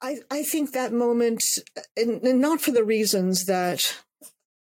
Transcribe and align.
I, 0.00 0.18
I 0.30 0.42
think 0.42 0.72
that 0.72 0.92
moment, 0.92 1.42
and, 1.96 2.22
and 2.22 2.40
not 2.40 2.60
for 2.60 2.70
the 2.70 2.84
reasons 2.84 3.46
that 3.46 3.96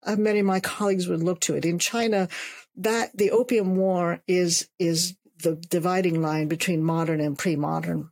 uh, 0.03 0.15
many 0.15 0.39
of 0.39 0.45
my 0.45 0.59
colleagues 0.59 1.07
would 1.07 1.21
look 1.21 1.41
to 1.41 1.55
it. 1.55 1.65
In 1.65 1.79
China, 1.79 2.27
that 2.75 3.15
the 3.15 3.31
Opium 3.31 3.75
War 3.75 4.21
is 4.27 4.67
is 4.79 5.15
the 5.43 5.55
dividing 5.55 6.21
line 6.21 6.47
between 6.47 6.83
modern 6.83 7.19
and 7.19 7.37
pre-modern. 7.37 8.09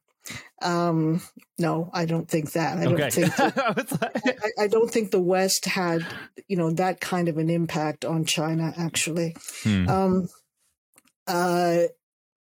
Um, 0.61 1.21
no, 1.57 1.89
I 1.93 2.05
don't 2.05 2.27
think 2.27 2.51
that. 2.53 2.78
I 2.78 2.83
don't 2.85 3.11
think. 3.13 3.39
I 3.39 4.33
I, 4.60 4.63
I 4.63 4.67
don't 4.67 4.92
think 4.92 5.12
the 5.12 5.19
West 5.19 5.65
had, 5.65 6.05
you 6.47 6.57
know, 6.57 6.71
that 6.71 6.99
kind 6.99 7.28
of 7.28 7.37
an 7.37 7.49
impact 7.49 8.05
on 8.05 8.26
China. 8.26 8.73
Actually, 8.78 9.35
Hmm. 9.63 9.89
um, 9.89 10.29
uh, 11.28 11.83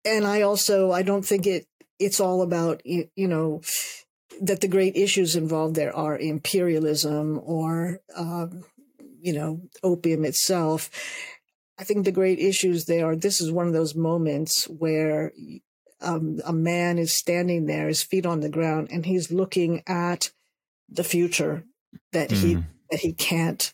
and 0.05 0.25
I 0.25 0.41
also 0.41 0.91
I 0.91 1.01
don't 1.01 1.25
think 1.25 1.47
it 1.47 1.67
it's 1.99 2.19
all 2.19 2.41
about 2.41 2.85
you, 2.85 3.09
you 3.15 3.27
know 3.27 3.61
that 4.41 4.61
the 4.61 4.67
great 4.67 4.95
issues 4.95 5.35
involved 5.35 5.75
there 5.75 5.95
are 5.95 6.17
imperialism 6.17 7.39
or 7.43 7.99
um, 8.15 8.63
you 9.21 9.33
know 9.33 9.61
opium 9.83 10.25
itself. 10.25 10.89
I 11.77 11.83
think 11.83 12.03
the 12.05 12.11
great 12.11 12.39
issues 12.39 12.85
there 12.85 13.05
are. 13.07 13.15
This 13.15 13.39
is 13.39 13.51
one 13.51 13.67
of 13.67 13.73
those 13.73 13.95
moments 13.95 14.65
where 14.65 15.31
um, 16.01 16.39
a 16.45 16.53
man 16.53 16.97
is 16.97 17.17
standing 17.17 17.65
there, 17.65 17.87
his 17.87 18.03
feet 18.03 18.25
on 18.25 18.41
the 18.41 18.49
ground, 18.49 18.89
and 18.91 19.05
he's 19.05 19.31
looking 19.31 19.83
at 19.87 20.31
the 20.89 21.03
future 21.03 21.63
that 22.11 22.31
he 22.31 22.55
Mm. 22.55 22.65
that 22.91 22.99
he 23.01 23.13
can't 23.13 23.73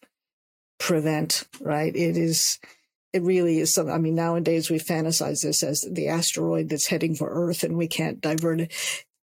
prevent. 0.77 1.47
Right? 1.61 1.95
It 1.95 2.17
is. 2.17 2.59
It 3.13 3.21
really 3.21 3.59
is 3.59 3.73
something. 3.73 3.93
I 3.95 3.97
mean, 3.97 4.15
nowadays 4.15 4.69
we 4.69 4.77
fantasize 4.77 5.41
this 5.41 5.63
as 5.63 5.87
the 5.89 6.09
asteroid 6.09 6.67
that's 6.69 6.87
heading 6.87 7.15
for 7.15 7.29
Earth, 7.29 7.63
and 7.63 7.77
we 7.77 7.87
can't 7.87 8.19
divert 8.19 8.59
it. 8.61 8.73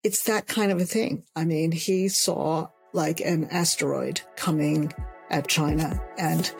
It's 0.06 0.22
that 0.26 0.46
kind 0.46 0.70
of 0.70 0.80
a 0.80 0.84
thing. 0.84 1.24
I 1.34 1.44
mean, 1.44 1.72
he 1.72 2.06
saw 2.06 2.68
like 2.92 3.18
an 3.18 3.48
asteroid 3.50 4.20
coming 4.36 4.92
at 5.30 5.48
China 5.48 6.00
and 6.16 6.54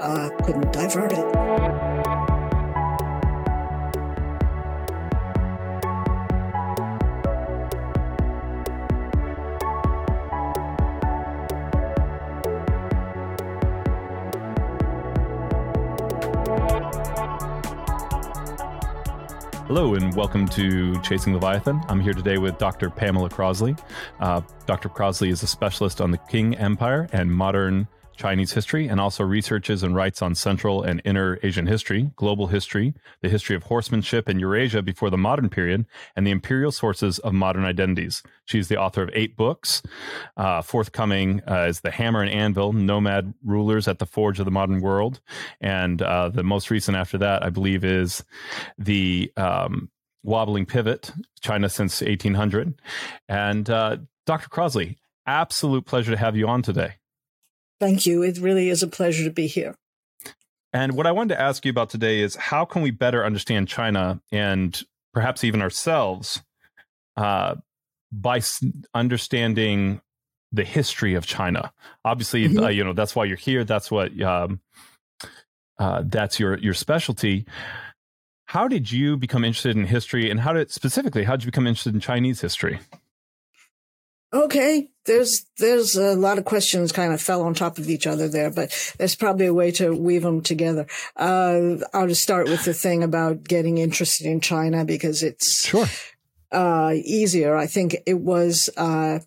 uh, 0.00 0.30
couldn't 0.42 0.72
divert 0.72 1.12
it. 1.12 1.97
Hello 19.68 19.96
and 19.96 20.16
welcome 20.16 20.48
to 20.48 20.98
Chasing 21.02 21.34
Leviathan. 21.34 21.82
I'm 21.90 22.00
here 22.00 22.14
today 22.14 22.38
with 22.38 22.56
Dr. 22.56 22.88
Pamela 22.88 23.28
Crossley. 23.28 23.76
Uh, 24.18 24.40
Dr. 24.64 24.88
Crossley 24.88 25.28
is 25.28 25.42
a 25.42 25.46
specialist 25.46 26.00
on 26.00 26.10
the 26.10 26.16
Qing 26.16 26.58
Empire 26.58 27.06
and 27.12 27.30
modern 27.30 27.86
Chinese 28.18 28.52
history, 28.52 28.88
and 28.88 29.00
also 29.00 29.24
researches 29.24 29.82
and 29.82 29.94
writes 29.94 30.20
on 30.20 30.34
Central 30.34 30.82
and 30.82 31.00
Inner 31.04 31.38
Asian 31.42 31.66
history, 31.66 32.10
global 32.16 32.48
history, 32.48 32.92
the 33.22 33.28
history 33.28 33.54
of 33.56 33.62
horsemanship 33.64 34.28
in 34.28 34.40
Eurasia 34.40 34.82
before 34.82 35.08
the 35.08 35.16
modern 35.16 35.48
period, 35.48 35.86
and 36.16 36.26
the 36.26 36.30
imperial 36.30 36.72
sources 36.72 37.18
of 37.20 37.32
modern 37.32 37.64
identities. 37.64 38.22
She's 38.44 38.68
the 38.68 38.76
author 38.76 39.02
of 39.02 39.10
eight 39.14 39.36
books. 39.36 39.82
Uh, 40.36 40.62
forthcoming 40.62 41.40
uh, 41.48 41.66
is 41.68 41.80
The 41.80 41.90
Hammer 41.90 42.22
and 42.22 42.30
Anvil, 42.30 42.72
Nomad 42.72 43.34
Rulers 43.44 43.88
at 43.88 44.00
the 44.00 44.06
Forge 44.06 44.38
of 44.38 44.44
the 44.44 44.50
Modern 44.50 44.80
World. 44.80 45.20
And 45.60 46.02
uh, 46.02 46.28
the 46.28 46.42
most 46.42 46.70
recent 46.70 46.96
after 46.96 47.18
that, 47.18 47.42
I 47.42 47.50
believe, 47.50 47.84
is 47.84 48.24
The 48.78 49.32
um, 49.36 49.90
Wobbling 50.22 50.66
Pivot, 50.66 51.12
China 51.40 51.68
since 51.68 52.00
1800. 52.00 52.80
And 53.28 53.70
uh, 53.70 53.98
Dr. 54.26 54.48
Crossley, 54.48 54.98
absolute 55.26 55.86
pleasure 55.86 56.10
to 56.10 56.18
have 56.18 56.36
you 56.36 56.48
on 56.48 56.62
today. 56.62 56.94
Thank 57.80 58.06
you. 58.06 58.22
It 58.22 58.38
really 58.38 58.68
is 58.68 58.82
a 58.82 58.88
pleasure 58.88 59.24
to 59.24 59.30
be 59.30 59.46
here. 59.46 59.74
And 60.72 60.92
what 60.92 61.06
I 61.06 61.12
wanted 61.12 61.34
to 61.34 61.40
ask 61.40 61.64
you 61.64 61.70
about 61.70 61.90
today 61.90 62.20
is 62.20 62.36
how 62.36 62.64
can 62.64 62.82
we 62.82 62.90
better 62.90 63.24
understand 63.24 63.68
China 63.68 64.20
and 64.30 64.80
perhaps 65.14 65.42
even 65.44 65.62
ourselves 65.62 66.42
uh, 67.16 67.54
by 68.12 68.38
s- 68.38 68.62
understanding 68.94 70.00
the 70.52 70.64
history 70.64 71.14
of 71.14 71.24
China? 71.26 71.72
Obviously, 72.04 72.48
Mhm. 72.48 72.64
uh, 72.64 72.68
you 72.68 72.84
know 72.84 72.92
that's 72.92 73.16
why 73.16 73.24
you're 73.24 73.36
here. 73.36 73.64
That's 73.64 73.90
what 73.90 74.20
um, 74.20 74.60
uh, 75.78 76.02
that's 76.04 76.38
your 76.38 76.58
your 76.58 76.74
specialty. 76.74 77.46
How 78.46 78.66
did 78.68 78.90
you 78.90 79.16
become 79.16 79.44
interested 79.44 79.76
in 79.76 79.84
history, 79.84 80.30
and 80.30 80.40
how 80.40 80.52
did 80.52 80.70
specifically 80.70 81.24
how 81.24 81.36
did 81.36 81.44
you 81.44 81.50
become 81.50 81.66
interested 81.66 81.94
in 81.94 82.00
Chinese 82.00 82.40
history? 82.40 82.80
Okay, 84.32 84.90
there's 85.08 85.44
there's 85.58 85.96
a 85.96 86.14
lot 86.14 86.38
of 86.38 86.44
questions 86.44 86.92
kind 86.92 87.12
of 87.12 87.20
fell 87.20 87.42
on 87.42 87.54
top 87.54 87.78
of 87.78 87.88
each 87.90 88.06
other 88.06 88.28
there, 88.28 88.50
but 88.50 88.70
there's 88.98 89.16
probably 89.16 89.46
a 89.46 89.54
way 89.54 89.72
to 89.72 89.92
weave 89.92 90.22
them 90.22 90.40
together. 90.42 90.86
Uh, 91.16 91.78
I'll 91.92 92.06
just 92.06 92.22
start 92.22 92.46
with 92.48 92.64
the 92.64 92.74
thing 92.74 93.02
about 93.02 93.42
getting 93.42 93.78
interested 93.78 94.26
in 94.26 94.40
China 94.40 94.84
because 94.84 95.24
it's 95.24 95.66
Sure. 95.66 95.86
uh, 96.52 96.92
easier. 96.94 97.56
I 97.56 97.66
think 97.66 97.96
it 98.06 98.20
was, 98.20 98.70
uh, 98.76 99.18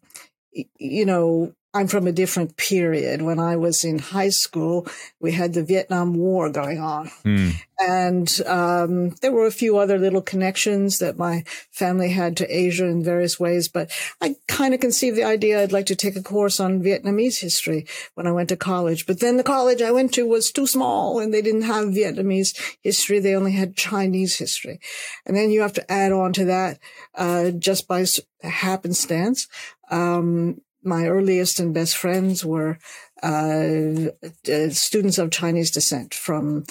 you 0.78 1.06
know, 1.06 1.54
I'm 1.74 1.88
from 1.88 2.06
a 2.06 2.12
different 2.12 2.58
period. 2.58 3.22
When 3.22 3.40
I 3.40 3.56
was 3.56 3.86
in 3.86 4.00
high 4.00 4.30
school, 4.30 4.88
we 5.22 5.32
had 5.32 5.54
the 5.54 5.64
Vietnam 5.64 6.16
War 6.16 6.50
going 6.50 6.80
on. 6.80 7.08
Hmm. 7.24 7.50
And 7.80 8.42
um, 8.46 9.10
there 9.22 9.32
were 9.32 9.48
a 9.48 9.52
few 9.52 9.78
other 9.78 9.98
little 9.98 10.22
connections 10.22 11.00
that 11.00 11.18
my 11.18 11.46
family 11.72 12.10
had 12.10 12.36
to 12.38 12.56
Asia 12.56 12.86
in 12.86 13.04
various 13.04 13.40
ways. 13.40 13.70
But 13.70 13.90
I 14.22 14.36
kind 14.50 14.74
of 14.74 14.82
conceived 14.82 15.16
the 15.16 15.24
idea 15.24 15.62
I'd 15.62 15.72
like 15.72 15.86
to 15.88 15.96
take 15.96 16.18
a 16.18 16.22
course 16.22 16.60
on 16.60 16.84
Vietnamese 16.84 17.40
history 17.40 17.88
when 18.16 18.28
I 18.28 18.34
went 18.34 18.50
to 18.50 18.58
college. 18.58 19.08
But 19.08 19.22
then 19.22 19.38
the 19.38 19.44
college 19.44 19.82
I 19.82 19.92
went 19.92 20.14
to 20.16 20.28
was 20.28 20.52
too 20.52 20.68
small 20.68 21.20
and 21.20 21.34
they 21.34 21.42
didn't 21.42 21.64
have 21.64 21.86
Vietnamese 21.86 22.78
history. 22.82 23.20
They 23.20 23.36
only 23.36 23.54
had 23.54 23.78
Chinese 23.78 24.38
history. 24.38 24.82
And 25.26 25.38
then 25.38 25.52
you 25.52 25.62
have 25.62 25.74
to 25.74 25.92
add 25.92 26.12
on 26.12 26.34
to 26.34 26.46
that 26.46 26.80
uh, 27.16 27.52
just 27.52 27.88
by 27.88 28.06
happenstance. 28.44 29.48
Um, 29.90 30.62
my 30.84 31.08
earliest 31.08 31.60
and 31.60 31.74
best 31.74 31.96
friends 31.98 32.44
were 32.44 32.78
uh, 33.24 34.10
uh, 34.52 34.70
students 34.70 35.18
of 35.18 35.32
Chinese 35.32 35.72
descent 35.72 36.14
from 36.14 36.64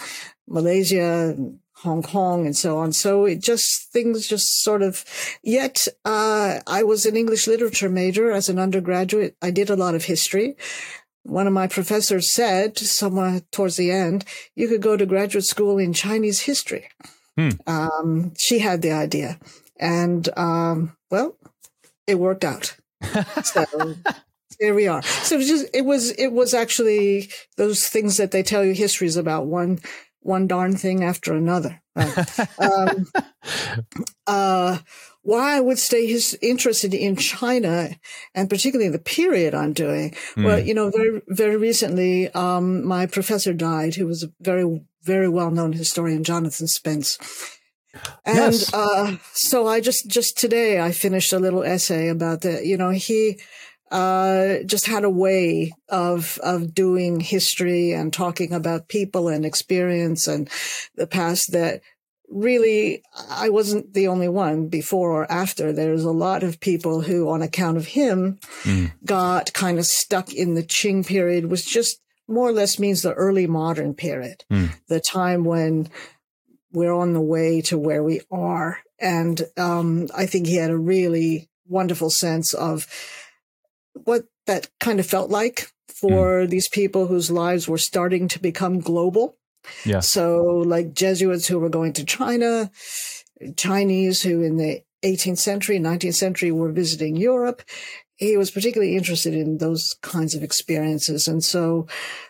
Malaysia, 0.48 1.36
Hong 1.76 2.02
Kong, 2.02 2.44
and 2.44 2.56
so 2.56 2.78
on. 2.78 2.92
So 2.92 3.24
it 3.24 3.40
just 3.40 3.92
things 3.92 4.26
just 4.26 4.62
sort 4.62 4.82
of. 4.82 5.04
Yet 5.42 5.86
uh, 6.04 6.60
I 6.66 6.82
was 6.82 7.06
an 7.06 7.16
English 7.16 7.46
literature 7.46 7.88
major 7.88 8.30
as 8.30 8.48
an 8.48 8.58
undergraduate. 8.58 9.36
I 9.40 9.50
did 9.50 9.70
a 9.70 9.76
lot 9.76 9.94
of 9.94 10.04
history. 10.04 10.56
One 11.22 11.46
of 11.46 11.52
my 11.52 11.66
professors 11.66 12.32
said, 12.32 12.78
somewhere 12.78 13.42
towards 13.52 13.76
the 13.76 13.90
end, 13.90 14.24
you 14.56 14.68
could 14.68 14.80
go 14.80 14.96
to 14.96 15.04
graduate 15.04 15.44
school 15.44 15.78
in 15.78 15.92
Chinese 15.92 16.40
history. 16.40 16.88
Hmm. 17.36 17.50
Um, 17.66 18.32
she 18.38 18.58
had 18.58 18.82
the 18.82 18.92
idea, 18.92 19.38
and 19.78 20.28
um, 20.36 20.96
well, 21.10 21.36
it 22.06 22.18
worked 22.18 22.44
out. 22.44 22.76
So 23.42 23.94
here 24.58 24.74
we 24.74 24.88
are. 24.88 25.02
So 25.02 25.34
it 25.36 25.38
was 25.38 25.48
just 25.48 25.66
it 25.74 25.84
was 25.84 26.10
it 26.12 26.28
was 26.32 26.54
actually 26.54 27.30
those 27.56 27.86
things 27.88 28.16
that 28.18 28.30
they 28.30 28.42
tell 28.42 28.64
you 28.64 28.72
histories 28.74 29.16
about 29.16 29.46
one 29.46 29.78
one 30.20 30.46
darn 30.46 30.76
thing 30.76 31.02
after 31.02 31.32
another. 31.34 31.80
right? 31.96 32.48
um, 32.58 33.06
uh, 34.26 34.78
why 35.22 35.56
I 35.56 35.60
would 35.60 35.78
stay 35.78 36.06
his, 36.06 36.38
interested 36.40 36.94
in 36.94 37.16
China 37.16 37.90
and 38.34 38.48
particularly 38.48 38.90
the 38.90 38.98
period 38.98 39.54
I'm 39.54 39.72
doing. 39.72 40.14
Well, 40.36 40.60
Hmm. 40.60 40.66
you 40.66 40.74
know, 40.74 40.90
very 40.90 41.22
very 41.28 41.56
recently, 41.56 42.28
um, 42.32 42.84
my 42.86 43.06
professor 43.06 43.52
died, 43.52 43.94
who 43.94 44.06
was 44.06 44.22
a 44.22 44.32
very 44.40 44.82
very 45.02 45.28
well 45.28 45.50
known 45.50 45.72
historian, 45.72 46.24
Jonathan 46.24 46.66
Spence. 46.68 47.18
And 48.24 48.52
Yes. 48.54 48.72
uh, 48.72 49.16
so 49.34 49.66
I 49.66 49.80
just 49.80 50.08
just 50.08 50.36
today 50.38 50.80
I 50.80 50.92
finished 50.92 51.32
a 51.32 51.38
little 51.38 51.62
essay 51.64 52.08
about 52.08 52.42
that. 52.42 52.64
You 52.66 52.76
know, 52.76 52.90
he 52.90 53.38
uh, 53.90 54.58
just 54.66 54.86
had 54.86 55.04
a 55.04 55.10
way 55.10 55.72
of 55.88 56.38
of 56.42 56.74
doing 56.74 57.20
history 57.20 57.92
and 57.92 58.12
talking 58.12 58.52
about 58.52 58.88
people 58.88 59.28
and 59.28 59.44
experience 59.44 60.28
and 60.28 60.48
the 60.94 61.06
past 61.06 61.52
that 61.52 61.80
really 62.28 63.02
I 63.28 63.48
wasn't 63.48 63.92
the 63.92 64.06
only 64.06 64.28
one 64.28 64.68
before 64.68 65.10
or 65.10 65.32
after. 65.32 65.72
There's 65.72 66.04
a 66.04 66.12
lot 66.12 66.44
of 66.44 66.60
people 66.60 67.00
who, 67.02 67.28
on 67.28 67.42
account 67.42 67.76
of 67.76 67.86
him, 67.86 68.38
Mm. 68.62 68.92
got 69.04 69.52
kind 69.52 69.78
of 69.80 69.86
stuck 69.86 70.32
in 70.32 70.54
the 70.54 70.62
Qing 70.62 71.04
period, 71.04 71.46
which 71.46 71.66
just 71.66 71.98
more 72.28 72.48
or 72.48 72.52
less 72.52 72.78
means 72.78 73.02
the 73.02 73.14
early 73.14 73.48
modern 73.48 73.94
period, 73.94 74.44
Mm. 74.52 74.68
the 74.86 75.00
time 75.00 75.42
when 75.42 75.88
we're 76.72 76.92
on 76.92 77.12
the 77.12 77.20
way 77.20 77.60
to 77.62 77.78
where 77.78 78.02
we 78.02 78.20
are. 78.30 78.78
And 78.98 79.42
um, 79.56 80.08
I 80.14 80.26
think 80.26 80.46
he 80.46 80.56
had 80.56 80.70
a 80.70 80.78
really 80.78 81.48
wonderful 81.66 82.10
sense 82.10 82.52
of 82.54 82.86
what 84.04 84.24
that 84.46 84.68
kind 84.78 85.00
of 85.00 85.06
felt 85.06 85.30
like 85.30 85.70
for 85.88 86.46
these 86.46 86.68
people 86.68 87.06
whose 87.06 87.30
lives 87.30 87.68
were 87.68 87.78
starting 87.78 88.28
to 88.28 88.38
become 88.38 88.80
global. 88.80 89.36
Yes. 89.84 90.08
So, 90.08 90.38
like 90.66 90.94
Jesuits 90.94 91.46
who 91.46 91.58
were 91.58 91.68
going 91.68 91.92
to 91.94 92.04
China, 92.04 92.70
Chinese 93.56 94.22
who 94.22 94.42
in 94.42 94.56
the 94.56 94.82
18th 95.04 95.38
century, 95.38 95.78
19th 95.78 96.14
century 96.14 96.50
were 96.50 96.72
visiting 96.72 97.16
Europe, 97.16 97.62
he 98.16 98.36
was 98.36 98.50
particularly 98.50 98.96
interested 98.96 99.34
in 99.34 99.58
those 99.58 99.96
kinds 100.02 100.34
of 100.34 100.42
experiences. 100.42 101.26
And 101.26 101.42
so 101.42 101.86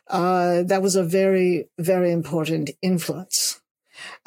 uh, 0.08 0.62
that 0.62 0.82
was 0.82 0.94
a 0.94 1.02
very, 1.02 1.68
very 1.78 2.12
important 2.12 2.70
influence. 2.80 3.59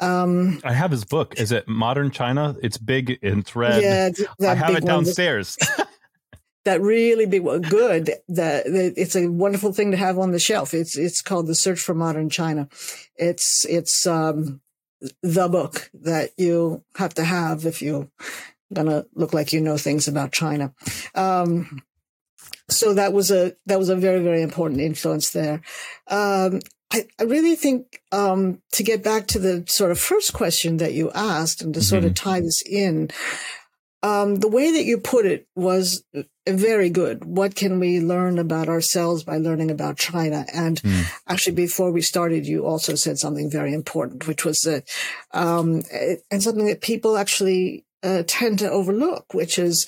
Um, 0.00 0.60
I 0.64 0.72
have 0.72 0.90
his 0.90 1.04
book. 1.04 1.38
Is 1.38 1.52
it 1.52 1.68
Modern 1.68 2.10
China? 2.10 2.56
It's 2.62 2.78
big 2.78 3.18
and 3.22 3.40
it's 3.40 3.54
red. 3.56 3.82
Yeah, 3.82 4.50
I 4.50 4.54
have 4.54 4.74
it 4.74 4.84
downstairs. 4.84 5.56
that 6.64 6.80
really 6.80 7.26
big, 7.26 7.44
good. 7.44 8.06
That, 8.28 8.64
that 8.64 8.94
it's 8.96 9.16
a 9.16 9.28
wonderful 9.28 9.72
thing 9.72 9.90
to 9.90 9.96
have 9.96 10.18
on 10.18 10.32
the 10.32 10.38
shelf. 10.38 10.74
It's 10.74 10.96
it's 10.96 11.22
called 11.22 11.46
The 11.46 11.54
Search 11.54 11.80
for 11.80 11.94
Modern 11.94 12.30
China. 12.30 12.68
It's 13.16 13.64
it's 13.66 14.06
um, 14.06 14.60
the 15.22 15.48
book 15.48 15.90
that 15.94 16.30
you 16.36 16.82
have 16.96 17.14
to 17.14 17.24
have 17.24 17.66
if 17.66 17.82
you're 17.82 18.08
going 18.72 18.88
to 18.88 19.06
look 19.14 19.34
like 19.34 19.52
you 19.52 19.60
know 19.60 19.76
things 19.76 20.08
about 20.08 20.32
China. 20.32 20.72
Um, 21.14 21.82
so 22.68 22.94
that 22.94 23.12
was 23.12 23.30
a 23.30 23.54
that 23.66 23.78
was 23.78 23.90
a 23.90 23.96
very 23.96 24.22
very 24.22 24.42
important 24.42 24.80
influence 24.80 25.30
there. 25.30 25.60
Um, 26.08 26.60
I, 26.94 27.06
I, 27.18 27.24
really 27.24 27.56
think 27.56 28.00
um, 28.12 28.62
to 28.72 28.84
get 28.84 29.02
back 29.02 29.26
to 29.28 29.40
the 29.40 29.64
sort 29.66 29.90
of 29.90 29.98
first 29.98 30.32
question 30.32 30.76
that 30.76 30.92
you 30.92 31.10
asked 31.12 31.60
and 31.60 31.74
to 31.74 31.80
mm-hmm. 31.80 31.84
sort 31.84 32.04
of 32.04 32.12
mm-hmm. 32.12 32.30
tie 32.30 32.40
this 32.40 32.62
in, 32.64 33.10
um, 34.04 34.36
the 34.36 34.48
way 34.48 34.70
that 34.70 34.84
you 34.84 34.98
put 34.98 35.26
it 35.26 35.48
was 35.56 36.04
very 36.46 36.90
good. 36.90 37.24
What 37.24 37.56
can 37.56 37.80
we 37.80 38.00
learn 38.00 38.38
about 38.38 38.68
ourselves 38.68 39.24
by 39.24 39.38
learning 39.38 39.70
about 39.72 39.96
China? 39.96 40.44
And 40.52 40.80
mm. 40.82 41.04
actually, 41.26 41.54
before 41.54 41.90
we 41.90 42.02
started, 42.02 42.46
you 42.46 42.66
also 42.66 42.94
said 42.94 43.18
something 43.18 43.50
very 43.50 43.72
important, 43.72 44.28
which 44.28 44.44
was 44.44 44.60
that, 44.60 44.86
um, 45.32 45.82
and 46.30 46.42
something 46.42 46.66
that 46.66 46.82
people 46.82 47.16
actually 47.16 47.86
uh, 48.02 48.24
tend 48.26 48.58
to 48.58 48.70
overlook, 48.70 49.32
which 49.32 49.58
is, 49.58 49.86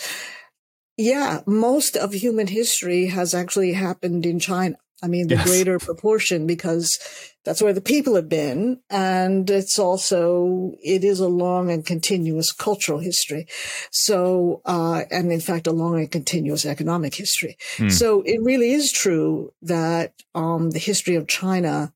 yeah, 0.97 1.43
most 1.47 1.95
of 1.95 2.15
human 2.15 2.47
history 2.47 3.09
has 3.09 3.35
actually 3.35 3.75
happened 3.75 4.25
in 4.25 4.41
China. 4.41 4.79
I 5.03 5.09
mean, 5.09 5.29
the 5.29 5.35
yes. 5.35 5.47
greater 5.47 5.79
proportion 5.79 6.47
because 6.47 6.99
that's 7.45 7.61
where 7.61 7.75
the 7.75 7.83
people 7.83 8.17
have 8.17 8.29
been. 8.29 8.81
And 8.89 9.49
it's 9.51 9.79
also, 9.79 10.73
it 10.83 11.05
is 11.05 11.21
a 11.21 11.29
long 11.29 11.71
and 11.71 11.85
continuous 11.85 12.51
cultural 12.51 12.99
history. 12.99 13.47
So, 13.91 14.63
uh, 14.65 15.03
and 15.11 15.31
in 15.31 15.41
fact, 15.41 15.67
a 15.67 15.73
long 15.73 15.99
and 15.99 16.11
continuous 16.11 16.65
economic 16.65 17.15
history. 17.15 17.57
Hmm. 17.77 17.91
So 17.91 18.23
it 18.23 18.41
really 18.43 18.73
is 18.73 18.91
true 18.91 19.53
that, 19.63 20.15
um, 20.35 20.71
the 20.71 20.79
history 20.79 21.15
of 21.15 21.29
China 21.29 21.93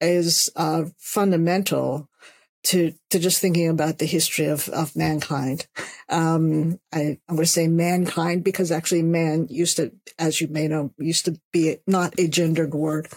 is, 0.00 0.50
uh, 0.56 0.84
fundamental 0.98 2.08
to 2.64 2.92
to 3.10 3.18
just 3.18 3.40
thinking 3.40 3.68
about 3.68 3.98
the 3.98 4.06
history 4.06 4.46
of 4.46 4.68
of 4.68 4.94
mankind. 4.96 5.66
Um, 6.08 6.78
I, 6.92 7.18
I'm 7.28 7.36
going 7.36 7.40
to 7.40 7.46
say 7.46 7.68
mankind 7.68 8.44
because 8.44 8.70
actually 8.70 9.02
man 9.02 9.46
used 9.50 9.76
to, 9.78 9.92
as 10.18 10.40
you 10.40 10.48
may 10.48 10.68
know, 10.68 10.92
used 10.98 11.24
to 11.24 11.40
be 11.52 11.78
not 11.86 12.18
a 12.18 12.28
gendered 12.28 12.74
word. 12.74 13.08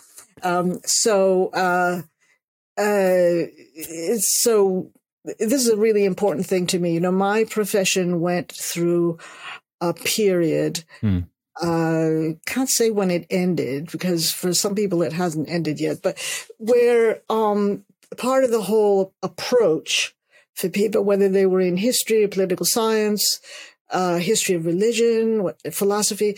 Um, 0.42 0.80
so 0.86 1.47
uh, 1.50 2.01
uh, 2.77 3.47
so 4.19 4.92
this 5.39 5.65
is 5.65 5.69
a 5.69 5.77
really 5.77 6.06
important 6.06 6.45
thing 6.45 6.68
to 6.68 6.80
me. 6.80 6.94
You 6.94 7.00
know, 7.00 7.12
my 7.12 7.45
profession 7.45 8.21
went 8.21 8.51
through 8.51 9.19
a 9.81 9.94
period. 9.94 10.83
Hmm. 11.01 11.19
Uh, 11.62 12.36
can't 12.45 12.69
say 12.69 12.89
when 12.89 13.09
it 13.09 13.25
ended 13.30 13.89
because 13.89 14.30
for 14.30 14.53
some 14.53 14.75
people 14.75 15.01
it 15.01 15.13
hasn't 15.13 15.50
ended 15.50 15.80
yet, 15.80 16.01
but 16.03 16.19
where 16.57 17.21
um, 17.30 17.86
part 18.17 18.44
of 18.44 18.51
the 18.51 18.62
whole 18.62 19.13
approach 19.21 20.15
for 20.56 20.69
people, 20.69 21.03
whether 21.03 21.29
they 21.29 21.45
were 21.45 21.62
in 21.62 21.77
history 21.77 22.23
or 22.23 22.27
political 22.27 22.65
science, 22.65 23.39
uh, 23.91 24.17
history 24.17 24.56
of 24.56 24.65
religion, 24.65 25.51
philosophy, 25.71 26.38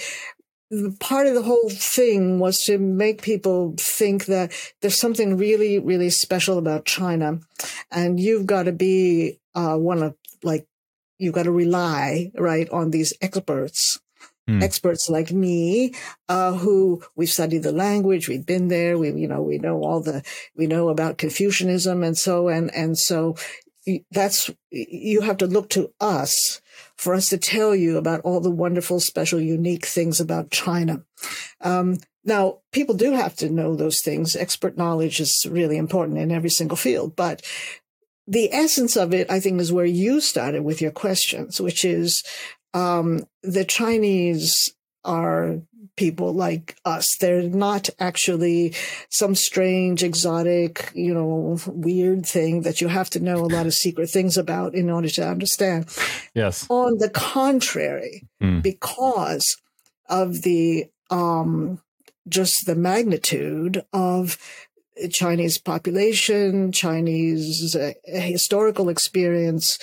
part 1.00 1.28
of 1.28 1.34
the 1.34 1.44
whole 1.44 1.70
thing 1.70 2.40
was 2.40 2.58
to 2.60 2.78
make 2.78 3.22
people 3.22 3.74
think 3.78 4.26
that 4.26 4.52
there's 4.82 5.00
something 5.00 5.38
really, 5.38 5.80
really 5.80 6.10
special 6.10 6.58
about 6.58 6.86
China. 6.86 7.40
And 7.92 8.20
you've 8.20 8.46
got 8.46 8.64
to 8.64 8.74
be 8.74 9.40
uh, 9.56 9.78
one 9.78 10.04
of, 10.04 10.16
like, 10.44 10.68
you've 11.20 11.34
got 11.34 11.44
to 11.44 11.52
rely, 11.52 12.32
right, 12.36 12.70
on 12.70 12.92
these 12.92 13.14
experts 13.22 14.00
mm. 14.48 14.64
experts 14.64 15.10
like 15.10 15.32
me, 15.32 15.94
uh, 16.30 16.54
who 16.54 17.04
we've 17.16 17.30
studied 17.30 17.64
the 17.64 17.72
language, 17.72 18.28
we've 18.28 18.46
been 18.46 18.68
there, 18.68 18.98
we, 18.98 19.12
you 19.12 19.28
know, 19.28 19.42
we 19.42 19.58
know 19.58 19.82
all 19.84 20.00
the, 20.00 20.24
we 20.56 20.68
know 20.68 20.90
about 20.90 21.18
Confucianism 21.18 22.04
and 22.04 22.18
so, 22.18 22.48
and, 22.48 22.74
and 22.74 22.98
so 22.98 23.36
that's, 24.12 24.50
you 24.70 25.22
have 25.22 25.38
to 25.38 25.48
look 25.48 25.70
to 25.70 25.92
us 26.00 26.62
for 26.96 27.14
us 27.14 27.30
to 27.30 27.38
tell 27.38 27.76
you 27.76 27.98
about 27.98 28.22
all 28.22 28.40
the 28.40 28.52
wonderful, 28.52 29.00
special, 29.00 29.40
unique 29.40 29.86
things 29.86 30.20
about 30.20 30.52
China. 30.52 31.04
Um, 31.62 31.98
now, 32.26 32.60
people 32.74 32.96
do 32.96 33.14
have 33.14 33.36
to 33.38 33.50
know 33.50 33.76
those 33.76 34.02
things. 34.02 34.36
Expert 34.36 34.78
knowledge 34.78 35.22
is 35.22 35.46
really 35.50 35.78
important 35.78 36.18
in 36.18 36.32
every 36.32 36.50
single 36.50 36.76
field, 36.76 37.16
but 37.16 37.42
the 38.28 38.52
essence 38.52 38.98
of 38.98 39.14
it, 39.14 39.32
I 39.32 39.40
think, 39.40 39.62
is 39.62 39.72
where 39.72 39.86
you 39.86 40.20
started 40.20 40.64
with 40.64 40.82
your 40.82 40.92
questions, 40.92 41.62
which 41.62 41.86
is 41.86 42.22
um, 42.78 43.26
the 43.42 43.66
Chinese 43.66 44.74
are 45.04 45.62
people 45.96 46.32
like 46.34 46.76
us. 46.86 47.06
They're 47.20 47.42
not 47.42 47.90
actually 48.00 48.76
some 49.10 49.34
strange, 49.34 50.04
exotic, 50.04 50.92
you 50.94 51.14
know, 51.14 51.58
weird 51.66 52.26
thing 52.26 52.62
that 52.62 52.82
you 52.82 52.88
have 52.88 53.10
to 53.12 53.20
know 53.20 53.38
a 53.38 53.54
lot 53.56 53.66
of 53.66 53.74
secret 53.74 54.10
things 54.10 54.38
about 54.38 54.76
in 54.76 54.90
order 54.92 55.10
to 55.10 55.28
understand. 55.28 55.90
Yes. 56.36 56.68
On 56.70 56.98
the 57.00 57.10
contrary, 57.10 58.28
mm. 58.42 58.62
because 58.62 59.58
of 60.08 60.44
the, 60.44 60.86
um, 61.10 61.82
just 62.30 62.66
the 62.68 62.76
magnitude 62.76 63.84
of 63.92 64.38
Chinese 65.12 65.58
population, 65.58 66.72
Chinese 66.72 67.76
uh, 67.76 67.94
historical 68.06 68.90
experience, 68.90 69.80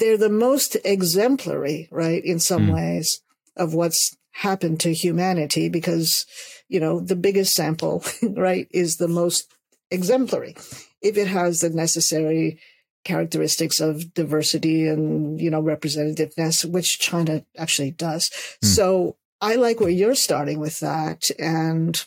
they're 0.00 0.16
the 0.16 0.28
most 0.28 0.76
exemplary, 0.84 1.88
right, 1.92 2.24
in 2.24 2.40
some 2.40 2.68
mm. 2.68 2.74
ways 2.74 3.22
of 3.56 3.74
what's 3.74 4.16
happened 4.32 4.80
to 4.80 4.92
humanity 4.92 5.68
because, 5.68 6.26
you 6.68 6.80
know, 6.80 6.98
the 6.98 7.16
biggest 7.16 7.54
sample, 7.54 8.02
right, 8.22 8.66
is 8.70 8.96
the 8.96 9.08
most 9.08 9.52
exemplary 9.90 10.56
if 11.02 11.16
it 11.16 11.26
has 11.28 11.60
the 11.60 11.70
necessary 11.70 12.58
characteristics 13.04 13.80
of 13.80 14.12
diversity 14.14 14.86
and, 14.86 15.40
you 15.40 15.50
know, 15.50 15.62
representativeness, 15.62 16.64
which 16.64 16.98
China 16.98 17.44
actually 17.56 17.90
does. 17.90 18.30
Mm. 18.64 18.68
So 18.68 19.16
I 19.40 19.54
like 19.56 19.80
where 19.80 19.88
you're 19.90 20.14
starting 20.14 20.58
with 20.58 20.80
that. 20.80 21.30
And 21.38 22.04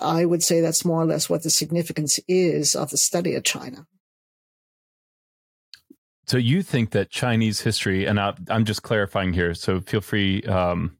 I 0.00 0.24
would 0.24 0.42
say 0.42 0.60
that's 0.60 0.84
more 0.84 1.02
or 1.02 1.06
less 1.06 1.28
what 1.28 1.42
the 1.42 1.50
significance 1.50 2.18
is 2.28 2.74
of 2.74 2.90
the 2.90 2.98
study 2.98 3.34
of 3.34 3.44
China. 3.44 3.86
So 6.28 6.36
you 6.36 6.62
think 6.62 6.90
that 6.90 7.08
Chinese 7.08 7.62
history, 7.62 8.04
and 8.04 8.20
I, 8.20 8.34
am 8.50 8.66
just 8.66 8.82
clarifying 8.82 9.32
here, 9.32 9.54
so 9.54 9.80
feel 9.80 10.02
free 10.02 10.42
um, 10.42 10.98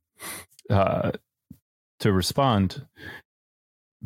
uh, 0.70 1.12
to 2.00 2.12
respond. 2.12 2.86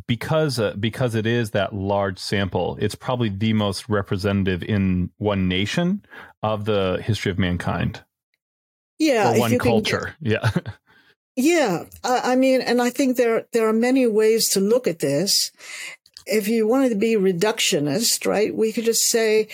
Because 0.08 0.58
uh, 0.58 0.74
because 0.80 1.14
it 1.14 1.26
is 1.26 1.50
that 1.50 1.74
large 1.74 2.18
sample, 2.18 2.76
it's 2.80 2.94
probably 2.94 3.28
the 3.28 3.52
most 3.52 3.88
representative 3.88 4.62
in 4.62 5.10
one 5.18 5.48
nation 5.48 6.04
of 6.42 6.64
the 6.64 7.00
history 7.04 7.30
of 7.30 7.38
mankind. 7.38 8.02
Yeah, 8.98 9.34
or 9.34 9.38
one 9.38 9.58
culture. 9.58 10.16
Can, 10.22 10.32
yeah. 10.32 10.50
Yeah, 11.34 11.84
I 12.04 12.36
mean, 12.36 12.60
and 12.60 12.82
I 12.82 12.90
think 12.90 13.16
there 13.16 13.46
there 13.52 13.66
are 13.66 13.72
many 13.72 14.06
ways 14.06 14.50
to 14.50 14.60
look 14.60 14.86
at 14.86 14.98
this. 14.98 15.50
If 16.26 16.46
you 16.46 16.66
wanted 16.66 16.90
to 16.90 16.96
be 16.96 17.14
reductionist, 17.14 18.26
right, 18.26 18.54
we 18.54 18.70
could 18.70 18.84
just 18.84 19.08
say 19.08 19.48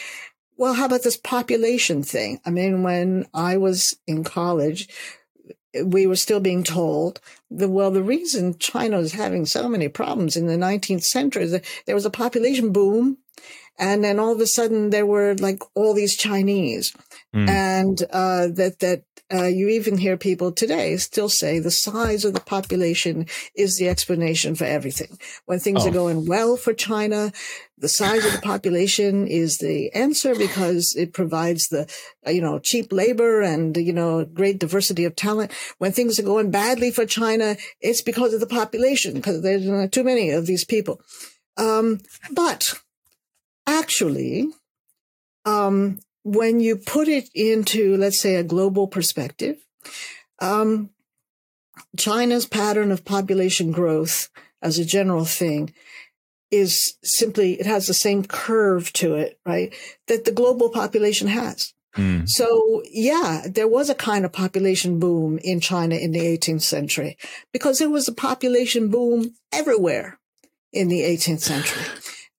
well, 0.58 0.74
how 0.74 0.86
about 0.86 1.04
this 1.04 1.16
population 1.16 2.02
thing? 2.02 2.40
I 2.44 2.50
mean, 2.50 2.82
when 2.82 3.26
I 3.32 3.56
was 3.56 3.96
in 4.06 4.24
college, 4.24 4.88
we 5.84 6.06
were 6.06 6.16
still 6.16 6.40
being 6.40 6.64
told 6.64 7.20
that, 7.50 7.68
well, 7.68 7.92
the 7.92 8.02
reason 8.02 8.58
China 8.58 8.98
was 8.98 9.12
having 9.12 9.46
so 9.46 9.68
many 9.68 9.88
problems 9.88 10.36
in 10.36 10.46
the 10.46 10.56
19th 10.56 11.04
century 11.04 11.44
is 11.44 11.52
that 11.52 11.64
there 11.86 11.94
was 11.94 12.04
a 12.04 12.10
population 12.10 12.72
boom. 12.72 13.18
And 13.78 14.02
then 14.02 14.18
all 14.18 14.32
of 14.32 14.40
a 14.40 14.46
sudden 14.48 14.90
there 14.90 15.06
were 15.06 15.36
like 15.36 15.62
all 15.76 15.94
these 15.94 16.16
Chinese 16.16 16.92
mm. 17.32 17.48
and, 17.48 18.02
uh, 18.10 18.48
that, 18.48 18.80
that 18.80 19.04
uh, 19.32 19.44
you 19.44 19.68
even 19.68 19.98
hear 19.98 20.16
people 20.16 20.52
today 20.52 20.96
still 20.96 21.28
say 21.28 21.58
the 21.58 21.70
size 21.70 22.24
of 22.24 22.32
the 22.32 22.40
population 22.40 23.26
is 23.54 23.76
the 23.76 23.88
explanation 23.88 24.54
for 24.54 24.64
everything. 24.64 25.18
When 25.44 25.58
things 25.58 25.84
oh. 25.84 25.88
are 25.88 25.92
going 25.92 26.26
well 26.26 26.56
for 26.56 26.72
China, 26.72 27.32
the 27.76 27.88
size 27.88 28.24
of 28.24 28.32
the 28.32 28.40
population 28.40 29.26
is 29.26 29.58
the 29.58 29.92
answer 29.92 30.34
because 30.34 30.94
it 30.96 31.12
provides 31.12 31.68
the, 31.68 31.92
uh, 32.26 32.30
you 32.30 32.40
know, 32.40 32.58
cheap 32.58 32.90
labor 32.90 33.42
and, 33.42 33.76
you 33.76 33.92
know, 33.92 34.24
great 34.24 34.58
diversity 34.58 35.04
of 35.04 35.14
talent. 35.14 35.52
When 35.76 35.92
things 35.92 36.18
are 36.18 36.24
going 36.24 36.50
badly 36.50 36.90
for 36.90 37.04
China, 37.04 37.56
it's 37.80 38.02
because 38.02 38.32
of 38.32 38.40
the 38.40 38.46
population, 38.46 39.14
because 39.14 39.42
there's 39.42 39.90
too 39.90 40.04
many 40.04 40.30
of 40.30 40.46
these 40.46 40.64
people. 40.64 41.00
Um, 41.58 42.00
but 42.32 42.80
actually, 43.66 44.48
um, 45.44 46.00
when 46.32 46.60
you 46.60 46.76
put 46.76 47.08
it 47.08 47.28
into, 47.34 47.96
let's 47.96 48.20
say, 48.20 48.36
a 48.36 48.44
global 48.44 48.86
perspective, 48.86 49.56
um, 50.40 50.90
China's 51.96 52.46
pattern 52.46 52.90
of 52.92 53.04
population 53.04 53.72
growth 53.72 54.28
as 54.60 54.78
a 54.78 54.84
general 54.84 55.24
thing 55.24 55.72
is 56.50 56.96
simply, 57.02 57.54
it 57.54 57.66
has 57.66 57.86
the 57.86 57.94
same 57.94 58.24
curve 58.24 58.92
to 58.94 59.14
it, 59.14 59.38
right? 59.46 59.74
That 60.06 60.24
the 60.24 60.32
global 60.32 60.70
population 60.70 61.28
has. 61.28 61.74
Mm. 61.96 62.28
So 62.28 62.82
yeah, 62.90 63.46
there 63.48 63.68
was 63.68 63.88
a 63.90 63.94
kind 63.94 64.24
of 64.24 64.32
population 64.32 64.98
boom 64.98 65.38
in 65.42 65.60
China 65.60 65.96
in 65.96 66.12
the 66.12 66.20
18th 66.20 66.62
century 66.62 67.16
because 67.52 67.78
there 67.78 67.90
was 67.90 68.08
a 68.08 68.14
population 68.14 68.88
boom 68.88 69.34
everywhere 69.52 70.18
in 70.72 70.88
the 70.88 71.00
18th 71.00 71.40
century. 71.40 71.82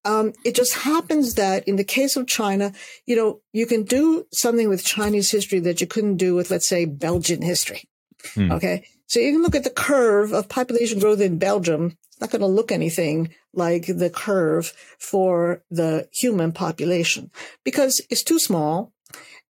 Um, 0.04 0.32
it 0.44 0.54
just 0.54 0.74
happens 0.74 1.34
that 1.34 1.68
in 1.68 1.76
the 1.76 1.84
case 1.84 2.16
of 2.16 2.26
China, 2.26 2.72
you 3.06 3.16
know, 3.16 3.40
you 3.52 3.66
can 3.66 3.82
do 3.82 4.26
something 4.32 4.68
with 4.68 4.84
Chinese 4.84 5.30
history 5.30 5.60
that 5.60 5.80
you 5.80 5.86
couldn't 5.86 6.16
do 6.16 6.34
with, 6.34 6.50
let's 6.50 6.68
say, 6.68 6.84
Belgian 6.86 7.42
history. 7.42 7.88
Mm. 8.34 8.52
Okay. 8.52 8.84
So 9.06 9.20
you 9.20 9.32
can 9.32 9.42
look 9.42 9.56
at 9.56 9.64
the 9.64 9.70
curve 9.70 10.32
of 10.32 10.48
population 10.48 11.00
growth 11.00 11.20
in 11.20 11.38
Belgium. 11.38 11.98
It's 12.08 12.20
not 12.20 12.30
going 12.30 12.40
to 12.40 12.46
look 12.46 12.70
anything 12.70 13.34
like 13.52 13.86
the 13.86 14.08
curve 14.08 14.72
for 14.98 15.62
the 15.70 16.08
human 16.12 16.52
population 16.52 17.30
because 17.64 18.00
it's 18.08 18.22
too 18.22 18.38
small. 18.38 18.92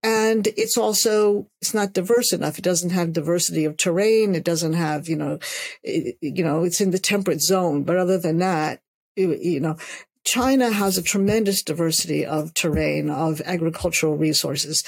And 0.05 0.49
it's 0.57 0.77
also, 0.77 1.49
it's 1.61 1.75
not 1.75 1.93
diverse 1.93 2.33
enough. 2.33 2.59
It 2.59 2.65
doesn't 2.65 2.91
have 2.91 3.13
diversity 3.13 3.65
of 3.65 3.77
terrain. 3.77 4.35
It 4.35 4.43
doesn't 4.43 4.73
have, 4.73 5.09
you 5.09 5.15
know, 5.15 5.39
it, 5.85 6.17
you 6.21 6.43
know, 6.43 6.65
it's 6.65 6.81
in 6.81 6.91
the 6.91 6.99
temperate 6.99 7.41
zone. 7.41 7.85
But 7.85 7.99
other 7.99 8.19
than 8.19 8.39
that, 8.39 8.81
you 9.15 9.61
know, 9.61 9.77
China 10.25 10.71
has 10.71 10.97
a 10.97 11.03
tremendous 11.03 11.63
diversity 11.63 12.25
of 12.25 12.55
terrain, 12.55 13.11
of 13.11 13.41
agricultural 13.45 14.17
resources. 14.17 14.85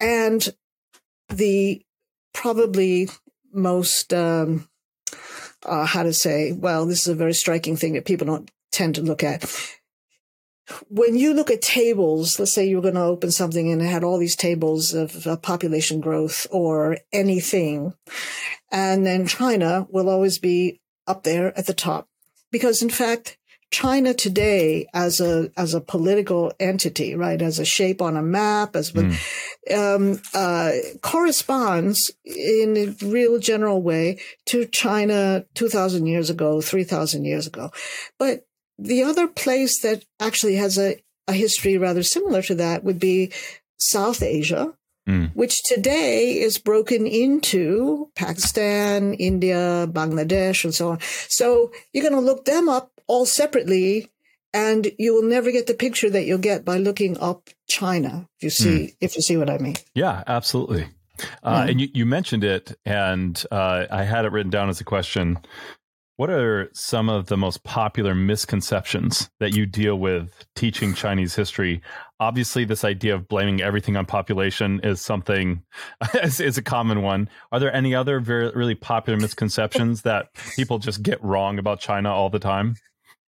And 0.00 0.48
the 1.28 1.82
probably 2.32 3.08
most, 3.52 4.12
um, 4.12 4.68
uh, 5.64 5.86
how 5.86 6.02
to 6.02 6.12
say, 6.12 6.52
well, 6.52 6.86
this 6.86 7.00
is 7.00 7.08
a 7.08 7.14
very 7.14 7.34
striking 7.34 7.76
thing 7.76 7.94
that 7.94 8.04
people 8.04 8.26
don't 8.26 8.50
tend 8.72 8.96
to 8.96 9.02
look 9.02 9.22
at. 9.22 9.44
When 10.88 11.14
you 11.16 11.34
look 11.34 11.50
at 11.50 11.60
tables, 11.60 12.38
let's 12.38 12.54
say 12.54 12.66
you're 12.66 12.80
going 12.80 12.94
to 12.94 13.02
open 13.02 13.30
something 13.30 13.70
and 13.70 13.82
it 13.82 13.86
had 13.86 14.02
all 14.02 14.18
these 14.18 14.36
tables 14.36 14.94
of 14.94 15.26
uh, 15.26 15.36
population 15.36 16.00
growth 16.00 16.46
or 16.50 16.98
anything, 17.12 17.92
and 18.72 19.04
then 19.04 19.26
China 19.26 19.86
will 19.90 20.08
always 20.08 20.38
be 20.38 20.80
up 21.06 21.22
there 21.22 21.56
at 21.58 21.66
the 21.66 21.74
top 21.74 22.08
because 22.50 22.80
in 22.80 22.88
fact, 22.88 23.36
China 23.70 24.14
today 24.14 24.86
as 24.94 25.20
a 25.20 25.50
as 25.56 25.74
a 25.74 25.80
political 25.80 26.52
entity, 26.60 27.14
right, 27.14 27.40
as 27.42 27.58
a 27.58 27.64
shape 27.64 28.00
on 28.00 28.16
a 28.16 28.22
map, 28.22 28.76
as 28.76 28.92
mm. 28.92 29.16
um, 29.74 30.20
uh, 30.32 30.72
corresponds 31.02 32.10
in 32.24 32.76
a 32.76 33.06
real 33.06 33.38
general 33.38 33.82
way 33.82 34.18
to 34.46 34.66
China 34.66 35.44
two 35.54 35.68
thousand 35.68 36.06
years 36.06 36.30
ago, 36.30 36.60
three 36.60 36.84
thousand 36.84 37.24
years 37.24 37.46
ago. 37.46 37.70
But 38.18 38.46
the 38.78 39.02
other 39.02 39.26
place 39.26 39.80
that 39.82 40.04
actually 40.20 40.56
has 40.56 40.78
a, 40.78 40.96
a 41.28 41.32
history 41.32 41.76
rather 41.76 42.02
similar 42.02 42.42
to 42.42 42.54
that 42.56 42.84
would 42.84 42.98
be 42.98 43.32
South 43.78 44.22
Asia, 44.22 44.74
Mm. 45.06 45.36
which 45.36 45.62
today 45.64 46.32
is 46.40 46.56
broken 46.56 47.06
into 47.06 48.08
Pakistan, 48.16 49.12
India, 49.12 49.86
Bangladesh, 49.86 50.64
and 50.64 50.74
so 50.74 50.92
on. 50.92 50.98
So 51.28 51.72
you're 51.92 52.08
going 52.08 52.18
to 52.18 52.24
look 52.24 52.46
them 52.46 52.70
up 52.70 52.93
all 53.06 53.26
separately 53.26 54.10
and 54.54 54.92
you 54.98 55.12
will 55.12 55.28
never 55.28 55.50
get 55.50 55.66
the 55.66 55.74
picture 55.74 56.08
that 56.08 56.24
you'll 56.24 56.38
get 56.38 56.64
by 56.64 56.78
looking 56.78 57.18
up 57.18 57.50
China. 57.68 58.28
If 58.38 58.44
you 58.44 58.50
see, 58.50 58.68
mm. 58.68 58.96
if 59.00 59.16
you 59.16 59.22
see 59.22 59.36
what 59.36 59.50
I 59.50 59.58
mean. 59.58 59.74
Yeah, 59.94 60.22
absolutely. 60.26 60.86
Uh, 61.42 61.66
And 61.68 61.80
you, 61.80 61.88
you, 61.92 62.06
mentioned 62.06 62.44
it, 62.44 62.76
and 62.84 63.44
uh, 63.50 63.86
I 63.90 64.04
had 64.04 64.24
it 64.24 64.32
written 64.32 64.50
down 64.50 64.68
as 64.68 64.80
a 64.80 64.84
question. 64.84 65.38
What 66.16 66.30
are 66.30 66.70
some 66.72 67.08
of 67.08 67.26
the 67.26 67.36
most 67.36 67.64
popular 67.64 68.14
misconceptions 68.14 69.28
that 69.40 69.52
you 69.52 69.66
deal 69.66 69.96
with 69.96 70.44
teaching 70.54 70.94
Chinese 70.94 71.34
history? 71.34 71.82
Obviously, 72.20 72.64
this 72.64 72.84
idea 72.84 73.16
of 73.16 73.26
blaming 73.26 73.60
everything 73.60 73.96
on 73.96 74.06
population 74.06 74.80
is 74.84 75.00
something 75.00 75.64
is, 76.22 76.38
is 76.38 76.56
a 76.56 76.62
common 76.62 77.02
one. 77.02 77.28
Are 77.50 77.58
there 77.58 77.74
any 77.74 77.96
other 77.96 78.20
very 78.20 78.50
really 78.54 78.76
popular 78.76 79.18
misconceptions 79.18 80.02
that 80.02 80.28
people 80.54 80.78
just 80.78 81.02
get 81.02 81.22
wrong 81.22 81.58
about 81.58 81.80
China 81.80 82.12
all 82.12 82.30
the 82.30 82.38
time? 82.38 82.76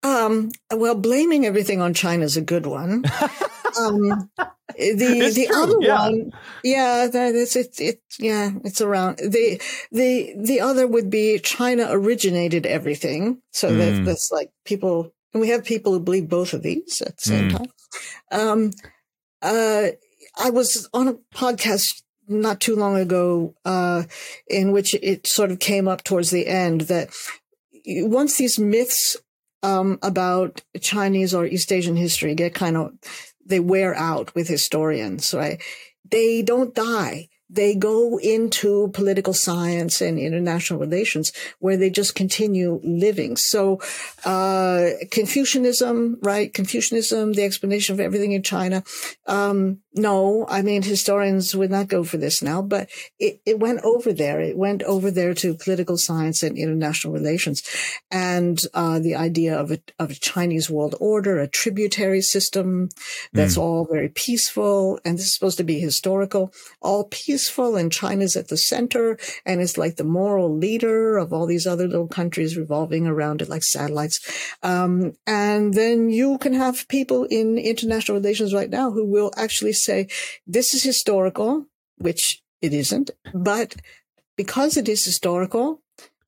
Um, 0.06 0.52
well, 0.72 0.94
blaming 0.94 1.48
everything 1.48 1.82
on 1.82 1.96
China 1.96 2.26
is 2.26 2.38
a 2.38 2.42
good 2.42 2.68
one. 2.68 3.06
um, 3.80 4.30
the 4.78 5.32
the 5.34 5.48
true, 5.48 5.64
other 5.64 5.78
yeah. 5.80 6.00
one, 6.00 6.32
yeah, 6.64 7.08
that 7.08 7.34
is 7.34 7.56
it, 7.56 7.80
it. 7.80 8.02
Yeah, 8.20 8.52
it's 8.64 8.82
around 8.82 9.18
the 9.18 9.60
the 9.92 10.34
the 10.38 10.62
other 10.62 10.86
would 10.86 11.10
be 11.10 11.40
China 11.40 11.88
originated 11.90 12.68
everything. 12.68 13.42
So 13.52 13.72
mm. 13.72 13.78
that, 13.78 14.06
that's 14.06 14.30
like 14.32 14.52
people, 14.64 15.12
and 15.34 15.42
we 15.42 15.50
have 15.50 15.66
people 15.66 15.94
who 15.94 16.00
believe 16.00 16.30
both 16.30 16.54
of 16.54 16.62
these 16.62 17.02
at 17.02 17.18
the 17.18 17.24
same 17.24 17.50
mm. 17.50 17.58
time. 17.58 17.68
Um, 18.32 18.72
uh, 19.42 19.88
I 20.38 20.52
was 20.52 20.88
on 20.94 21.08
a 21.08 21.14
podcast 21.34 22.04
not 22.28 22.60
too 22.60 22.76
long 22.76 22.96
ago, 22.98 23.56
uh, 23.66 24.04
in 24.48 24.72
which 24.72 24.94
it 24.96 25.26
sort 25.26 25.50
of 25.50 25.58
came 25.58 25.88
up 25.88 26.04
towards 26.04 26.30
the 26.30 26.46
end 26.46 26.82
that 26.82 27.10
once 27.86 28.38
these 28.38 28.60
myths 28.60 29.18
um, 29.66 29.98
about 30.02 30.62
Chinese 30.80 31.34
or 31.34 31.46
East 31.46 31.72
Asian 31.72 31.96
history 31.96 32.36
get 32.36 32.54
kind 32.54 32.78
of, 32.78 32.94
they 33.46 33.60
wear 33.60 33.96
out 33.96 34.34
with 34.36 34.48
historians, 34.48 35.34
right? 35.34 35.62
They 36.10 36.42
don't 36.42 36.74
die 36.76 37.30
they 37.56 37.74
go 37.76 38.20
into 38.20 38.90
political 38.90 39.34
science 39.34 40.02
and 40.02 40.20
international 40.20 40.80
relations 40.80 41.32
where 41.60 41.78
they 41.78 41.90
just 41.90 42.16
continue 42.16 42.82
living. 42.84 43.38
So, 43.38 43.80
uh, 44.26 44.90
Confucianism, 45.12 46.20
right? 46.22 46.54
Confucianism, 46.54 47.34
the 47.34 47.44
explanation 47.44 47.94
of 47.94 48.00
everything 48.00 48.34
in 48.34 48.44
China. 48.44 48.84
Um, 49.26 49.80
no, 49.94 50.46
I 50.50 50.62
mean, 50.62 50.84
historians 50.84 51.56
would 51.56 51.72
not 51.72 51.88
go 51.88 52.04
for 52.04 52.18
this 52.18 52.42
now, 52.42 52.62
but 52.62 52.90
it, 53.18 53.40
it 53.46 53.60
went 53.60 53.80
over 53.84 54.12
there. 54.12 54.42
It 54.42 54.58
went 54.58 54.84
over 54.84 55.10
there 55.10 55.34
to 55.36 55.56
political 55.56 55.98
science 55.98 56.44
and 56.44 56.58
international 56.58 57.14
relations 57.14 57.64
and, 58.12 58.60
uh, 58.74 59.00
the 59.00 59.16
idea 59.16 59.58
of 59.58 59.72
a, 59.72 59.80
of 59.98 60.12
a 60.12 60.16
Chinese 60.16 60.70
world 60.70 60.96
order, 61.00 61.40
a 61.40 61.48
tributary 61.48 62.22
system 62.22 62.90
that's 63.32 63.56
mm. 63.56 63.62
all 63.62 63.88
very 63.90 64.10
peaceful. 64.10 65.00
And 65.06 65.18
this 65.18 65.28
is 65.28 65.34
supposed 65.34 65.58
to 65.58 65.64
be 65.64 65.80
historical, 65.80 66.52
all 66.82 67.06
peaceful 67.06 67.45
peaceful 67.46 67.76
and 67.76 67.92
China's 67.92 68.36
at 68.36 68.48
the 68.48 68.58
center 68.58 69.20
and 69.46 69.62
is 69.62 69.78
like 69.78 69.98
the 69.98 70.04
moral 70.04 70.58
leader 70.58 71.18
of 71.18 71.32
all 71.32 71.46
these 71.46 71.68
other 71.68 71.88
little 71.88 72.08
countries 72.08 72.58
revolving 72.58 73.06
around 73.06 73.42
it 73.42 73.50
like 73.50 73.64
satellites. 73.64 74.20
Um, 74.64 75.14
and 75.28 75.74
then 75.76 76.10
you 76.10 76.40
can 76.40 76.54
have 76.54 76.88
people 76.88 77.26
in 77.26 77.60
international 77.60 78.18
relations 78.18 78.52
right 78.52 78.70
now 78.70 78.90
who 78.90 79.06
will 79.06 79.32
actually 79.38 79.74
say, 79.74 80.08
this 80.48 80.74
is 80.74 80.82
historical, 80.82 81.68
which 81.98 82.42
it 82.64 82.74
isn't, 82.74 83.12
but 83.34 83.76
because 84.36 84.76
it 84.76 84.90
is 84.90 85.06
historical, 85.06 85.84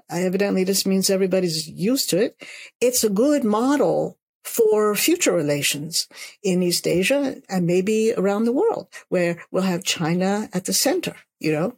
evidently 0.09 0.63
this 0.63 0.85
means 0.85 1.09
everybody's 1.09 1.67
used 1.67 2.11
to 2.11 2.17
it. 2.17 2.37
It's 2.79 3.03
a 3.03 3.09
good 3.09 3.43
model 3.43 4.19
for 4.47 4.95
future 4.95 5.33
relations 5.33 6.07
in 6.41 6.63
East 6.63 6.87
Asia 6.87 7.35
and 7.49 7.67
maybe 7.67 8.13
around 8.17 8.45
the 8.45 8.53
world, 8.53 8.87
where 9.09 9.43
we'll 9.51 9.63
have 9.63 9.83
China 9.83 10.49
at 10.53 10.65
the 10.65 10.73
center, 10.73 11.15
you 11.39 11.51
know? 11.51 11.75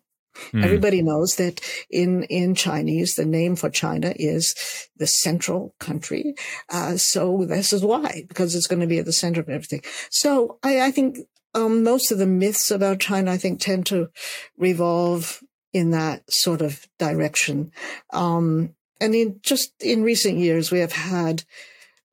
Mm. 0.53 0.63
Everybody 0.63 1.01
knows 1.01 1.35
that 1.35 1.59
in, 1.89 2.23
in 2.23 2.55
Chinese, 2.55 3.15
the 3.15 3.25
name 3.25 3.55
for 3.55 3.69
China 3.69 4.13
is 4.15 4.55
the 4.95 5.07
central 5.07 5.75
country. 5.79 6.35
Uh, 6.69 6.95
so 6.95 7.45
this 7.45 7.73
is 7.73 7.83
why, 7.83 8.23
because 8.27 8.55
it's 8.55 8.67
going 8.67 8.79
to 8.79 8.87
be 8.87 8.99
at 8.99 9.05
the 9.05 9.11
center 9.11 9.41
of 9.41 9.49
everything. 9.49 9.81
So 10.09 10.59
I, 10.63 10.81
I 10.81 10.91
think, 10.91 11.17
um, 11.55 11.83
most 11.83 12.11
of 12.11 12.19
the 12.19 12.27
myths 12.27 12.71
about 12.71 12.99
China, 12.99 13.31
I 13.31 13.37
think 13.37 13.59
tend 13.59 13.87
to 13.87 14.09
revolve 14.57 15.41
in 15.73 15.91
that 15.91 16.21
sort 16.31 16.61
of 16.61 16.87
direction. 16.99 17.71
Um, 18.13 18.75
and 19.01 19.15
in 19.15 19.39
just 19.41 19.73
in 19.81 20.03
recent 20.03 20.37
years, 20.37 20.71
we 20.71 20.79
have 20.79 20.93
had 20.93 21.43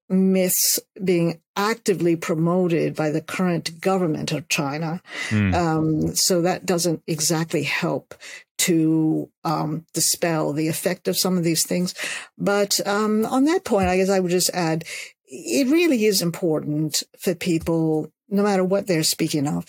myths 0.09 0.79
being 1.03 1.41
actively 1.57 2.17
promoted 2.17 2.95
by 2.95 3.11
the 3.11 3.21
current 3.21 3.81
government 3.81 4.33
of 4.33 4.49
China. 4.49 5.01
Mm. 5.31 5.55
Um, 5.55 6.15
so 6.15 6.43
that 6.43 6.67
doesn't 6.67 7.03
exactly 7.07 7.63
help 7.63 8.15
to 8.59 9.29
um, 9.45 9.85
dispel 9.93 10.53
the 10.53 10.69
effect 10.69 11.09
of 11.09 11.19
some 11.19 11.37
of 11.37 11.45
these 11.45 11.67
things. 11.67 11.95
But 12.39 12.79
um, 12.87 13.27
on 13.27 13.45
that 13.45 13.65
point, 13.65 13.89
I 13.89 13.97
guess 13.97 14.11
I 14.11 14.21
would 14.21 14.31
just 14.31 14.51
add 14.51 14.85
it 15.29 15.69
really 15.69 16.05
is 16.05 16.23
important 16.23 17.03
for 17.19 17.35
people, 17.35 18.13
no 18.29 18.43
matter 18.43 18.65
what 18.65 18.87
they're 18.87 19.03
speaking 19.03 19.47
of, 19.47 19.67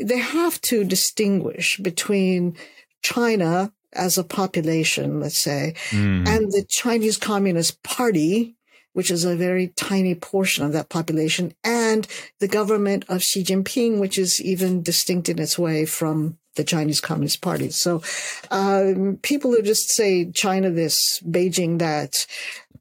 they 0.00 0.18
have 0.18 0.60
to 0.62 0.84
distinguish 0.84 1.78
between 1.78 2.56
China 3.02 3.72
as 3.92 4.18
a 4.18 4.24
population, 4.24 5.20
let's 5.20 5.40
say, 5.40 5.74
mm. 5.90 6.26
and 6.28 6.52
the 6.52 6.64
Chinese 6.68 7.16
Communist 7.16 7.82
Party 7.82 8.56
which 8.98 9.12
is 9.12 9.24
a 9.24 9.36
very 9.36 9.68
tiny 9.76 10.12
portion 10.12 10.64
of 10.64 10.72
that 10.72 10.88
population, 10.88 11.54
and 11.62 12.08
the 12.40 12.48
government 12.48 13.04
of 13.08 13.22
Xi 13.22 13.44
Jinping, 13.44 14.00
which 14.00 14.18
is 14.18 14.42
even 14.42 14.82
distinct 14.82 15.28
in 15.28 15.38
its 15.38 15.56
way 15.56 15.86
from 15.86 16.36
the 16.56 16.64
Chinese 16.64 17.00
Communist 17.00 17.40
Party. 17.40 17.70
So 17.70 18.02
um, 18.50 19.20
people 19.22 19.52
who 19.52 19.62
just 19.62 19.90
say 19.90 20.32
China 20.32 20.70
this, 20.70 21.20
Beijing 21.20 21.78
that, 21.78 22.26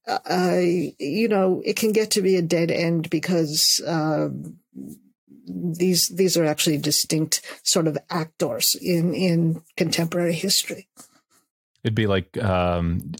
uh, 0.07 0.57
you 0.97 1.27
know, 1.27 1.61
it 1.63 1.75
can 1.75 1.91
get 1.91 2.09
to 2.13 2.23
be 2.23 2.35
a 2.35 2.41
dead 2.41 2.71
end 2.71 3.11
because 3.11 3.79
uh, 3.85 4.29
these 5.45 6.07
these 6.07 6.35
are 6.35 6.45
actually 6.45 6.79
distinct 6.79 7.45
sort 7.61 7.85
of 7.85 7.95
actors 8.09 8.75
in 8.81 9.13
in 9.13 9.61
contemporary 9.75 10.33
history. 10.33 10.87
It'd 11.83 11.93
be 11.93 12.07
like 12.07 12.43
um, 12.43 13.11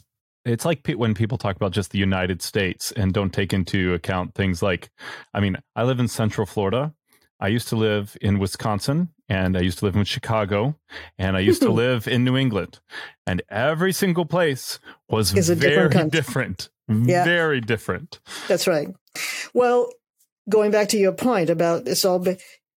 it's 0.50 0.66
like 0.66 0.88
when 0.96 1.14
people 1.14 1.38
talk 1.38 1.56
about 1.56 1.72
just 1.72 1.92
the 1.92 2.00
United 2.00 2.42
States 2.42 2.92
and 2.94 3.14
don't 3.14 3.34
take 3.34 3.54
into 3.54 3.94
account 3.94 4.36
things 4.36 4.62
like, 4.62 4.90
I 5.34 5.40
mean, 5.40 5.58
I 5.76 5.84
live 5.84 6.00
in 6.00 6.08
Central 6.08 6.46
Florida. 6.46 6.94
I 7.40 7.50
used 7.50 7.68
to 7.70 7.76
live 7.76 8.18
in 8.22 8.40
Wisconsin 8.40 9.10
and 9.30 9.58
I 9.58 9.62
used 9.62 9.80
to 9.80 9.86
live 9.86 9.96
in 9.96 10.06
Chicago 10.06 10.76
and 11.20 11.38
I 11.38 11.42
used 11.42 11.62
to 11.62 11.72
live 11.86 12.08
in 12.08 12.24
New 12.24 12.36
England. 12.36 12.80
And 13.26 13.42
every 13.50 13.94
single 13.94 14.26
place 14.26 14.80
was 15.10 15.32
very 15.32 15.90
different, 15.90 16.12
different. 16.12 16.70
Yeah. 16.88 17.26
Very 17.26 17.62
different. 17.62 18.20
That's 18.48 18.68
right. 18.68 18.88
Well, 19.54 19.92
going 20.50 20.72
back 20.72 20.90
to 20.90 20.98
your 20.98 21.12
point 21.12 21.50
about 21.50 21.88
it's 21.88 22.06
all 22.06 22.26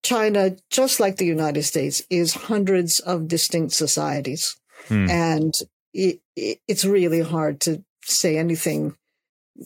China, 0.03 0.55
just 0.69 0.99
like 0.99 1.17
the 1.17 1.25
United 1.25 1.63
States, 1.63 2.01
is 2.09 2.33
hundreds 2.33 2.99
of 2.99 3.27
distinct 3.27 3.73
societies. 3.73 4.57
Hmm. 4.87 5.09
And 5.09 5.53
it, 5.93 6.21
it, 6.35 6.59
it's 6.67 6.85
really 6.85 7.21
hard 7.21 7.61
to 7.61 7.83
say 8.03 8.37
anything, 8.37 8.95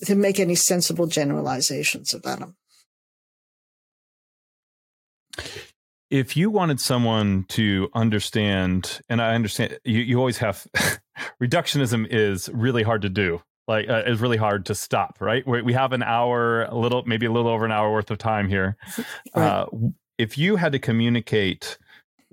to 0.06 0.16
make 0.16 0.40
any 0.40 0.56
sensible 0.56 1.08
generalizations 1.08 2.14
about 2.14 2.40
them. 2.40 2.56
If 6.10 6.38
you 6.38 6.52
wanted 6.52 6.80
someone 6.80 7.46
to 7.50 7.90
understand, 7.96 9.02
and 9.10 9.22
I 9.22 9.34
understand 9.34 9.80
you, 9.84 10.00
you 10.00 10.20
always 10.20 10.38
have 10.38 10.68
reductionism 11.42 12.08
is 12.10 12.50
really 12.54 12.84
hard 12.84 13.02
to 13.02 13.10
do 13.10 13.42
like 13.68 13.90
uh, 13.90 14.04
is 14.06 14.20
really 14.20 14.38
hard 14.38 14.66
to 14.66 14.76
stop 14.76 15.18
right 15.20 15.46
we, 15.48 15.62
we 15.62 15.74
have 15.74 15.94
an 15.94 16.04
hour 16.04 16.64
a 16.64 16.76
little 16.76 17.04
maybe 17.06 17.26
a 17.26 17.32
little 17.32 17.50
over 17.50 17.66
an 17.66 17.72
hour 17.72 17.92
worth 17.92 18.12
of 18.12 18.18
time 18.18 18.50
here 18.50 18.76
right. 19.36 19.46
uh, 19.46 19.66
if 20.18 20.38
you 20.38 20.56
had 20.56 20.72
to 20.72 20.80
communicate 20.80 21.78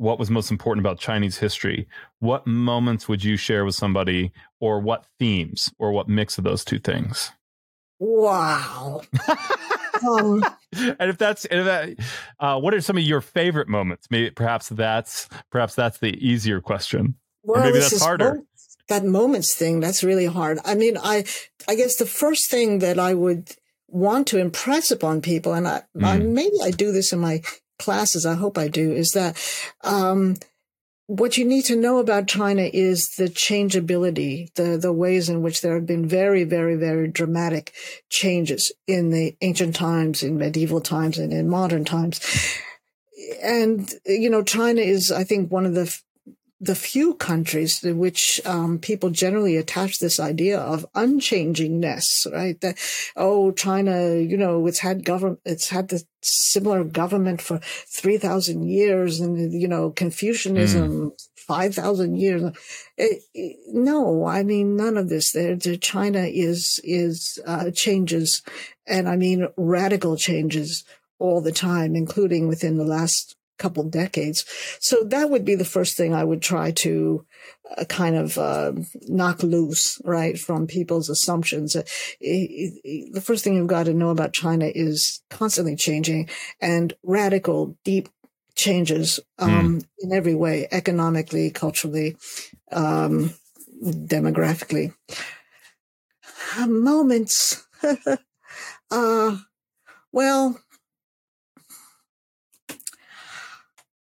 what 0.00 0.19
was 0.19 0.30
most 0.30 0.50
important 0.50 0.85
about 0.85 0.99
chinese 0.99 1.38
history 1.38 1.87
what 2.21 2.47
moments 2.47 3.09
would 3.09 3.23
you 3.23 3.37
share 3.37 3.64
with 3.64 3.75
somebody 3.75 4.33
or 4.61 4.78
what 4.78 5.07
themes 5.19 5.73
or 5.78 5.90
what 5.90 6.09
mix 6.09 6.38
of 6.38 6.45
those 6.45 6.64
two 6.64 6.78
things? 6.78 7.33
Wow. 7.99 9.02
Um, 10.02 10.42
and 10.73 11.11
if 11.11 11.19
that's 11.19 11.45
if 11.45 11.64
that, 11.66 11.90
uh, 12.38 12.59
what 12.59 12.73
are 12.73 12.80
some 12.80 12.97
of 12.97 13.02
your 13.02 13.21
favorite 13.21 13.69
moments? 13.69 14.07
Maybe 14.11 14.30
perhaps 14.30 14.71
that's 14.71 15.28
perhaps 15.50 15.75
that's 15.75 15.99
the 15.99 16.16
easier 16.26 16.62
question. 16.62 17.16
Well, 17.42 17.61
or 17.61 17.64
maybe 17.66 17.80
that's 17.80 18.02
harder. 18.02 18.40
that 18.88 19.04
moments 19.04 19.54
thing, 19.54 19.80
that's 19.80 20.02
really 20.02 20.25
hard. 20.25 20.59
I 20.64 20.75
mean, 20.75 20.97
I, 20.97 21.26
I 21.69 21.75
guess 21.75 21.97
the 21.97 22.07
first 22.07 22.50
thing 22.50 22.78
that 22.78 22.99
I 22.99 23.12
would 23.12 23.50
want 23.88 24.28
to 24.28 24.38
impress 24.38 24.90
upon 24.90 25.21
people, 25.21 25.52
and 25.52 25.69
I, 25.69 25.83
mm. 25.95 26.02
I 26.02 26.16
maybe 26.16 26.57
I 26.62 26.71
do 26.71 26.92
this 26.92 27.12
in 27.12 27.19
my 27.19 27.42
classes, 27.81 28.25
I 28.25 28.35
hope 28.35 28.57
I 28.57 28.69
do, 28.69 28.93
is 28.93 29.11
that, 29.13 29.37
um, 29.83 30.37
what 31.07 31.37
you 31.37 31.45
need 31.45 31.65
to 31.65 31.75
know 31.75 31.99
about 31.99 32.29
China 32.29 32.63
is 32.73 33.17
the 33.17 33.29
changeability, 33.29 34.53
the, 34.55 34.79
the 34.81 34.93
ways 34.93 35.29
in 35.29 35.43
which 35.43 35.61
there 35.61 35.75
have 35.75 35.85
been 35.85 36.07
very, 36.07 36.45
very, 36.45 36.77
very 36.77 37.09
dramatic 37.09 37.73
changes 38.09 38.71
in 38.87 39.11
the 39.11 39.35
ancient 39.41 39.75
times, 39.75 40.23
in 40.23 40.39
medieval 40.39 40.81
times, 40.81 41.19
and 41.19 41.33
in 41.33 41.49
modern 41.49 41.85
times. 41.85 42.21
And, 43.43 43.93
you 44.07 44.31
know, 44.31 44.45
China 44.45 44.83
is, 44.83 45.11
I 45.11 45.25
think, 45.25 45.51
one 45.51 45.67
of 45.67 45.75
the 45.75 45.93
the 46.61 46.75
few 46.75 47.14
countries 47.14 47.83
in 47.83 47.99
which 47.99 48.40
um, 48.45 48.79
people 48.79 49.09
generally 49.09 49.57
attach 49.57 49.99
this 49.99 50.21
idea 50.21 50.59
of 50.59 50.87
unchangingness, 50.95 52.31
right? 52.31 52.61
That 52.61 52.79
oh, 53.17 53.52
China, 53.52 54.15
you 54.15 54.37
know, 54.37 54.67
it's 54.67 54.80
had 54.80 55.04
government, 55.04 55.41
it's 55.45 55.71
had 55.71 55.89
the 55.89 56.04
similar 56.21 56.85
government 56.85 57.41
for 57.41 57.61
three 57.63 58.19
thousand 58.19 58.69
years, 58.69 59.21
and 59.21 59.52
you 59.52 59.69
know, 59.69 59.91
Confucianism. 59.91 61.11
Mm. 61.11 61.26
5,000 61.50 62.15
years. 62.15 62.45
It, 62.97 63.23
it, 63.35 63.56
no, 63.67 64.25
I 64.25 64.45
mean, 64.45 64.76
none 64.76 64.97
of 64.97 65.08
this 65.08 65.32
there. 65.32 65.56
China 65.56 66.21
is, 66.21 66.78
is, 66.85 67.41
uh, 67.45 67.73
changes. 67.73 68.43
And 68.87 69.08
I 69.08 69.17
mean, 69.17 69.49
radical 69.56 70.17
changes 70.17 70.85
all 71.19 71.41
the 71.41 71.50
time, 71.50 71.97
including 71.97 72.47
within 72.47 72.76
the 72.76 72.85
last 72.85 73.35
couple 73.61 73.85
decades. 73.85 74.45
So 74.81 75.05
that 75.05 75.31
would 75.31 75.45
be 75.45 75.55
the 75.55 75.65
first 75.65 75.97
thing 75.97 76.13
I 76.13 76.25
would 76.25 76.43
try 76.43 76.73
to 76.73 77.25
uh, 77.77 77.85
kind 77.85 78.17
of 78.17 78.37
uh, 78.39 78.73
knock 79.03 79.45
loose, 79.45 80.01
right, 80.05 80.37
from 80.37 80.67
people's 80.67 81.09
assumptions. 81.09 81.77
Uh, 81.77 81.83
the 82.21 83.23
first 83.23 83.45
thing 83.45 83.55
you've 83.55 83.69
got 83.69 83.85
to 83.85 83.95
know 83.95 84.11
about 84.11 84.33
China 84.33 84.71
is 84.75 85.23
constantly 85.31 85.77
changing 85.77 86.29
and 86.61 86.95
radical, 87.05 87.77
deep 87.85 88.09
changes 88.57 89.21
um, 89.39 89.81
mm. 89.81 89.87
in 90.01 90.13
every 90.13 90.35
way, 90.35 90.67
economically, 90.73 91.51
culturally, 91.51 92.17
um, 92.73 93.33
demographically. 93.83 94.93
Moments. 96.67 97.65
uh, 98.91 99.37
well, 100.13 100.61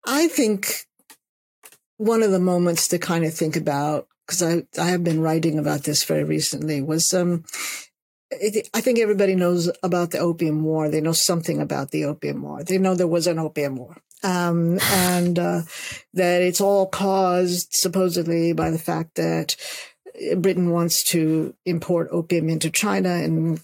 I 0.07 0.29
think 0.29 0.87
one 1.97 2.23
of 2.23 2.31
the 2.31 2.41
moments 2.41 2.89
to 2.89 2.99
kind 2.99 3.25
of 3.25 3.35
think 3.35 3.57
about, 3.57 4.09
because 4.27 4.43
I, 4.43 4.65
I 4.81 4.87
have 4.89 5.05
been 5.05 5.21
writing 5.21 5.59
about 5.59 5.85
this 5.85 6.05
very 6.05 6.25
recently, 6.25 6.83
was 6.83 7.13
um, 7.15 7.45
it, 8.31 8.69
I 8.75 8.81
think 8.81 8.99
everybody 8.99 9.35
knows 9.35 9.71
about 9.83 10.11
the 10.11 10.19
Opium 10.19 10.63
War. 10.65 10.89
They 10.89 11.01
know 11.01 11.13
something 11.13 11.61
about 11.61 11.91
the 11.91 12.05
Opium 12.05 12.43
War. 12.43 12.63
They 12.63 12.79
know 12.79 12.95
there 12.95 13.07
was 13.07 13.27
an 13.27 13.39
Opium 13.39 13.77
War. 13.77 13.97
Um, 14.23 14.79
and 14.81 15.39
uh, 15.39 15.63
that 16.15 16.41
it's 16.41 16.61
all 16.61 16.87
caused 16.87 17.69
supposedly 17.73 18.55
by 18.55 18.71
the 18.71 18.79
fact 18.79 19.17
that 19.17 19.57
Britain 20.37 20.71
wants 20.71 21.05
to 21.11 21.55
import 21.67 22.09
opium 22.11 22.49
into 22.49 22.71
China 22.71 23.11
and 23.11 23.61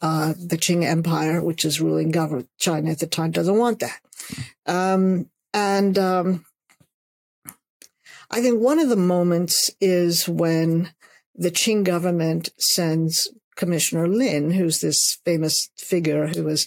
uh, 0.00 0.34
the 0.38 0.58
Qing 0.58 0.84
Empire, 0.84 1.42
which 1.42 1.64
is 1.64 1.80
ruling 1.80 2.10
government 2.10 2.48
China 2.58 2.90
at 2.90 3.00
the 3.00 3.06
time, 3.06 3.30
doesn't 3.30 3.58
want 3.58 3.80
that. 3.80 3.98
Um, 4.66 5.28
and 5.56 5.98
um, 5.98 6.44
I 8.30 8.42
think 8.42 8.60
one 8.60 8.78
of 8.78 8.90
the 8.90 8.96
moments 8.96 9.70
is 9.80 10.28
when 10.28 10.90
the 11.34 11.50
Qing 11.50 11.82
government 11.82 12.50
sends 12.58 13.32
Commissioner 13.56 14.06
Lin, 14.06 14.50
who's 14.50 14.80
this 14.82 15.18
famous 15.24 15.70
figure 15.78 16.26
who 16.26 16.44
was 16.44 16.66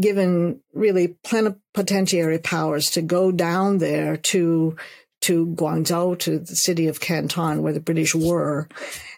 given 0.00 0.60
really 0.72 1.16
plenipotentiary 1.24 2.38
powers 2.38 2.90
to 2.92 3.02
go 3.02 3.32
down 3.32 3.78
there 3.78 4.16
to 4.16 4.76
to 5.22 5.46
Guangzhou, 5.48 6.18
to 6.20 6.38
the 6.38 6.56
city 6.56 6.86
of 6.86 7.00
Canton, 7.00 7.62
where 7.62 7.72
the 7.72 7.80
British 7.80 8.14
were, 8.14 8.68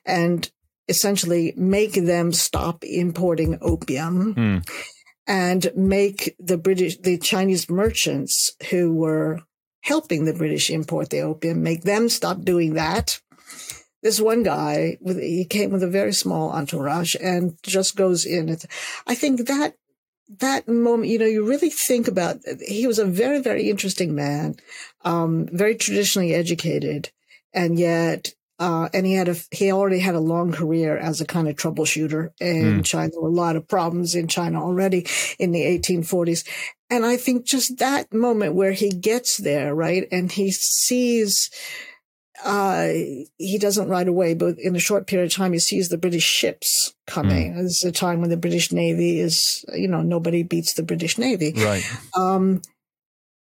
and 0.07 0.51
essentially 0.88 1.53
make 1.57 1.93
them 1.93 2.33
stop 2.33 2.83
importing 2.85 3.59
opium. 3.61 4.35
Mm 4.35 4.64
and 5.27 5.71
make 5.75 6.35
the 6.39 6.59
British, 6.59 6.99
the 6.99 7.19
Chinese 7.19 7.71
merchants 7.71 8.55
who 8.71 8.95
were 8.95 9.41
helping 9.83 10.25
the 10.25 10.35
British 10.35 10.71
import 10.71 11.11
the 11.11 11.21
opium, 11.21 11.63
make 11.63 11.83
them 11.83 12.09
stop 12.09 12.43
doing 12.43 12.75
that. 12.75 13.21
This 14.03 14.21
one 14.21 14.43
guy, 14.43 14.99
he 15.05 15.47
came 15.49 15.71
with 15.71 15.83
a 15.83 15.89
very 15.89 16.13
small 16.13 16.51
entourage 16.51 17.15
and 17.23 17.57
just 17.63 17.97
goes 17.97 18.27
in. 18.27 18.55
I 19.07 19.15
think 19.15 19.47
that 19.47 19.75
that 20.41 20.69
moment, 20.69 21.11
you 21.11 21.19
know, 21.19 21.27
you 21.27 21.47
really 21.47 21.71
think 21.71 22.09
about, 22.09 22.39
he 22.67 22.87
was 22.87 22.99
a 22.99 23.05
very, 23.05 23.41
very 23.41 23.71
interesting 23.71 24.15
man, 24.15 24.57
um, 25.05 25.49
very 25.53 25.75
traditionally 25.75 26.35
educated. 26.35 27.11
And 27.53 27.79
yet 27.79 28.35
uh, 28.59 28.88
and 28.95 29.05
he 29.05 29.14
had 29.14 29.29
a 29.29 29.37
he 29.51 29.73
already 29.73 29.99
had 29.99 30.14
a 30.14 30.21
long 30.21 30.53
career 30.53 30.97
as 30.97 31.21
a 31.21 31.27
kind 31.27 31.49
of 31.49 31.57
troubleshooter 31.57 32.31
in 32.40 32.81
mm. 32.81 32.85
China. 32.85 33.11
There 33.11 33.21
were 33.21 33.29
a 33.29 33.33
lot 33.33 33.57
of 33.57 33.67
problems 33.67 34.14
in 34.14 34.29
China 34.29 34.62
already 34.62 35.07
in 35.38 35.51
the 35.51 35.62
1840s. 35.62 36.47
And 36.88 37.05
I 37.05 37.17
think 37.17 37.47
just 37.47 37.79
that 37.79 38.12
moment 38.12 38.55
where 38.55 38.73
he 38.73 38.90
gets 38.90 39.38
there, 39.38 39.75
right, 39.75 40.07
and 40.12 40.31
he 40.31 40.53
sees 40.53 41.51
uh, 42.45 42.88
he 43.38 43.59
doesn't 43.59 43.88
right 43.88 44.07
away, 44.07 44.35
but 44.35 44.59
in 44.59 44.77
a 44.77 44.81
short 44.81 45.07
period 45.07 45.27
of 45.27 45.33
time, 45.33 45.53
he 45.53 45.59
sees 45.59 45.88
the 45.88 45.99
British 45.99 46.25
ships 46.25 46.95
coming. 47.07 47.55
Mm. 47.55 47.62
This 47.62 47.83
is 47.83 47.85
a 47.85 47.93
time 47.93 48.21
when 48.21 48.31
the 48.31 48.37
British 48.37 48.71
Navy 48.71 49.19
is, 49.19 49.64
you 49.73 49.88
know, 49.88 50.03
nobody 50.03 50.43
beats 50.43 50.75
the 50.75 50.83
British 50.83 51.17
Navy. 51.17 51.55
Right. 51.57 51.85
Um, 52.17 52.61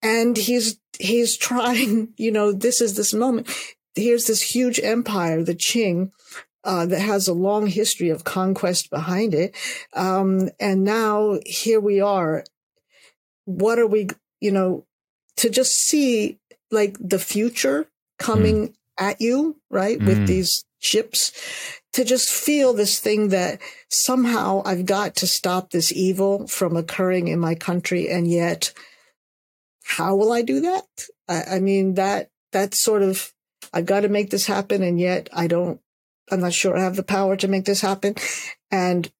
and 0.02 0.38
he's, 0.38 0.80
he's 0.98 1.38
trying, 1.38 2.14
you 2.18 2.32
know, 2.32 2.52
this 2.52 2.82
is 2.82 2.96
this 2.96 3.14
moment 3.14 3.48
here's 3.96 4.26
this 4.26 4.42
huge 4.42 4.80
empire, 4.80 5.44
the 5.44 5.56
Qing, 5.56 6.12
uh, 6.64 6.86
that 6.86 7.02
has 7.02 7.28
a 7.28 7.34
long 7.34 7.68
history 7.68 8.10
of 8.10 8.24
conquest 8.24 8.90
behind 8.90 9.34
it. 9.34 9.56
Um, 9.94 10.50
and 10.60 10.84
now 10.84 11.40
here 11.46 11.80
we 11.80 12.02
are. 12.02 12.44
What 13.46 13.80
are 13.80 13.88
we, 13.88 14.10
you 14.40 14.52
know, 14.52 14.86
to 15.38 15.50
just 15.50 15.72
see 15.72 16.38
like 16.70 16.98
the 17.00 17.20
future 17.20 17.88
coming 18.20 18.70
mm. 18.70 18.74
at 19.00 19.22
you, 19.22 19.58
right? 19.70 19.98
Mm. 19.98 20.06
With 20.06 20.28
these 20.28 20.66
ships 20.80 21.32
to 21.94 22.04
just 22.04 22.30
feel 22.30 22.74
this 22.74 23.00
thing 23.00 23.30
that 23.30 23.60
somehow 23.90 24.62
I've 24.66 24.86
got 24.86 25.16
to 25.18 25.28
stop 25.28 25.72
this 25.72 25.92
evil 25.92 26.48
from 26.48 26.78
occurring 26.78 27.28
in 27.28 27.40
my 27.40 27.56
country. 27.56 28.10
And 28.10 28.30
yet, 28.30 28.74
how 29.84 30.16
will 30.16 30.32
I 30.32 30.42
do 30.42 30.62
that? 30.62 30.86
I, 31.28 31.56
I 31.56 31.60
mean, 31.60 31.96
that, 31.96 32.30
that 32.52 32.76
sort 32.76 33.02
of, 33.02 33.34
I've 33.74 33.86
got 33.86 34.02
to 34.02 34.10
make 34.10 34.30
this 34.30 34.46
happen. 34.46 34.84
And 34.84 35.00
yet 35.00 35.30
I 35.34 35.48
don't, 35.48 35.80
I'm 36.32 36.42
not 36.42 36.54
sure 36.54 36.78
I 36.78 36.82
have 36.82 36.96
the 36.96 37.04
power 37.04 37.36
to 37.38 37.48
make 37.48 37.66
this 37.66 37.82
happen. 37.82 38.16
And 38.72 39.12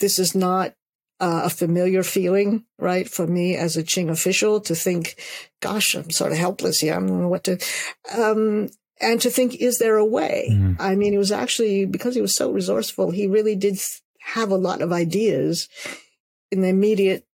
this 0.00 0.18
is 0.18 0.34
not 0.34 0.74
uh, 1.20 1.42
a 1.44 1.50
familiar 1.50 2.02
feeling, 2.02 2.64
right, 2.78 3.08
for 3.08 3.26
me 3.26 3.56
as 3.56 3.76
a 3.76 3.84
Qing 3.84 4.10
official 4.10 4.60
to 4.60 4.74
think, 4.74 5.16
gosh, 5.60 5.94
I'm 5.94 6.10
sort 6.10 6.32
of 6.32 6.38
helpless 6.38 6.80
here. 6.80 6.94
I 6.94 6.98
don't 6.98 7.20
know 7.20 7.28
what 7.28 7.44
to. 7.44 7.58
Um, 8.16 8.68
and 9.00 9.20
to 9.20 9.30
think, 9.30 9.56
is 9.56 9.78
there 9.78 9.96
a 9.96 10.04
way? 10.04 10.48
Mm-hmm. 10.50 10.80
I 10.80 10.94
mean, 10.94 11.14
it 11.14 11.18
was 11.18 11.32
actually 11.32 11.84
because 11.84 12.14
he 12.14 12.20
was 12.20 12.36
so 12.36 12.50
resourceful, 12.50 13.10
he 13.10 13.26
really 13.26 13.56
did 13.56 13.78
have 14.20 14.50
a 14.50 14.56
lot 14.56 14.82
of 14.82 14.92
ideas 14.92 15.68
in 16.50 16.62
the 16.62 16.68
immediate 16.68 17.26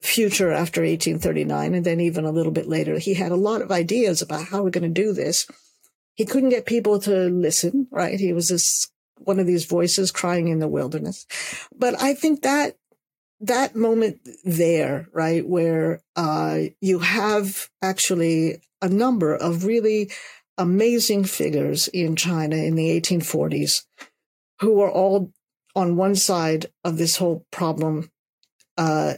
future 0.00 0.50
after 0.50 0.80
1839. 0.80 1.74
And 1.74 1.84
then 1.84 2.00
even 2.00 2.24
a 2.24 2.32
little 2.32 2.52
bit 2.52 2.68
later, 2.68 2.98
he 2.98 3.14
had 3.14 3.32
a 3.32 3.36
lot 3.36 3.62
of 3.62 3.70
ideas 3.70 4.22
about 4.22 4.46
how 4.46 4.62
we're 4.62 4.70
going 4.70 4.94
to 4.94 5.02
do 5.02 5.12
this. 5.12 5.46
He 6.14 6.24
couldn't 6.24 6.50
get 6.50 6.66
people 6.66 6.98
to 7.00 7.28
listen, 7.28 7.88
right? 7.90 8.18
He 8.18 8.32
was 8.32 8.48
this 8.48 8.90
one 9.18 9.38
of 9.38 9.46
these 9.46 9.64
voices 9.64 10.10
crying 10.10 10.48
in 10.48 10.58
the 10.58 10.68
wilderness. 10.68 11.26
But 11.76 12.00
I 12.00 12.14
think 12.14 12.42
that 12.42 12.76
that 13.40 13.76
moment 13.76 14.20
there, 14.44 15.08
right, 15.12 15.46
where 15.46 16.02
uh, 16.16 16.60
you 16.80 17.00
have 17.00 17.68
actually 17.82 18.60
a 18.80 18.88
number 18.88 19.34
of 19.34 19.64
really 19.64 20.10
amazing 20.56 21.24
figures 21.24 21.88
in 21.88 22.16
China 22.16 22.56
in 22.56 22.74
the 22.74 23.00
1840s 23.00 23.84
who 24.60 24.74
were 24.74 24.90
all 24.90 25.32
on 25.74 25.96
one 25.96 26.14
side 26.14 26.66
of 26.84 26.96
this 26.96 27.16
whole 27.16 27.44
problem 27.50 28.10
uh, 28.78 29.14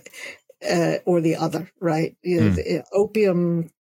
uh, 0.68 0.96
or 1.04 1.20
the 1.20 1.36
other, 1.36 1.70
right? 1.80 2.16
You 2.22 2.40
know, 2.40 2.50
mm. 2.50 2.54
the, 2.56 2.84
opium, 2.92 3.70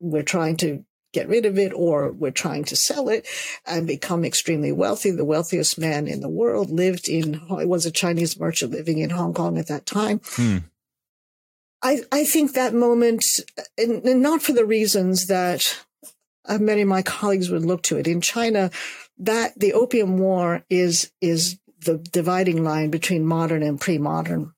we're 0.00 0.22
trying 0.22 0.56
to 0.58 0.84
get 1.16 1.28
rid 1.28 1.46
of 1.46 1.58
it 1.58 1.72
or 1.72 2.12
we're 2.12 2.30
trying 2.30 2.62
to 2.64 2.76
sell 2.76 3.08
it 3.08 3.26
and 3.64 3.86
become 3.86 4.22
extremely 4.22 4.70
wealthy. 4.70 5.10
The 5.10 5.24
wealthiest 5.24 5.78
man 5.78 6.06
in 6.06 6.20
the 6.20 6.28
world 6.28 6.68
lived 6.68 7.08
in, 7.08 7.40
it 7.58 7.68
was 7.68 7.86
a 7.86 7.90
Chinese 7.90 8.38
merchant 8.38 8.72
living 8.72 8.98
in 8.98 9.10
Hong 9.10 9.32
Kong 9.32 9.56
at 9.56 9.68
that 9.68 9.86
time. 9.86 10.18
Mm. 10.36 10.64
I, 11.82 12.00
I 12.12 12.24
think 12.24 12.52
that 12.52 12.74
moment, 12.74 13.24
and, 13.78 14.04
and 14.04 14.20
not 14.20 14.42
for 14.42 14.52
the 14.52 14.66
reasons 14.66 15.26
that 15.28 15.84
uh, 16.44 16.58
many 16.58 16.82
of 16.82 16.88
my 16.88 17.00
colleagues 17.00 17.50
would 17.50 17.64
look 17.64 17.82
to 17.84 17.96
it. 17.96 18.06
In 18.06 18.20
China, 18.20 18.70
that 19.18 19.58
the 19.58 19.72
Opium 19.72 20.18
War 20.18 20.64
is 20.68 21.10
is 21.20 21.58
the 21.84 21.98
dividing 21.98 22.64
line 22.64 22.90
between 22.90 23.24
modern 23.24 23.62
and 23.62 23.80
pre-modern. 23.80 24.52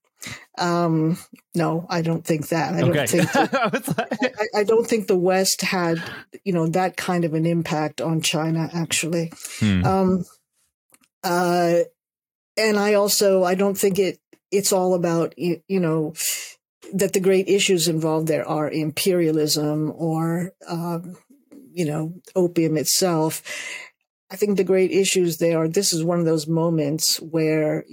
Um, 0.59 1.19
no, 1.55 1.87
I 1.89 2.03
don't 2.03 2.25
think 2.25 2.49
that. 2.49 2.75
I 2.75 2.81
don't 2.81 3.09
think. 3.09 3.33
That, 3.33 4.49
I, 4.55 4.61
I, 4.61 4.65
don't 4.65 4.87
think 4.87 5.07
the 5.07 5.17
West 5.17 5.63
had, 5.63 6.03
you 6.45 6.53
know, 6.53 6.67
that 6.69 6.97
kind 6.97 7.25
of 7.25 7.35
an 7.35 7.47
impact 7.47 8.01
on 8.01 8.21
China. 8.21 8.69
Actually, 8.73 9.33
hmm. 9.61 9.85
um, 9.85 10.25
uh, 11.23 11.81
and 12.57 12.79
I 12.79 12.95
also 12.95 13.45
I 13.45 13.55
don't 13.55 13.79
think 13.79 13.99
it. 13.99 14.19
It's 14.51 14.73
all 14.73 14.95
about 14.95 15.39
you, 15.39 15.63
you 15.69 15.81
know 15.81 16.15
that 16.95 17.13
the 17.13 17.21
great 17.21 17.49
issues 17.49 17.87
involved 17.87 18.29
there 18.29 18.49
are 18.49 18.71
imperialism 18.71 19.93
or 19.95 20.53
um, 20.67 21.17
you 21.79 21.85
know, 21.85 22.13
opium 22.35 22.77
itself. 22.77 23.41
I 24.33 24.37
think 24.37 24.57
the 24.57 24.65
great 24.65 24.91
issues 24.91 25.39
there 25.39 25.59
are 25.59 25.69
this 25.69 25.93
is 25.93 26.03
one 26.03 26.19
of 26.19 26.25
those 26.25 26.49
moments 26.49 27.19
where 27.19 27.85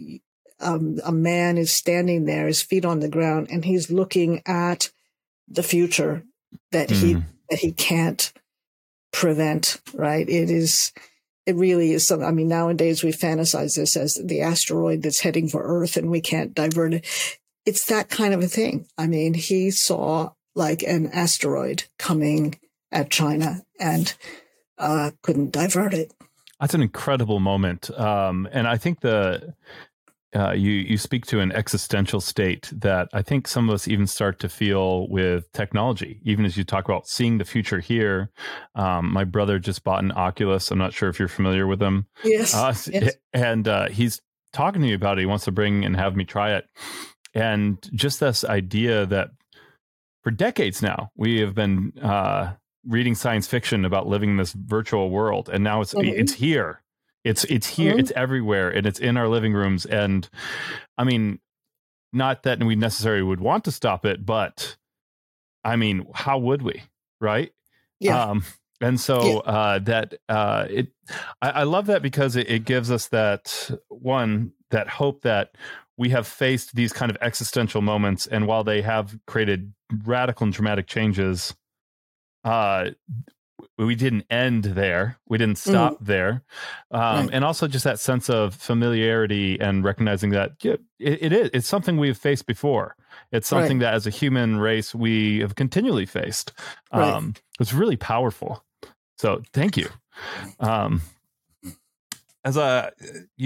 um, 0.59 0.99
a 1.03 1.11
man 1.11 1.57
is 1.57 1.75
standing 1.75 2.25
there, 2.25 2.47
his 2.47 2.61
feet 2.61 2.85
on 2.85 2.99
the 2.99 3.09
ground, 3.09 3.47
and 3.51 3.65
he's 3.65 3.91
looking 3.91 4.41
at 4.45 4.89
the 5.47 5.63
future 5.63 6.23
that 6.71 6.89
mm. 6.89 6.95
he 6.95 7.13
hmm. 7.13 7.19
that 7.49 7.59
he 7.59 7.71
can't 7.71 8.31
prevent. 9.11 9.81
Right? 9.93 10.27
It 10.27 10.49
is. 10.49 10.91
It 11.45 11.55
really 11.55 11.91
is 11.91 12.07
something. 12.07 12.27
I 12.27 12.31
mean, 12.31 12.47
nowadays 12.47 13.03
we 13.03 13.11
fantasize 13.11 13.75
this 13.75 13.95
as 13.95 14.19
the 14.23 14.41
asteroid 14.41 15.03
that's 15.03 15.19
heading 15.19 15.47
for 15.47 15.61
Earth, 15.61 15.95
and 15.95 16.09
we 16.09 16.21
can't 16.21 16.55
divert 16.55 16.95
it. 16.95 17.05
It's 17.65 17.85
that 17.87 18.09
kind 18.09 18.33
of 18.33 18.41
a 18.41 18.47
thing. 18.47 18.87
I 18.97 19.07
mean, 19.07 19.33
he 19.35 19.69
saw 19.69 20.31
like 20.55 20.81
an 20.81 21.07
asteroid 21.07 21.83
coming 21.99 22.59
at 22.91 23.11
China 23.11 23.61
and 23.79 24.15
uh, 24.77 25.11
couldn't 25.21 25.51
divert 25.51 25.93
it. 25.93 26.13
That's 26.59 26.73
an 26.73 26.81
incredible 26.81 27.39
moment, 27.39 27.91
um, 27.91 28.47
and 28.51 28.67
I 28.67 28.77
think 28.77 29.01
the 29.01 29.53
uh, 30.35 30.51
you 30.51 30.71
you 30.71 30.97
speak 30.97 31.25
to 31.27 31.39
an 31.39 31.51
existential 31.51 32.19
state 32.19 32.69
that 32.73 33.07
I 33.13 33.21
think 33.21 33.47
some 33.47 33.69
of 33.69 33.75
us 33.75 33.87
even 33.87 34.05
start 34.05 34.39
to 34.39 34.49
feel 34.49 35.07
with 35.07 35.51
technology. 35.53 36.19
Even 36.23 36.45
as 36.45 36.57
you 36.57 36.63
talk 36.63 36.85
about 36.85 37.07
seeing 37.07 37.37
the 37.37 37.45
future 37.45 37.79
here, 37.79 38.31
um, 38.75 39.11
my 39.11 39.23
brother 39.23 39.59
just 39.59 39.83
bought 39.83 40.03
an 40.03 40.11
Oculus. 40.11 40.69
I'm 40.71 40.77
not 40.77 40.93
sure 40.93 41.09
if 41.09 41.19
you're 41.19 41.27
familiar 41.27 41.67
with 41.67 41.79
them. 41.79 42.07
Yes, 42.23 42.53
uh, 42.53 42.73
yes. 42.91 43.15
and 43.33 43.67
uh, 43.67 43.89
he's 43.89 44.21
talking 44.51 44.81
to 44.81 44.87
me 44.87 44.93
about 44.93 45.17
it. 45.17 45.21
He 45.21 45.25
wants 45.25 45.45
to 45.45 45.51
bring 45.51 45.85
and 45.85 45.95
have 45.95 46.15
me 46.15 46.25
try 46.25 46.53
it, 46.53 46.65
and 47.33 47.77
just 47.93 48.19
this 48.19 48.43
idea 48.43 49.05
that 49.05 49.29
for 50.23 50.31
decades 50.31 50.81
now 50.81 51.11
we 51.15 51.39
have 51.39 51.53
been 51.55 51.93
uh, 52.01 52.53
reading 52.85 53.15
science 53.15 53.47
fiction 53.47 53.85
about 53.85 54.07
living 54.07 54.31
in 54.31 54.37
this 54.37 54.53
virtual 54.53 55.09
world 55.09 55.49
and 55.53 55.63
now 55.63 55.81
it's 55.81 55.93
mm-hmm. 55.93 56.07
it's 56.07 56.33
here 56.33 56.81
it's 57.25 57.43
it's 57.45 57.67
here 57.67 57.91
mm-hmm. 57.91 57.99
it's 57.99 58.11
everywhere 58.15 58.69
and 58.69 58.85
it's 58.85 58.99
in 58.99 59.17
our 59.17 59.27
living 59.27 59.53
rooms 59.53 59.85
and 59.85 60.29
i 60.97 61.03
mean 61.03 61.39
not 62.13 62.43
that 62.43 62.63
we 62.63 62.75
necessarily 62.75 63.23
would 63.23 63.41
want 63.41 63.65
to 63.65 63.71
stop 63.71 64.05
it 64.05 64.25
but 64.25 64.77
i 65.63 65.75
mean 65.75 66.05
how 66.13 66.38
would 66.38 66.61
we 66.61 66.81
right 67.19 67.51
yeah 67.99 68.23
um 68.23 68.43
and 68.79 68.99
so 68.99 69.21
yeah. 69.21 69.51
uh 69.51 69.79
that 69.79 70.13
uh 70.29 70.65
it 70.69 70.88
I, 71.41 71.49
I 71.49 71.63
love 71.63 71.88
that 71.88 72.01
because 72.01 72.35
it, 72.35 72.49
it 72.49 72.65
gives 72.65 72.91
us 72.91 73.07
that 73.07 73.71
one 73.89 74.53
that 74.69 74.88
hope 74.88 75.23
that 75.23 75.55
we 75.97 76.09
have 76.09 76.27
faced 76.27 76.75
these 76.75 76.93
kind 76.93 77.09
of 77.09 77.17
existential 77.21 77.81
moments 77.81 78.27
and 78.27 78.47
while 78.47 78.63
they 78.63 78.81
have 78.81 79.17
created 79.27 79.73
radical 80.03 80.45
and 80.45 80.53
dramatic 80.53 80.88
changes 80.88 81.55
uh, 82.45 82.91
we 83.77 83.95
didn't 83.95 84.25
end 84.29 84.63
there. 84.63 85.17
We 85.27 85.37
didn't 85.37 85.57
stop 85.57 85.93
mm. 85.93 86.05
there. 86.05 86.43
Um, 86.91 87.01
right. 87.01 87.29
And 87.33 87.45
also 87.45 87.67
just 87.67 87.83
that 87.83 87.99
sense 87.99 88.29
of 88.29 88.55
familiarity 88.55 89.59
and 89.59 89.83
recognizing 89.83 90.31
that 90.31 90.53
yeah, 90.61 90.75
it, 90.99 91.23
it 91.23 91.33
is, 91.33 91.49
it's 91.53 91.67
something 91.67 91.97
we've 91.97 92.17
faced 92.17 92.45
before. 92.45 92.95
It's 93.31 93.47
something 93.47 93.79
right. 93.79 93.85
that 93.85 93.93
as 93.95 94.07
a 94.07 94.11
human 94.11 94.57
race, 94.57 94.93
we 94.95 95.39
have 95.39 95.55
continually 95.55 96.05
faced. 96.05 96.53
Um, 96.91 97.25
right. 97.25 97.41
It's 97.59 97.73
really 97.73 97.97
powerful. 97.97 98.63
So 99.17 99.41
thank 99.53 99.77
you. 99.77 99.89
Um, 100.59 101.01
as 102.43 102.57
I, 102.57 102.91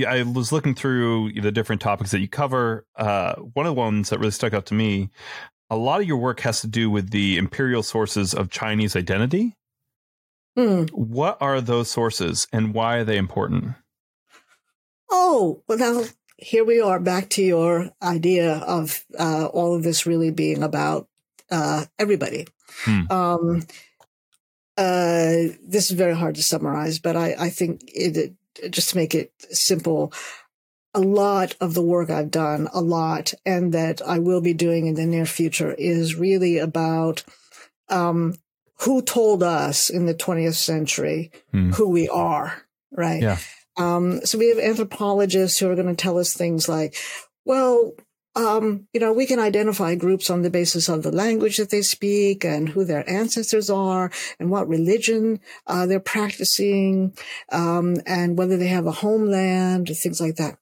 I 0.06 0.24
was 0.24 0.52
looking 0.52 0.76
through 0.76 1.34
the 1.34 1.52
different 1.52 1.82
topics 1.82 2.12
that 2.12 2.20
you 2.20 2.28
cover, 2.28 2.86
uh, 2.96 3.36
one 3.36 3.66
of 3.66 3.72
the 3.72 3.80
ones 3.80 4.10
that 4.10 4.20
really 4.20 4.32
stuck 4.32 4.54
out 4.54 4.66
to 4.68 4.74
me 4.74 5.10
a 5.70 5.78
lot 5.78 6.02
of 6.02 6.08
your 6.08 6.18
work 6.18 6.40
has 6.42 6.62
to 6.62 6.68
do 6.68 6.90
with 6.90 7.12
the 7.12 7.38
imperial 7.38 7.84
sources 7.84 8.34
of 8.34 8.50
Chinese 8.50 8.96
identity. 8.96 9.56
Mm. 10.58 10.90
What 10.92 11.38
are 11.42 11.62
those 11.62 11.90
sources 11.90 12.48
and 12.52 12.74
why 12.74 12.98
are 12.98 13.04
they 13.04 13.18
important? 13.18 13.76
Oh, 15.12 15.64
well, 15.68 15.78
now 15.78 16.04
here 16.38 16.64
we 16.64 16.80
are 16.82 17.00
back 17.00 17.30
to 17.30 17.42
your 17.42 17.92
idea 18.02 18.58
of 18.58 19.04
uh, 19.18 19.46
all 19.48 19.76
of 19.76 19.84
this 19.84 20.06
really 20.06 20.32
being 20.32 20.64
about 20.64 21.08
uh, 21.52 21.86
everybody. 21.98 22.48
Hmm. 22.84 23.02
Um, 23.10 23.68
uh, 24.78 25.52
this 25.68 25.90
is 25.90 25.92
very 25.92 26.16
hard 26.16 26.36
to 26.36 26.44
summarize, 26.44 27.00
but 27.00 27.18
I, 27.18 27.36
I 27.38 27.50
think 27.50 27.82
it, 27.88 28.36
it, 28.62 28.72
just 28.72 28.92
to 28.92 28.98
make 28.98 29.14
it 29.14 29.34
simple, 29.50 30.14
a 30.94 31.02
lot 31.02 31.56
of 31.60 31.74
the 31.74 31.82
work 31.82 32.10
I've 32.10 32.32
done, 32.32 32.70
a 32.74 32.82
lot, 32.82 33.34
and 33.46 33.74
that 33.74 34.02
I 34.02 34.20
will 34.20 34.42
be 34.42 34.54
doing 34.54 34.88
in 34.88 34.96
the 34.96 35.06
near 35.06 35.26
future 35.26 35.74
is 35.74 36.16
really 36.16 36.58
about 36.60 37.24
um, 37.90 38.36
who 38.82 39.02
told 39.02 39.44
us 39.44 39.90
in 39.90 40.06
the 40.06 40.14
20th 40.14 40.56
century 40.56 41.32
mm. 41.54 41.74
who 41.76 41.90
we 41.90 42.08
are, 42.08 42.64
right? 42.92 43.22
Yeah. 43.22 43.38
Um, 43.78 44.26
so 44.26 44.38
we 44.38 44.50
have 44.50 44.60
anthropologists 44.60 45.60
who 45.60 45.70
are 45.70 45.76
going 45.76 45.88
to 45.88 45.96
tell 45.96 46.18
us 46.18 46.34
things 46.34 46.68
like, 46.68 46.96
well, 47.46 47.94
um, 48.36 48.88
you 48.94 49.00
know, 49.00 49.12
we 49.12 49.26
can 49.26 49.40
identify 49.40 49.96
groups 49.96 50.30
on 50.30 50.44
the 50.44 50.50
basis 50.50 50.88
of 50.88 51.04
the 51.04 51.12
language 51.12 51.58
that 51.58 51.72
they 51.72 51.82
speak 51.82 52.46
and 52.46 52.70
who 52.70 52.86
their 52.86 53.10
ancestors 53.10 53.70
are 53.70 54.12
and 54.40 54.50
what 54.50 54.68
religion 54.68 55.40
uh, 55.68 55.86
they're 55.86 56.00
practicing 56.00 57.14
um, 57.52 57.98
and 58.06 58.38
whether 58.38 58.56
they 58.56 58.68
have 58.68 58.86
a 58.86 58.92
homeland 58.92 59.90
or 59.90 59.94
things 59.94 60.22
like 60.22 60.36
that. 60.36 60.58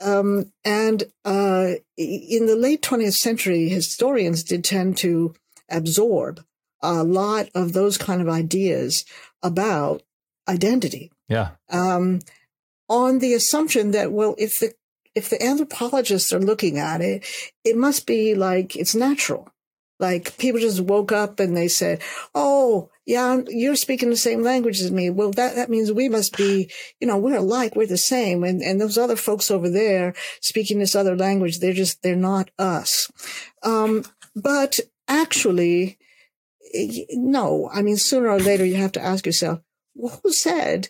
Um, 0.00 0.52
and 0.64 1.04
uh, 1.24 1.74
in 1.96 2.46
the 2.46 2.56
late 2.56 2.82
20th 2.82 3.14
century, 3.14 3.68
historians 3.68 4.42
did 4.42 4.64
tend 4.64 4.96
to 4.98 5.34
absorb 5.68 6.44
a 6.82 7.02
lot 7.04 7.48
of 7.54 7.72
those 7.72 7.98
kind 7.98 8.20
of 8.20 8.28
ideas 8.28 9.04
about 9.42 10.02
identity. 10.48 11.12
Yeah. 11.28 11.50
Um, 11.70 12.20
on 12.88 13.20
the 13.20 13.34
assumption 13.34 13.92
that, 13.92 14.12
well, 14.12 14.34
if 14.38 14.58
the 14.60 14.74
if 15.14 15.28
the 15.28 15.42
anthropologists 15.42 16.32
are 16.32 16.40
looking 16.40 16.78
at 16.78 17.00
it, 17.00 17.24
it 17.64 17.76
must 17.76 18.06
be 18.06 18.34
like 18.34 18.76
it's 18.76 18.94
natural. 18.94 19.48
Like 19.98 20.36
people 20.36 20.60
just 20.60 20.80
woke 20.80 21.12
up 21.12 21.38
and 21.38 21.56
they 21.56 21.68
said, 21.68 22.02
"Oh, 22.34 22.90
yeah, 23.06 23.40
you're 23.46 23.76
speaking 23.76 24.10
the 24.10 24.16
same 24.16 24.42
language 24.42 24.80
as 24.80 24.90
me. 24.90 25.10
Well, 25.10 25.30
that 25.32 25.54
that 25.54 25.70
means 25.70 25.92
we 25.92 26.08
must 26.08 26.36
be, 26.36 26.70
you 27.00 27.06
know, 27.06 27.18
we're 27.18 27.36
alike, 27.36 27.76
we're 27.76 27.86
the 27.86 27.96
same." 27.96 28.42
And 28.42 28.62
and 28.62 28.80
those 28.80 28.98
other 28.98 29.16
folks 29.16 29.50
over 29.50 29.70
there 29.70 30.14
speaking 30.40 30.78
this 30.78 30.96
other 30.96 31.16
language, 31.16 31.60
they're 31.60 31.72
just 31.72 32.02
they're 32.02 32.16
not 32.16 32.50
us. 32.58 33.10
Um, 33.62 34.04
but 34.34 34.80
actually, 35.06 35.98
no. 37.10 37.70
I 37.72 37.82
mean, 37.82 37.96
sooner 37.96 38.28
or 38.28 38.38
later, 38.38 38.64
you 38.64 38.76
have 38.76 38.92
to 38.92 39.02
ask 39.02 39.26
yourself, 39.26 39.60
well, 39.94 40.20
who 40.22 40.32
said 40.32 40.88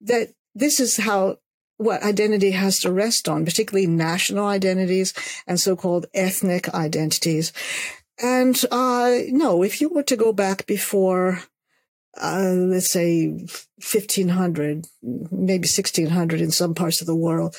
that 0.00 0.30
this 0.54 0.80
is 0.80 0.98
how 0.98 1.38
what 1.76 2.02
identity 2.02 2.52
has 2.52 2.78
to 2.80 2.92
rest 2.92 3.28
on, 3.28 3.44
particularly 3.44 3.86
national 3.86 4.46
identities 4.46 5.12
and 5.46 5.58
so-called 5.58 6.06
ethnic 6.14 6.72
identities. 6.72 7.52
And 8.22 8.60
uh, 8.70 9.18
no, 9.28 9.62
if 9.64 9.80
you 9.80 9.88
were 9.88 10.04
to 10.04 10.16
go 10.16 10.32
back 10.32 10.66
before, 10.66 11.40
uh, 12.20 12.52
let's 12.54 12.92
say 12.92 13.26
1500, 13.28 14.86
maybe 15.02 15.66
1600 15.66 16.40
in 16.40 16.52
some 16.52 16.74
parts 16.74 17.00
of 17.00 17.08
the 17.08 17.14
world, 17.14 17.56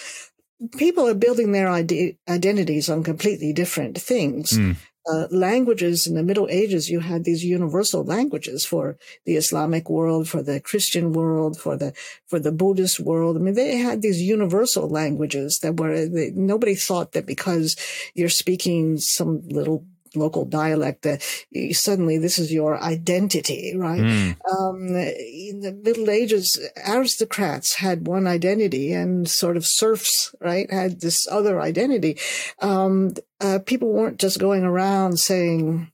people 0.77 1.05
are 1.09 1.13
building 1.13 1.51
their 1.51 1.67
ide- 1.67 2.17
identities 2.29 2.89
on 2.89 3.03
completely 3.03 3.51
different 3.51 3.99
things. 3.99 4.51
Mm 4.51 4.77
uh, 5.08 5.28
languages 5.30 6.08
in 6.08 6.15
the 6.15 6.24
Middle 6.24 6.48
Ages, 6.50 6.89
you 6.89 7.00
had 7.00 7.24
these 7.24 7.44
universal 7.44 8.04
languages 8.04 8.65
for 8.65 8.98
the 9.26 9.36
Islamic 9.36 9.89
world, 9.89 10.28
for 10.28 10.41
the 10.41 10.60
Christian 10.60 11.13
world, 11.13 11.60
for 11.60 11.78
the 11.78 11.94
for 12.28 12.39
the 12.39 12.52
Buddhist 12.52 13.00
world. 13.00 13.38
I 13.38 13.39
mean, 13.39 13.54
they 13.54 13.78
had 13.78 14.02
these 14.02 14.22
universal 14.22 14.89
languages 14.89 15.60
that 15.60 15.80
were 15.80 16.08
they, 16.08 16.32
nobody 16.32 16.76
thought 16.76 17.12
that 17.12 17.26
because 17.26 17.76
you're 18.13 18.30
speaking 18.30 18.98
some 18.98 19.48
little 19.50 19.86
local 20.15 20.45
dialect 20.45 21.04
that 21.04 21.23
suddenly 21.71 22.17
this 22.17 22.39
is 22.39 22.51
your 22.51 22.82
identity, 22.82 23.73
right? 23.75 24.01
Mm. 24.01 24.36
Um, 24.51 24.95
in 24.95 25.62
the 25.62 25.73
Middle 25.73 26.10
Ages, 26.10 26.60
aristocrats 26.88 27.75
had 27.75 28.08
one 28.08 28.28
identity 28.28 28.93
and 28.93 29.30
sort 29.30 29.58
of 29.58 29.65
serfs, 29.65 30.34
right, 30.39 30.71
had 30.71 31.01
this 31.01 31.28
other 31.30 31.62
identity. 31.62 32.17
Um, 32.62 33.13
uh, 33.41 33.60
people 33.65 33.91
weren't 33.91 34.19
just 34.19 34.39
going 34.39 34.63
around 34.63 35.19
saying, 35.19 35.91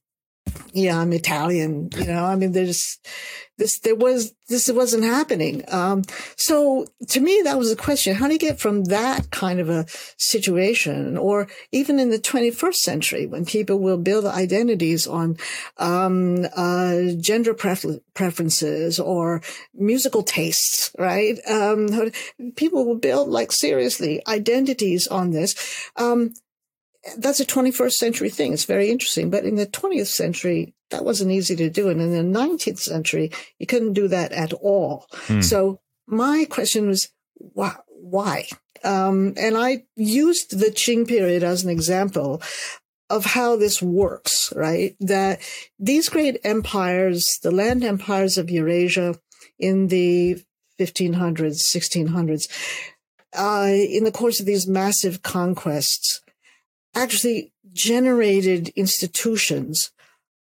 yeah, 0.74 1.00
I'm 1.00 1.14
Italian. 1.14 1.90
You 1.96 2.06
know, 2.06 2.26
I 2.26 2.36
mean, 2.36 2.52
there's 2.52 3.00
this, 3.62 3.78
there 3.80 3.96
was, 3.96 4.34
this 4.50 4.72
wasn't 4.72 5.04
happening. 5.04 5.64
Um, 5.68 6.02
so 6.36 6.88
to 7.10 7.20
me, 7.20 7.42
that 7.44 7.60
was 7.60 7.72
a 7.72 7.76
question. 7.76 8.16
How 8.16 8.26
do 8.28 8.34
you 8.34 8.40
get 8.40 8.60
from 8.60 8.86
that 8.86 9.30
kind 9.30 9.60
of 9.60 9.70
a 9.70 9.86
situation 10.18 11.16
or 11.16 11.48
even 11.72 12.00
in 12.00 12.10
the 12.10 12.18
21st 12.18 12.76
century 12.76 13.28
when 13.28 13.46
people 13.46 13.78
will 13.78 14.00
build 14.00 14.26
identities 14.26 15.06
on, 15.06 15.38
um, 15.78 16.48
uh, 16.56 17.14
gender 17.20 17.54
prefer- 17.54 18.02
preferences 18.16 19.00
or 19.00 19.44
musical 19.76 20.24
tastes, 20.24 20.92
right? 20.98 21.38
Um, 21.48 22.12
people 22.56 22.84
will 22.86 22.98
build 22.98 23.30
like 23.30 23.52
seriously 23.52 24.24
identities 24.28 25.08
on 25.08 25.30
this. 25.30 25.54
That's 27.18 27.40
a 27.40 27.46
21st 27.46 27.94
century 27.94 28.30
thing. 28.30 28.54
It's 28.54 28.66
very 28.66 28.90
interesting. 28.90 29.30
But 29.30 29.46
in 29.46 29.56
the 29.56 29.66
20th 29.66 30.08
century, 30.08 30.74
that 30.90 31.06
wasn't 31.06 31.32
easy 31.32 31.56
to 31.56 31.70
do. 31.70 31.90
And 31.90 32.00
in 32.00 32.12
the 32.12 32.40
19th 32.40 32.80
century, 32.80 33.32
you 33.58 33.66
couldn't 33.66 33.94
do 33.94 34.08
that 34.08 34.32
at 34.32 34.54
all. 34.54 35.08
Hmm. 35.12 35.42
So 35.42 35.80
my 36.08 36.46
question 36.50 36.88
was, 36.88 37.10
why? 37.36 37.76
why? 38.02 38.48
Um, 38.84 39.34
and 39.38 39.56
I 39.56 39.84
used 39.96 40.60
the 40.60 40.72
Qing 40.72 41.08
period 41.08 41.44
as 41.44 41.64
an 41.64 41.70
example 41.70 42.42
of 43.10 43.26
how 43.26 43.56
this 43.56 43.82
works, 43.82 44.52
right? 44.56 44.96
That 45.00 45.40
these 45.80 46.10
great 46.10 46.40
empires, 46.44 47.40
the 47.44 47.52
land 47.52 47.84
empires 47.84 48.38
of 48.38 48.50
Eurasia 48.50 49.20
in 49.60 49.88
the 49.88 50.44
1500s, 50.80 51.62
1600s, 51.62 52.48
uh, 53.38 53.72
in 53.72 54.04
the 54.04 54.12
course 54.12 54.40
of 54.40 54.46
these 54.46 54.68
massive 54.68 55.22
conquests, 55.22 56.22
actually 56.96 57.54
generated 57.74 58.70
institutions 58.70 59.92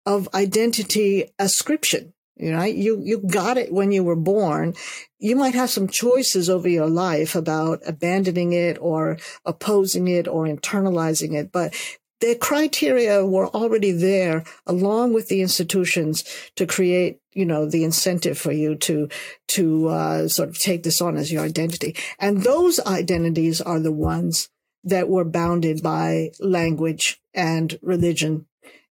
of 0.07 0.29
identity 0.35 1.33
ascription. 1.39 2.13
You 2.37 2.53
know, 2.53 2.65
you, 2.65 3.01
you 3.05 3.19
got 3.19 3.59
it 3.59 3.73
when 3.73 3.93
you 3.93 4.03
were 4.03 4.17
born. 4.17 4.75
You 5.19 5.37
might 5.37 5.55
have 5.55 5.71
some 5.71 5.87
choices 5.87 6.49
over 6.49 6.69
your 6.69 6.89
life 6.89 7.35
about 7.35 7.83
abandoning 7.87 8.53
it 8.53 8.79
or 8.81 9.19
opposing 9.45 10.09
it 10.09 10.27
or 10.27 10.47
internalizing 10.47 11.35
it, 11.35 11.53
but 11.53 11.75
the 12.23 12.37
criteria 12.37 13.27
were 13.27 13.49
already 13.49 13.91
there 13.91 14.45
along 14.65 15.13
with 15.13 15.29
the 15.29 15.43
institutions 15.43 16.25
to 16.55 16.67
create 16.67 17.19
you 17.35 17.45
know 17.45 17.67
the 17.67 17.83
incentive 17.83 18.39
for 18.39 18.53
you 18.53 18.77
to 18.77 19.09
to 19.49 19.89
uh, 19.89 20.29
sort 20.29 20.49
of 20.49 20.59
take 20.59 20.85
this 20.85 21.01
on 21.01 21.17
as 21.17 21.33
your 21.33 21.43
identity 21.43 21.97
and 22.19 22.43
those 22.43 22.79
identities 22.87 23.61
are 23.61 23.81
the 23.81 23.93
ones 23.93 24.49
that 24.85 25.09
were 25.09 25.25
bounded 25.25 25.83
by 25.83 26.31
language 26.41 27.21
and 27.35 27.79
religion 27.83 28.47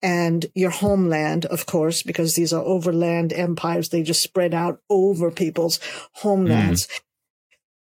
and 0.06 0.46
your 0.54 0.70
homeland, 0.70 1.46
of 1.46 1.66
course, 1.66 2.04
because 2.04 2.36
these 2.36 2.54
are 2.54 2.64
overland 2.64 3.34
empires. 3.34 3.90
They 3.90 4.04
just 4.04 4.22
spread 4.22 4.54
out 4.54 4.80
over 4.88 5.32
people's 5.32 5.80
homelands. 6.14 6.86
Mm. 6.86 7.02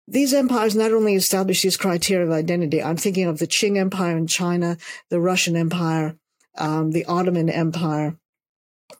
These 0.08 0.34
empires 0.34 0.76
not 0.76 0.92
only 0.92 1.16
established 1.16 1.64
these 1.64 1.76
criteria 1.76 2.28
of 2.28 2.32
identity. 2.32 2.84
I'm 2.84 2.98
thinking 2.98 3.26
of 3.26 3.40
the 3.40 3.48
Qing 3.48 3.78
Empire 3.78 4.16
in 4.16 4.28
China, 4.28 4.78
the 5.10 5.20
Russian 5.20 5.56
Empire, 5.56 6.16
um, 6.56 6.92
the 6.92 7.06
Ottoman 7.06 7.50
Empire, 7.50 8.16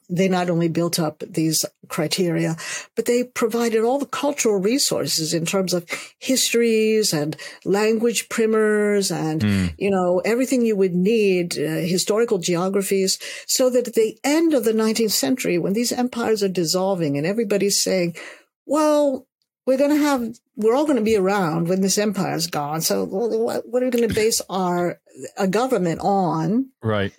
they 0.08 0.28
not 0.28 0.50
only 0.50 0.68
built 0.68 0.98
up 0.98 1.22
these 1.28 1.64
criteria, 1.88 2.56
but 2.94 3.06
they 3.06 3.24
provided 3.24 3.84
all 3.84 3.98
the 3.98 4.06
cultural 4.06 4.58
resources 4.58 5.34
in 5.34 5.44
terms 5.46 5.72
of 5.72 5.86
histories 6.18 7.12
and 7.12 7.36
language 7.64 8.28
primers 8.28 9.10
and, 9.10 9.42
mm. 9.42 9.74
you 9.78 9.90
know, 9.90 10.20
everything 10.24 10.64
you 10.64 10.76
would 10.76 10.94
need, 10.94 11.58
uh, 11.58 11.80
historical 11.86 12.38
geographies, 12.38 13.18
so 13.46 13.70
that 13.70 13.88
at 13.88 13.94
the 13.94 14.18
end 14.24 14.54
of 14.54 14.64
the 14.64 14.72
19th 14.72 15.12
century, 15.12 15.58
when 15.58 15.72
these 15.72 15.92
empires 15.92 16.42
are 16.42 16.48
dissolving 16.48 17.16
and 17.16 17.26
everybody's 17.26 17.82
saying, 17.82 18.14
well, 18.66 19.26
we're 19.66 19.78
going 19.78 19.90
to 19.90 19.96
have, 19.96 20.34
we're 20.56 20.74
all 20.74 20.84
going 20.84 20.96
to 20.96 21.02
be 21.02 21.16
around 21.16 21.68
when 21.68 21.80
this 21.80 21.96
empire 21.96 22.34
is 22.34 22.46
gone. 22.46 22.82
So 22.82 23.04
what, 23.04 23.66
what 23.66 23.82
are 23.82 23.86
we 23.86 23.90
going 23.90 24.08
to 24.08 24.14
base 24.14 24.42
our 24.50 25.00
a 25.38 25.48
government 25.48 26.00
on? 26.02 26.70
Right 26.82 27.12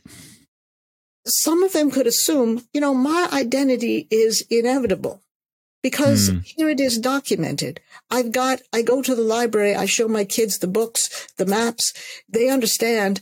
some 1.28 1.64
of 1.64 1.74
them 1.74 1.92
could 1.92 2.08
assume, 2.08 2.66
you 2.74 2.82
know, 2.82 2.94
my 2.94 3.28
identity 3.32 4.08
is 4.12 4.46
inevitable 4.50 5.22
because 5.82 6.30
mm. 6.30 6.44
here 6.44 6.70
it 6.70 6.80
is 6.80 6.98
documented. 6.98 7.80
I've 8.10 8.32
got, 8.32 8.62
I 8.74 8.82
go 8.82 9.02
to 9.02 9.16
the 9.16 9.22
library, 9.22 9.76
I 9.76 9.86
show 9.86 10.08
my 10.08 10.26
kids 10.26 10.60
the 10.60 10.68
books, 10.68 11.28
the 11.38 11.46
maps. 11.46 11.94
They 12.30 12.50
understand 12.50 13.22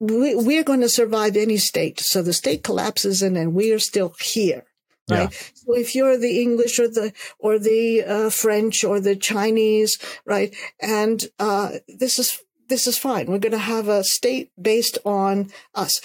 we, 0.00 0.58
are 0.58 0.64
going 0.64 0.80
to 0.80 0.88
survive 0.88 1.36
any 1.36 1.58
state. 1.58 2.00
So 2.00 2.22
the 2.22 2.32
state 2.32 2.64
collapses 2.64 3.22
and 3.22 3.36
then 3.36 3.54
we 3.54 3.72
are 3.72 3.78
still 3.78 4.14
here. 4.20 4.64
Right. 5.08 5.30
Yeah. 5.30 5.38
So 5.54 5.76
if 5.76 5.94
you're 5.94 6.18
the 6.18 6.40
English 6.40 6.78
or 6.78 6.88
the, 6.88 7.12
or 7.38 7.58
the 7.58 8.02
uh, 8.02 8.30
French 8.30 8.82
or 8.82 8.98
the 8.98 9.14
Chinese, 9.14 9.98
right. 10.24 10.54
And, 10.80 11.24
uh, 11.38 11.70
this 11.86 12.18
is, 12.18 12.42
this 12.68 12.86
is 12.86 12.98
fine. 12.98 13.26
We're 13.26 13.38
going 13.38 13.52
to 13.52 13.58
have 13.58 13.88
a 13.88 14.02
state 14.02 14.50
based 14.60 14.98
on 15.04 15.50
us 15.74 16.00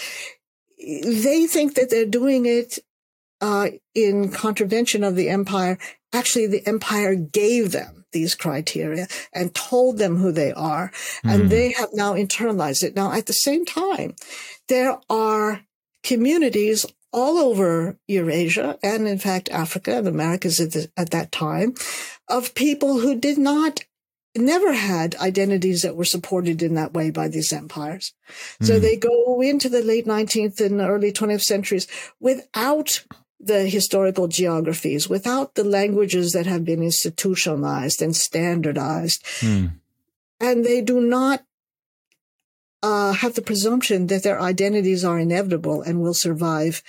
they 0.77 1.47
think 1.47 1.75
that 1.75 1.89
they're 1.89 2.05
doing 2.05 2.45
it 2.45 2.79
uh, 3.41 3.69
in 3.93 4.31
contravention 4.31 5.03
of 5.03 5.15
the 5.15 5.29
empire. 5.29 5.77
Actually, 6.13 6.47
the 6.47 6.65
empire 6.67 7.15
gave 7.15 7.71
them 7.71 8.05
these 8.11 8.35
criteria 8.35 9.07
and 9.33 9.53
told 9.53 9.97
them 9.97 10.17
who 10.17 10.31
they 10.31 10.53
are, 10.53 10.91
mm. 11.25 11.33
and 11.33 11.49
they 11.49 11.73
have 11.73 11.89
now 11.93 12.13
internalized 12.13 12.83
it. 12.83 12.95
Now, 12.95 13.11
at 13.11 13.25
the 13.25 13.33
same 13.33 13.65
time, 13.65 14.15
there 14.69 14.99
are 15.09 15.61
communities 16.03 16.85
all 17.11 17.37
over 17.37 17.97
Eurasia 18.07 18.77
and, 18.83 19.07
in 19.07 19.17
fact, 19.17 19.49
Africa 19.49 19.97
and 19.97 20.07
Americas 20.07 20.59
at, 20.59 20.71
the, 20.71 20.91
at 20.95 21.09
that 21.11 21.31
time 21.31 21.73
of 22.27 22.55
people 22.55 22.99
who 22.99 23.19
did 23.19 23.37
not 23.37 23.81
never 24.39 24.73
had 24.73 25.15
identities 25.15 25.81
that 25.81 25.95
were 25.95 26.05
supported 26.05 26.61
in 26.61 26.75
that 26.75 26.93
way 26.93 27.09
by 27.11 27.27
these 27.27 27.53
empires. 27.53 28.13
So 28.61 28.77
Mm. 28.77 28.81
they 28.81 28.95
go 28.95 29.41
into 29.41 29.69
the 29.69 29.81
late 29.81 30.05
19th 30.05 30.59
and 30.61 30.81
early 30.81 31.11
20th 31.11 31.43
centuries 31.43 31.87
without 32.19 33.03
the 33.39 33.67
historical 33.69 34.27
geographies, 34.27 35.07
without 35.07 35.55
the 35.55 35.63
languages 35.63 36.33
that 36.33 36.47
have 36.47 36.65
been 36.65 36.81
institutionalized 36.81 38.01
and 38.01 38.15
standardized. 38.15 39.23
Hmm. 39.39 39.65
And 40.39 40.65
they 40.65 40.81
do 40.81 40.99
not 41.01 41.43
uh, 42.83 43.13
have 43.13 43.33
the 43.33 43.41
presumption 43.41 44.07
that 44.07 44.23
their 44.23 44.41
identities 44.41 45.03
are 45.03 45.19
inevitable 45.19 45.81
and 45.81 46.01
will 46.01 46.13
survive 46.13 46.83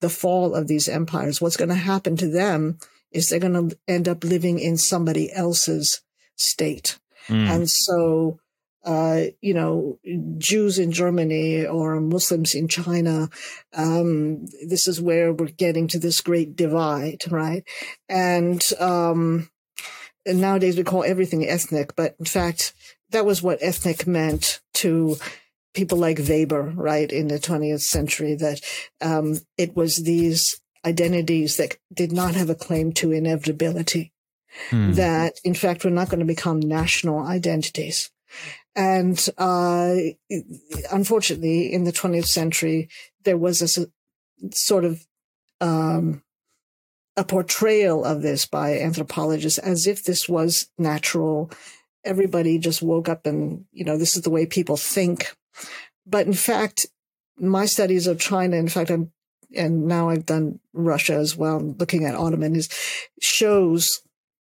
the 0.00 0.08
fall 0.08 0.54
of 0.54 0.68
these 0.68 0.88
empires. 0.88 1.40
What's 1.40 1.56
going 1.56 1.68
to 1.68 1.74
happen 1.74 2.16
to 2.16 2.28
them 2.28 2.78
is 3.12 3.28
they're 3.28 3.38
going 3.38 3.70
to 3.70 3.78
end 3.86 4.08
up 4.08 4.24
living 4.24 4.58
in 4.58 4.76
somebody 4.76 5.32
else's 5.32 6.00
state. 6.36 6.98
Hmm. 7.26 7.46
And 7.46 7.70
so, 7.70 8.38
uh, 8.84 9.24
you 9.40 9.54
know, 9.54 9.98
Jews 10.38 10.78
in 10.78 10.92
Germany 10.92 11.64
or 11.66 12.00
Muslims 12.00 12.54
in 12.54 12.68
China, 12.68 13.30
um, 13.74 14.46
this 14.66 14.86
is 14.86 15.00
where 15.00 15.32
we're 15.32 15.46
getting 15.48 15.88
to 15.88 15.98
this 15.98 16.20
great 16.20 16.54
divide, 16.54 17.22
right? 17.30 17.64
And, 18.08 18.62
um, 18.78 19.48
and 20.26 20.40
nowadays 20.40 20.76
we 20.76 20.84
call 20.84 21.04
everything 21.04 21.46
ethnic, 21.46 21.96
but 21.96 22.14
in 22.18 22.24
fact, 22.24 22.74
that 23.10 23.26
was 23.26 23.42
what 23.42 23.58
ethnic 23.62 24.06
meant 24.06 24.60
to 24.74 25.16
people 25.74 25.98
like 25.98 26.18
Weber, 26.18 26.72
right, 26.74 27.10
in 27.10 27.28
the 27.28 27.38
20th 27.38 27.82
century, 27.82 28.34
that 28.36 28.60
um, 29.00 29.40
it 29.58 29.76
was 29.76 29.96
these 29.96 30.60
identities 30.84 31.56
that 31.56 31.76
did 31.92 32.12
not 32.12 32.34
have 32.34 32.50
a 32.50 32.54
claim 32.54 32.92
to 32.92 33.12
inevitability 33.12 34.12
Hmm. 34.70 34.92
that 34.92 35.40
in 35.44 35.54
fact 35.54 35.84
were 35.84 35.90
not 35.90 36.08
going 36.08 36.20
to 36.20 36.26
become 36.26 36.60
national 36.60 37.20
identities. 37.20 38.10
And 38.76 39.28
uh, 39.38 39.94
unfortunately, 40.90 41.72
in 41.72 41.84
the 41.84 41.92
20th 41.92 42.26
century, 42.26 42.88
there 43.24 43.36
was 43.36 43.62
a 43.62 43.86
sort 44.52 44.84
of 44.84 45.06
um, 45.60 46.22
a 47.16 47.24
portrayal 47.24 48.04
of 48.04 48.22
this 48.22 48.46
by 48.46 48.78
anthropologists 48.78 49.58
as 49.58 49.86
if 49.86 50.04
this 50.04 50.28
was 50.28 50.68
natural. 50.78 51.50
Everybody 52.04 52.58
just 52.58 52.82
woke 52.82 53.08
up 53.08 53.26
and, 53.26 53.64
you 53.72 53.84
know, 53.84 53.96
this 53.96 54.16
is 54.16 54.22
the 54.22 54.30
way 54.30 54.46
people 54.46 54.76
think. 54.76 55.34
But 56.06 56.26
in 56.26 56.34
fact, 56.34 56.86
my 57.38 57.66
studies 57.66 58.06
of 58.06 58.20
China, 58.20 58.56
in 58.56 58.68
fact, 58.68 58.90
I'm, 58.90 59.12
and 59.56 59.86
now 59.86 60.08
I've 60.08 60.26
done 60.26 60.58
Russia 60.72 61.14
as 61.14 61.36
well, 61.36 61.60
looking 61.60 62.04
at 62.04 62.16
Ottoman, 62.16 62.56
is 62.56 62.68
shows 63.20 64.02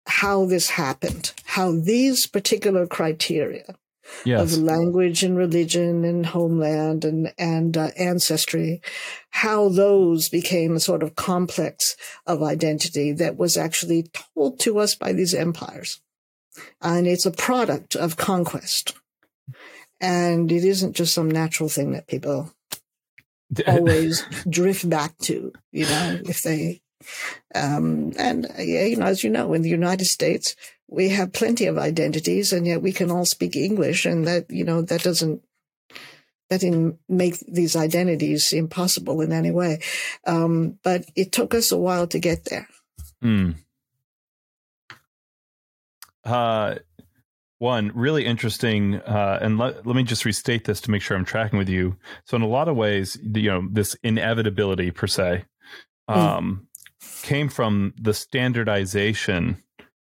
how 0.07 0.47
this 0.47 0.71
happened, 0.71 1.33
how 1.45 1.73
these 1.73 2.27
particular 2.27 2.87
criteria 2.87 3.77
yes. 4.25 4.41
of 4.41 4.63
language 4.63 5.23
and 5.23 5.37
religion 5.37 6.05
and 6.05 6.27
homeland 6.27 7.05
and 7.05 7.33
and 7.39 7.77
uh, 7.77 7.91
ancestry, 7.99 8.81
how 9.31 9.69
those 9.69 10.29
became 10.29 10.77
a 10.77 10.81
sort 10.81 11.03
of 11.03 11.17
complex 11.17 11.97
of 12.27 12.43
identity 12.43 13.13
that 13.13 13.37
was 13.37 13.57
actually 13.57 14.09
told 14.35 14.59
to 14.61 14.79
us 14.79 14.95
by 14.95 15.13
these 15.13 15.35
empires, 15.35 16.01
and 16.81 17.07
it's 17.07 17.27
a 17.27 17.31
product 17.31 17.97
of 17.97 18.17
conquest, 18.17 18.95
and 20.01 20.53
it 20.53 20.65
isn't 20.65 20.97
just 20.97 21.15
some 21.15 21.31
natural 21.31 21.69
thing 21.69 21.93
that 21.93 22.07
people 22.07 22.53
always 23.67 24.25
drift 24.49 24.89
back 24.89 25.17
to, 25.19 25.53
you 25.73 25.85
know, 25.85 26.21
if 26.25 26.43
they, 26.43 26.81
um, 27.55 28.13
and 28.19 28.47
uh, 28.47 28.63
yeah, 28.63 28.85
you 28.85 28.97
know, 28.97 29.07
as 29.07 29.25
you 29.25 29.31
know, 29.31 29.53
in 29.53 29.63
the 29.63 29.69
United 29.69 30.07
States, 30.07 30.57
we 30.89 31.09
have 31.11 31.33
plenty 31.33 31.67
of 31.67 31.79
identities 31.79 32.53
and 32.53 32.67
yet 32.67 32.83
we 32.83 32.93
can 32.93 33.11
all 33.11 33.25
speak 33.25 33.57
English 33.57 34.07
and 34.07 34.27
that, 34.27 34.51
you 34.51 34.65
know, 34.65 34.83
that 34.83 35.03
doesn't, 35.03 35.43
that 36.49 36.61
didn't 36.61 36.99
make 37.09 37.39
these 37.41 37.75
identities 37.75 38.53
impossible 38.53 39.21
in 39.21 39.33
any 39.33 39.51
way. 39.51 39.81
Um, 40.27 40.79
but 40.85 41.05
it 41.17 41.33
took 41.33 41.55
us 41.55 41.73
a 41.73 41.77
while 41.77 42.07
to 42.09 42.19
get 42.19 42.45
there. 42.45 42.69
Hmm. 43.21 43.53
Uh, 46.25 46.77
one 47.59 47.91
really 47.95 48.27
interesting, 48.27 48.97
uh, 48.97 49.39
and 49.41 49.59
let, 49.59 49.87
let 49.87 49.97
me 49.97 50.03
just 50.03 50.25
restate 50.25 50.65
this 50.65 50.81
to 50.83 50.91
make 50.91 51.03
sure 51.03 51.17
I'm 51.17 51.25
tracking 51.25 51.59
with 51.59 51.69
you. 51.69 51.97
So, 52.25 52.37
in 52.37 52.43
a 52.43 52.49
lot 52.49 52.69
of 52.69 52.77
ways, 52.77 53.17
you 53.23 53.51
know, 53.51 53.67
this 53.71 53.97
inevitability 54.03 54.91
per 54.91 55.07
se 55.07 55.45
um, 56.09 56.66
came 57.23 57.49
from 57.49 57.95
the 58.01 58.15
standardization 58.15 59.63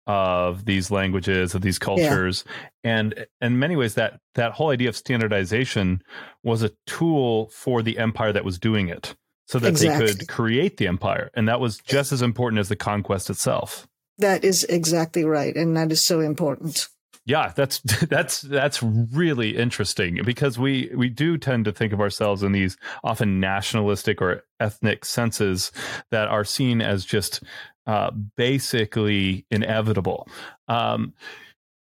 of 0.06 0.64
these 0.64 0.90
languages 0.90 1.54
of 1.54 1.60
these 1.60 1.78
cultures 1.78 2.42
and 2.82 3.26
in 3.40 3.58
many 3.58 3.76
ways 3.76 3.94
that 3.94 4.18
that 4.34 4.52
whole 4.52 4.70
idea 4.70 4.88
of 4.88 4.96
standardization 4.96 6.02
was 6.42 6.62
a 6.62 6.70
tool 6.86 7.48
for 7.50 7.82
the 7.82 7.98
empire 7.98 8.32
that 8.32 8.44
was 8.44 8.58
doing 8.58 8.88
it 8.88 9.14
so 9.46 9.58
that 9.58 9.74
they 9.74 9.96
could 9.98 10.26
create 10.26 10.78
the 10.78 10.88
empire 10.88 11.30
and 11.34 11.46
that 11.46 11.60
was 11.60 11.78
just 11.78 12.12
as 12.12 12.22
important 12.22 12.58
as 12.58 12.68
the 12.68 12.76
conquest 12.76 13.28
itself 13.30 13.86
That 14.20 14.44
is 14.44 14.64
exactly 14.64 15.24
right. 15.24 15.56
And 15.56 15.74
that 15.78 15.90
is 15.90 16.04
so 16.04 16.20
important. 16.20 16.88
Yeah 17.30 17.52
that's 17.54 17.78
that's 18.10 18.40
that's 18.42 18.82
really 18.82 19.56
interesting 19.56 20.20
because 20.24 20.58
we 20.58 20.90
we 20.94 21.08
do 21.08 21.38
tend 21.38 21.64
to 21.64 21.72
think 21.72 21.92
of 21.92 22.00
ourselves 22.00 22.42
in 22.42 22.52
these 22.52 22.76
often 23.04 23.38
nationalistic 23.38 24.20
or 24.20 24.42
ethnic 24.58 25.04
senses 25.04 25.70
that 26.10 26.28
are 26.28 26.44
seen 26.44 26.82
as 26.82 27.04
just 27.04 27.42
uh, 27.86 28.10
basically 28.36 29.46
inevitable. 29.50 30.28
Um, 30.68 31.14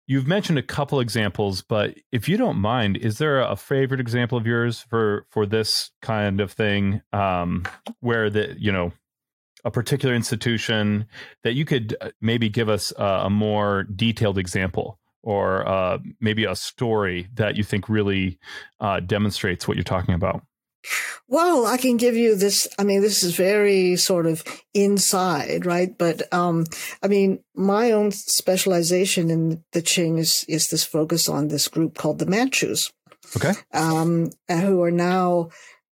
you've 0.06 0.28
mentioned 0.28 0.60
a 0.60 0.64
couple 0.64 1.00
examples 1.00 1.62
but 1.62 1.96
if 2.12 2.28
you 2.28 2.38
don't 2.38 2.60
mind 2.60 2.98
is 2.98 3.18
there 3.18 3.40
a 3.40 3.56
favorite 3.56 4.02
example 4.02 4.38
of 4.38 4.46
yours 4.46 4.82
for 4.90 5.26
for 5.30 5.46
this 5.46 5.92
kind 6.02 6.42
of 6.42 6.52
thing? 6.52 7.02
Um, 7.14 7.64
where 8.02 8.30
the 8.30 8.56
you 8.60 8.72
know 8.72 8.92
a 9.64 9.72
particular 9.72 10.14
institution 10.14 11.08
that 11.44 11.54
you 11.54 11.64
could 11.64 11.96
uh, 12.02 12.10
maybe 12.22 12.50
give 12.50 12.70
us 12.70 12.92
uh, 12.98 13.22
a 13.24 13.30
more 13.30 13.84
detailed 13.84 14.38
example 14.38 15.00
or 15.24 15.68
uh, 15.68 15.98
maybe 16.20 16.46
a 16.46 16.56
story 16.56 17.28
that 17.34 17.56
you 17.56 17.64
think 17.64 17.90
really 17.90 18.40
uh, 18.80 19.00
demonstrates 19.00 19.68
what 19.68 19.76
you're 19.78 19.84
talking 19.84 20.16
about. 20.16 20.42
Well, 21.28 21.66
I 21.66 21.76
can 21.76 21.98
give 21.98 22.16
you 22.16 22.36
this. 22.36 22.68
I 22.80 22.84
mean, 22.84 23.02
this 23.02 23.22
is 23.24 23.36
very 23.36 23.98
sort 23.98 24.26
of 24.26 24.44
inside, 24.74 25.66
right? 25.66 25.98
But, 25.98 26.32
um, 26.34 26.66
I 27.04 27.08
mean, 27.08 27.40
my 27.54 27.92
own 27.92 28.12
specialization 28.12 29.30
in 29.30 29.64
the 29.74 29.82
Qing 29.82 30.18
is, 30.18 30.46
is 30.48 30.70
this 30.70 30.86
focus 30.86 31.28
on 31.28 31.50
this 31.50 31.68
group 31.68 31.98
called 31.98 32.20
the 32.20 32.26
Manchus, 32.26 32.92
Okay. 33.36 33.52
um, 33.74 34.30
who 34.50 34.82
are 34.82 34.92
now 34.92 35.50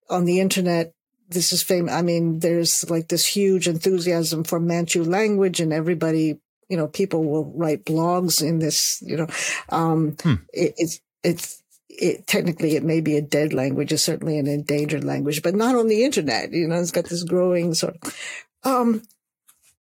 on 0.09 0.23
the 0.23 0.39
internet. 0.39 0.93
This 1.27 1.51
is 1.51 1.63
famous. 1.63 1.93
I 1.93 2.01
mean, 2.01 2.39
there's 2.39 2.89
like 2.89 3.09
this 3.09 3.25
huge 3.25 3.67
enthusiasm 3.67 4.43
for 4.45 4.59
Manchu 4.59 5.03
language 5.03 5.59
and 5.59 5.73
everybody, 5.73 6.39
you 6.69 6.77
know, 6.77 6.87
people 6.87 7.23
will 7.23 7.51
write 7.55 7.85
blogs 7.85 8.41
in 8.41 8.59
this, 8.59 9.01
you 9.01 9.17
know, 9.17 9.27
um, 9.69 10.15
Hmm. 10.21 10.35
it, 10.53 10.73
it's, 10.77 10.99
it's, 11.23 11.63
it, 11.89 12.27
technically 12.27 12.75
it 12.75 12.83
may 12.83 13.01
be 13.01 13.15
a 13.17 13.21
dead 13.21 13.53
language, 13.53 13.91
it's 13.91 14.03
certainly 14.03 14.37
an 14.37 14.47
endangered 14.47 15.03
language, 15.03 15.41
but 15.41 15.55
not 15.55 15.75
on 15.75 15.87
the 15.87 16.03
internet. 16.03 16.51
You 16.51 16.67
know, 16.67 16.79
it's 16.79 16.91
got 16.91 17.05
this 17.05 17.23
growing 17.23 17.73
sort 17.73 17.97
of. 18.01 18.15
Um, 18.63 19.03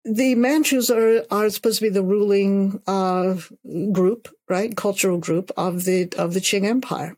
the 0.05 0.35
Manchus 0.35 0.89
are 0.89 1.23
are 1.31 1.49
supposed 1.49 1.79
to 1.79 1.85
be 1.85 1.89
the 1.89 2.03
ruling 2.03 2.81
uh, 2.87 3.35
group, 3.91 4.27
right? 4.49 4.75
Cultural 4.75 5.17
group 5.17 5.51
of 5.55 5.85
the 5.85 6.11
of 6.17 6.33
the 6.33 6.41
Qing 6.41 6.65
Empire, 6.65 7.15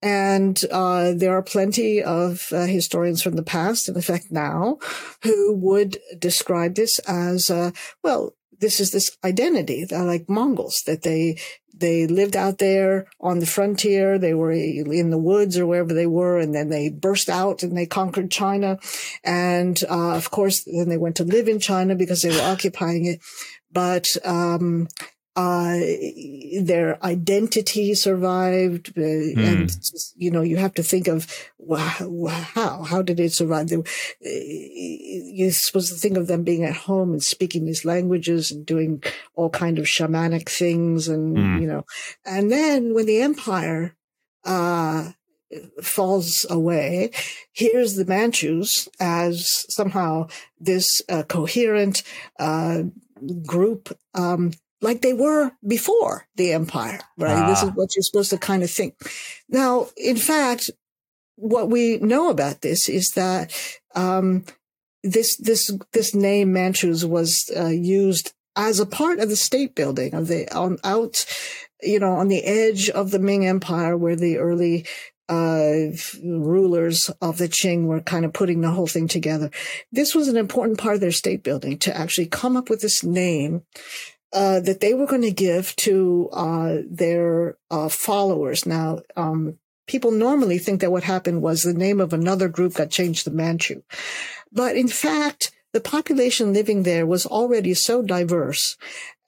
and 0.00 0.58
uh, 0.70 1.12
there 1.14 1.32
are 1.36 1.42
plenty 1.42 2.02
of 2.02 2.50
uh, 2.52 2.64
historians 2.64 3.22
from 3.22 3.36
the 3.36 3.42
past, 3.42 3.88
in 3.88 3.96
effect 3.96 4.30
now, 4.30 4.78
who 5.24 5.54
would 5.56 5.98
describe 6.18 6.74
this 6.76 6.98
as 7.00 7.50
uh, 7.50 7.72
well. 8.02 8.34
This 8.58 8.80
is 8.80 8.90
this 8.90 9.16
identity, 9.24 9.84
they're 9.84 10.02
like 10.02 10.28
Mongols, 10.28 10.82
that 10.86 11.02
they 11.02 11.38
they 11.78 12.06
lived 12.06 12.36
out 12.36 12.58
there 12.58 13.06
on 13.20 13.38
the 13.38 13.46
frontier. 13.46 14.18
They 14.18 14.32
were 14.32 14.50
in 14.50 15.10
the 15.10 15.18
woods 15.18 15.58
or 15.58 15.66
wherever 15.66 15.92
they 15.92 16.06
were, 16.06 16.38
and 16.38 16.54
then 16.54 16.70
they 16.70 16.88
burst 16.88 17.28
out 17.28 17.62
and 17.62 17.76
they 17.76 17.86
conquered 17.86 18.30
China. 18.30 18.78
And 19.22 19.78
uh, 19.88 20.16
of 20.16 20.30
course, 20.30 20.64
then 20.64 20.88
they 20.88 20.96
went 20.96 21.16
to 21.16 21.24
live 21.24 21.48
in 21.48 21.60
China 21.60 21.94
because 21.94 22.22
they 22.22 22.30
were 22.30 22.50
occupying 22.50 23.04
it. 23.04 23.20
But 23.70 24.06
um, 24.24 24.88
uh, 25.36 25.78
their 26.62 26.98
identity 27.04 27.94
survived, 27.94 28.92
uh, 28.96 29.02
and 29.02 29.70
you 30.16 30.30
know 30.30 30.40
you 30.40 30.56
have 30.56 30.72
to 30.74 30.82
think 30.82 31.08
of 31.08 31.26
wow, 31.58 32.26
how 32.54 32.82
how 32.82 33.02
did 33.02 33.20
it 33.20 33.32
survive? 33.32 33.68
They, 33.68 33.82
you're 34.22 35.50
supposed 35.50 35.92
to 35.92 35.98
think 35.98 36.16
of 36.16 36.26
them 36.26 36.42
being 36.42 36.64
at 36.64 36.74
home 36.74 37.12
and 37.12 37.22
speaking 37.22 37.66
these 37.66 37.84
languages 37.84 38.50
and 38.50 38.64
doing 38.64 39.02
all 39.34 39.50
kind 39.50 39.78
of 39.78 39.84
shamanic 39.84 40.48
things, 40.48 41.06
and 41.08 41.36
Mm. 41.36 41.60
you 41.60 41.66
know, 41.66 41.84
and 42.24 42.50
then 42.50 42.94
when 42.94 43.04
the 43.04 43.20
empire 43.20 43.94
uh, 44.44 45.10
falls 45.82 46.46
away, 46.48 47.10
here's 47.52 47.94
the 47.96 48.04
Manchus 48.06 48.88
as 48.98 49.66
somehow 49.68 50.28
this 50.58 50.86
uh, 51.08 51.24
coherent 51.24 52.02
uh, 52.38 52.84
group 53.44 53.96
um, 54.14 54.52
like 54.80 55.00
they 55.00 55.12
were 55.12 55.52
before 55.66 56.26
the 56.36 56.52
empire, 56.52 57.00
right? 57.16 57.36
Ah. 57.36 57.48
This 57.48 57.62
is 57.62 57.70
what 57.70 57.94
you're 57.96 58.02
supposed 58.02 58.30
to 58.30 58.38
kind 58.38 58.62
of 58.62 58.70
think. 58.70 58.94
Now, 59.48 59.88
in 59.96 60.16
fact, 60.16 60.70
what 61.36 61.70
we 61.70 61.98
know 61.98 62.30
about 62.30 62.62
this 62.62 62.88
is 62.88 63.10
that 63.14 63.52
um, 63.94 64.44
this 65.02 65.36
this 65.36 65.70
this 65.92 66.14
name 66.14 66.52
Manchus 66.52 67.04
was 67.04 67.50
uh, 67.56 67.66
used 67.66 68.32
as 68.56 68.80
a 68.80 68.86
part 68.86 69.18
of 69.20 69.28
the 69.28 69.36
state 69.36 69.74
building 69.74 70.14
of 70.14 70.28
the 70.28 70.52
on 70.54 70.78
out, 70.84 71.24
you 71.82 71.98
know, 71.98 72.12
on 72.12 72.28
the 72.28 72.44
edge 72.44 72.90
of 72.90 73.10
the 73.10 73.18
Ming 73.18 73.46
Empire, 73.46 73.96
where 73.96 74.16
the 74.16 74.38
early 74.38 74.86
uh, 75.28 75.90
rulers 76.22 77.10
of 77.20 77.38
the 77.38 77.48
Qing 77.48 77.86
were 77.86 78.00
kind 78.00 78.24
of 78.24 78.32
putting 78.32 78.60
the 78.60 78.70
whole 78.70 78.86
thing 78.86 79.08
together. 79.08 79.50
This 79.92 80.14
was 80.14 80.28
an 80.28 80.36
important 80.36 80.78
part 80.78 80.94
of 80.94 81.00
their 81.00 81.12
state 81.12 81.42
building 81.42 81.78
to 81.80 81.96
actually 81.96 82.26
come 82.26 82.56
up 82.56 82.70
with 82.70 82.80
this 82.80 83.02
name 83.02 83.62
uh, 84.32 84.60
that 84.60 84.80
they 84.80 84.94
were 84.94 85.06
going 85.06 85.22
to 85.22 85.30
give 85.30 85.74
to 85.76 86.28
uh, 86.32 86.76
their 86.88 87.56
uh, 87.70 87.88
followers. 87.88 88.66
Now, 88.66 89.00
um, 89.16 89.58
people 89.86 90.10
normally 90.10 90.58
think 90.58 90.80
that 90.80 90.92
what 90.92 91.04
happened 91.04 91.42
was 91.42 91.62
the 91.62 91.74
name 91.74 92.00
of 92.00 92.12
another 92.12 92.48
group 92.48 92.74
got 92.74 92.90
changed 92.90 93.24
to 93.24 93.30
Manchu. 93.30 93.82
But 94.52 94.76
in 94.76 94.88
fact, 94.88 95.52
the 95.72 95.80
population 95.80 96.52
living 96.52 96.82
there 96.82 97.06
was 97.06 97.26
already 97.26 97.74
so 97.74 98.02
diverse 98.02 98.76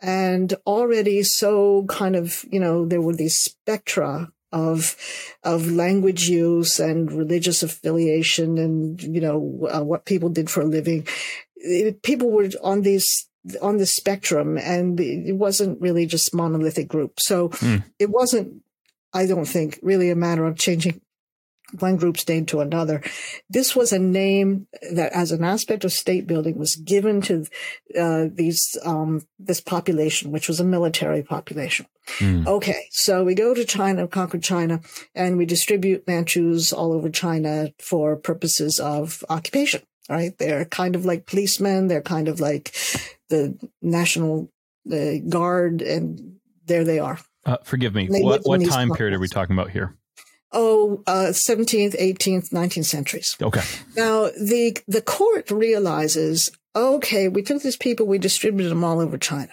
and 0.01 0.55
already 0.67 1.23
so 1.23 1.85
kind 1.89 2.17
of, 2.17 2.45
you 2.51 2.61
know, 2.61 2.87
there 2.87 3.03
were 3.03 3.15
these 3.15 3.37
spectra 3.37 4.33
of 4.51 4.97
of 5.43 5.71
language 5.71 6.29
use 6.29 6.81
and 6.81 7.13
religious 7.13 7.63
affiliation 7.63 8.57
and 8.57 9.03
you 9.03 9.21
know 9.21 9.69
uh, 9.71 9.83
what 9.83 10.07
people 10.07 10.31
did 10.31 10.49
for 10.49 10.63
a 10.63 10.65
living 10.67 11.07
it, 11.57 12.03
people 12.03 12.31
were 12.31 12.49
on 12.63 12.81
these 12.81 13.28
on 13.63 13.79
the 13.79 13.87
spectrum 13.87 14.59
and 14.59 14.99
it 15.01 15.37
wasn't 15.37 15.81
really 15.81 16.07
just 16.07 16.35
monolithic 16.35 16.89
group. 16.89 17.19
So 17.21 17.51
mm. 17.51 17.85
it 17.99 18.11
wasn't, 18.11 18.63
I 19.13 19.27
don't 19.27 19.47
think, 19.47 19.79
really 19.83 20.11
a 20.11 20.17
matter 20.17 20.47
of 20.47 20.59
changing 20.59 21.01
one 21.79 21.97
group's 21.97 22.27
name 22.27 22.47
to 22.47 22.61
another. 22.61 23.03
This 23.51 23.77
was 23.77 23.93
a 23.93 23.99
name 23.99 24.67
that, 24.93 25.13
as 25.13 25.33
an 25.33 25.45
aspect 25.45 25.85
of 25.85 25.93
state 25.93 26.27
building, 26.27 26.57
was 26.57 26.77
given 26.77 27.21
to 27.23 27.45
uh, 27.99 28.27
these 28.33 28.77
um, 28.85 29.27
this 29.39 29.61
population, 29.61 30.31
which 30.31 30.49
was 30.49 30.61
a 30.61 30.65
military 30.65 31.23
population. 31.23 31.87
Mm. 32.19 32.47
Okay, 32.47 32.87
so 32.91 33.23
we 33.23 33.35
go 33.35 33.53
to 33.53 33.65
China, 33.65 34.09
conquer 34.09 34.39
China, 34.39 34.81
and 35.15 35.37
we 35.37 35.45
distribute 35.45 36.07
Manchus 36.07 36.73
all 36.73 36.93
over 36.93 37.11
China 37.11 37.71
for 37.79 38.17
purposes 38.17 38.81
of 38.81 39.23
occupation. 39.29 39.83
Right? 40.09 40.37
They're 40.39 40.65
kind 40.65 40.97
of 40.97 41.05
like 41.05 41.27
policemen. 41.27 41.89
They're 41.89 42.03
kind 42.03 42.29
of 42.29 42.41
like 42.41 42.75
the 43.29 43.59
National 43.83 44.51
the 44.85 45.23
Guard, 45.29 45.83
and 45.83 46.37
there 46.67 46.85
they 46.85 46.99
are. 46.99 47.19
Uh, 47.45 47.59
forgive 47.63 47.95
me. 47.95 48.09
What, 48.09 48.43
what 48.45 48.65
time 48.65 48.91
period 48.91 49.15
are 49.15 49.21
we 49.21 49.29
talking 49.29 49.57
about 49.57 49.71
here? 49.71 49.95
Oh, 50.53 51.03
uh, 51.07 51.33
17th, 51.33 51.99
18th, 51.99 52.51
19th 52.51 52.85
centuries. 52.87 53.37
Okay. 53.41 53.63
Now, 53.97 54.31
the, 54.41 54.79
the 54.87 55.03
court 55.03 55.51
realizes, 55.51 56.51
okay, 56.75 57.29
we 57.29 57.43
took 57.43 57.63
these 57.63 57.77
people, 57.77 58.07
we 58.07 58.19
distributed 58.19 58.71
them 58.71 58.83
all 58.83 59.01
over 59.01 59.19
China. 59.19 59.53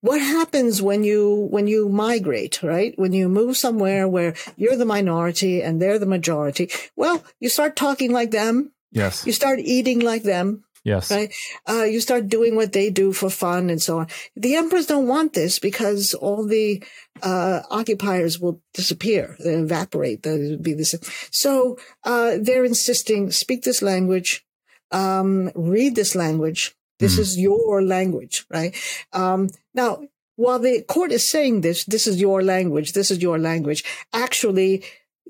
What 0.00 0.20
happens 0.20 0.80
when 0.80 1.04
you, 1.04 1.48
when 1.50 1.66
you 1.66 1.88
migrate, 1.88 2.62
right? 2.62 2.96
When 2.96 3.12
you 3.12 3.28
move 3.28 3.56
somewhere 3.56 4.08
where 4.08 4.34
you're 4.56 4.76
the 4.76 4.84
minority 4.84 5.60
and 5.62 5.82
they're 5.82 5.98
the 5.98 6.06
majority, 6.06 6.70
well, 6.96 7.22
you 7.40 7.48
start 7.48 7.76
talking 7.76 8.12
like 8.12 8.30
them. 8.30 8.72
Yes. 8.92 9.26
You 9.26 9.32
start 9.32 9.58
eating 9.60 10.00
like 10.00 10.22
them. 10.22 10.64
Yes. 10.84 11.12
Right. 11.12 11.32
Uh, 11.68 11.84
you 11.84 12.00
start 12.00 12.28
doing 12.28 12.56
what 12.56 12.72
they 12.72 12.90
do 12.90 13.12
for 13.12 13.30
fun 13.30 13.70
and 13.70 13.80
so 13.80 14.00
on. 14.00 14.08
The 14.34 14.56
emperors 14.56 14.86
don't 14.86 15.06
want 15.06 15.32
this 15.32 15.60
because 15.60 16.12
all 16.12 16.44
the 16.44 16.82
uh, 17.22 17.60
occupiers 17.70 18.40
will 18.40 18.60
disappear, 18.74 19.36
they 19.38 19.54
evaporate. 19.54 20.24
They'll 20.24 20.58
be 20.58 20.74
the 20.74 20.84
same. 20.84 21.00
So 21.30 21.78
uh, 22.02 22.38
they're 22.40 22.64
insisting: 22.64 23.30
speak 23.30 23.62
this 23.62 23.80
language, 23.80 24.44
um, 24.90 25.52
read 25.54 25.94
this 25.94 26.16
language. 26.16 26.74
This 26.98 27.16
mm. 27.16 27.20
is 27.20 27.38
your 27.38 27.82
language, 27.82 28.44
right? 28.50 28.74
Um, 29.12 29.50
now, 29.74 30.02
while 30.36 30.58
the 30.58 30.82
court 30.82 31.12
is 31.12 31.30
saying 31.30 31.60
this, 31.60 31.84
this 31.84 32.08
is 32.08 32.20
your 32.20 32.42
language. 32.42 32.92
This 32.92 33.10
is 33.10 33.22
your 33.22 33.38
language. 33.38 33.84
Actually, 34.12 34.82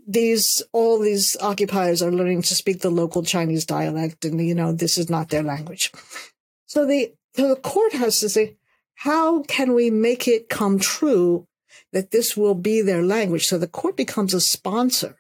these 0.07 0.63
all 0.73 0.99
these 0.99 1.37
occupiers 1.41 2.03
are 2.03 2.13
learning 2.13 2.43
to 2.43 2.55
speak 2.55 2.81
the 2.81 2.91
local 2.91 3.23
Chinese 3.23 3.65
dialect, 3.65 4.25
and 4.25 4.45
you 4.47 4.55
know 4.55 4.73
this 4.73 4.99
is 4.99 5.09
not 5.09 5.29
their 5.29 5.43
language. 5.43 5.93
So 6.67 6.87
the 6.87 7.13
so 7.35 7.49
the 7.49 7.57
court 7.57 7.93
has 7.93 8.21
to 8.21 8.29
say, 8.29 8.57
how 8.97 9.43
can 9.43 9.75
we 9.75 9.91
make 9.91 10.29
it 10.29 10.49
come 10.49 10.79
true 10.79 11.47
that 11.93 12.11
this 12.11 12.37
will 12.37 12.55
be 12.55 12.83
their 12.83 13.03
language? 13.03 13.47
So 13.47 13.59
the 13.59 13.69
court 13.69 13.97
becomes 13.97 14.35
a 14.35 14.41
sponsor 14.41 15.17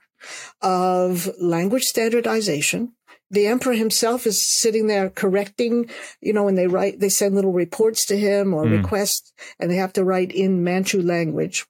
of 0.60 1.30
language 1.40 1.84
standardization. 1.84 2.92
The 3.30 3.46
emperor 3.46 3.72
himself 3.72 4.26
is 4.26 4.42
sitting 4.42 4.88
there 4.88 5.08
correcting, 5.08 5.88
you 6.20 6.34
know, 6.34 6.44
when 6.44 6.54
they 6.54 6.66
write, 6.66 7.00
they 7.00 7.08
send 7.08 7.34
little 7.34 7.52
reports 7.52 8.04
to 8.06 8.18
him 8.18 8.52
or 8.52 8.64
mm. 8.64 8.82
requests, 8.82 9.32
and 9.58 9.70
they 9.70 9.76
have 9.76 9.94
to 9.94 10.04
write 10.04 10.32
in 10.32 10.62
Manchu 10.62 11.00
language, 11.00 11.66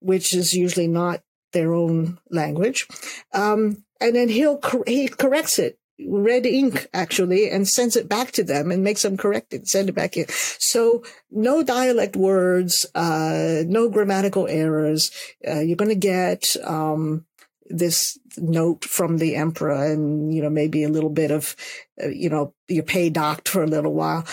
which 0.00 0.34
is 0.34 0.52
usually 0.52 0.86
not 0.86 1.22
their 1.52 1.72
own 1.74 2.18
language. 2.30 2.86
Um, 3.32 3.84
and 4.00 4.14
then 4.14 4.28
he'll, 4.28 4.60
he 4.86 5.08
corrects 5.08 5.58
it 5.58 5.78
red 6.06 6.46
ink 6.46 6.86
actually 6.94 7.50
and 7.50 7.66
sends 7.66 7.96
it 7.96 8.08
back 8.08 8.30
to 8.32 8.44
them 8.44 8.70
and 8.70 8.84
makes 8.84 9.02
them 9.02 9.16
correct 9.16 9.52
it, 9.52 9.66
send 9.66 9.88
it 9.88 9.94
back 9.94 10.16
in. 10.16 10.26
So 10.28 11.02
no 11.30 11.62
dialect 11.62 12.16
words, 12.16 12.86
uh, 12.94 13.64
no 13.66 13.88
grammatical 13.88 14.46
errors. 14.46 15.10
Uh, 15.46 15.60
you're 15.60 15.76
going 15.76 15.88
to 15.88 15.94
get, 15.94 16.44
um, 16.64 17.24
this 17.70 18.18
note 18.38 18.84
from 18.84 19.18
the 19.18 19.36
emperor 19.36 19.92
and, 19.92 20.32
you 20.32 20.42
know, 20.42 20.48
maybe 20.50 20.84
a 20.84 20.88
little 20.88 21.10
bit 21.10 21.30
of, 21.30 21.54
uh, 22.02 22.08
you 22.08 22.30
know, 22.30 22.54
you 22.68 22.82
pay 22.82 23.10
docked 23.10 23.48
for 23.48 23.62
a 23.62 23.66
little 23.66 23.92
while. 23.92 24.24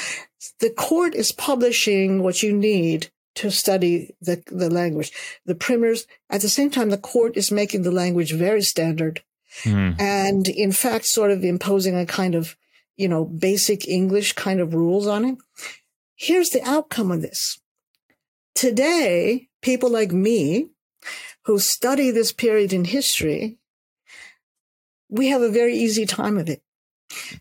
The 0.60 0.70
court 0.70 1.16
is 1.16 1.32
publishing 1.32 2.22
what 2.24 2.44
you 2.44 2.56
need 2.56 3.12
to 3.36 3.52
study 3.52 4.16
the, 4.22 4.44
the 4.48 4.70
language. 4.70 5.12
The 5.46 5.56
primers, 5.56 6.08
at 6.30 6.42
the 6.42 6.50
same 6.50 6.70
time, 6.70 6.90
the 6.90 6.98
court 6.98 7.38
is 7.38 7.52
making 7.52 7.84
the 7.84 7.92
language 7.92 8.34
very 8.34 8.62
standard 8.62 9.22
mm. 9.64 10.00
and 10.00 10.48
in 10.48 10.72
fact, 10.72 11.06
sort 11.06 11.32
of 11.32 11.44
imposing 11.44 11.96
a 11.98 12.06
kind 12.06 12.36
of, 12.36 12.56
you 12.98 13.08
know, 13.08 13.26
basic 13.26 13.88
English 13.88 14.34
kind 14.34 14.60
of 14.60 14.74
rules 14.74 15.08
on 15.08 15.26
it. 15.26 15.38
Here's 16.16 16.50
the 16.50 16.64
outcome 16.64 17.12
of 17.12 17.22
this. 17.22 17.60
Today, 18.54 19.50
people 19.62 19.90
like 19.90 20.12
me 20.12 20.70
who 21.44 21.60
study 21.60 22.10
this 22.10 22.32
period 22.32 22.72
in 22.72 22.86
history, 22.86 23.58
we 25.10 25.28
have 25.28 25.42
a 25.42 25.50
very 25.50 25.76
easy 25.76 26.06
time 26.06 26.38
of 26.38 26.50
it 26.50 26.62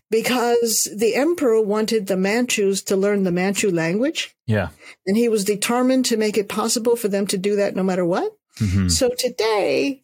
because 0.09 0.89
the 0.95 1.15
emperor 1.15 1.61
wanted 1.61 2.07
the 2.07 2.17
Manchus 2.17 2.81
to 2.83 2.95
learn 2.95 3.23
the 3.23 3.31
Manchu 3.31 3.71
language. 3.71 4.35
Yeah. 4.47 4.69
And 5.05 5.17
he 5.17 5.29
was 5.29 5.43
determined 5.43 6.05
to 6.05 6.17
make 6.17 6.37
it 6.37 6.49
possible 6.49 6.95
for 6.95 7.07
them 7.07 7.27
to 7.27 7.37
do 7.37 7.55
that 7.57 7.75
no 7.75 7.83
matter 7.83 8.05
what. 8.05 8.31
Mm-hmm. 8.59 8.87
So 8.87 9.09
today, 9.17 10.01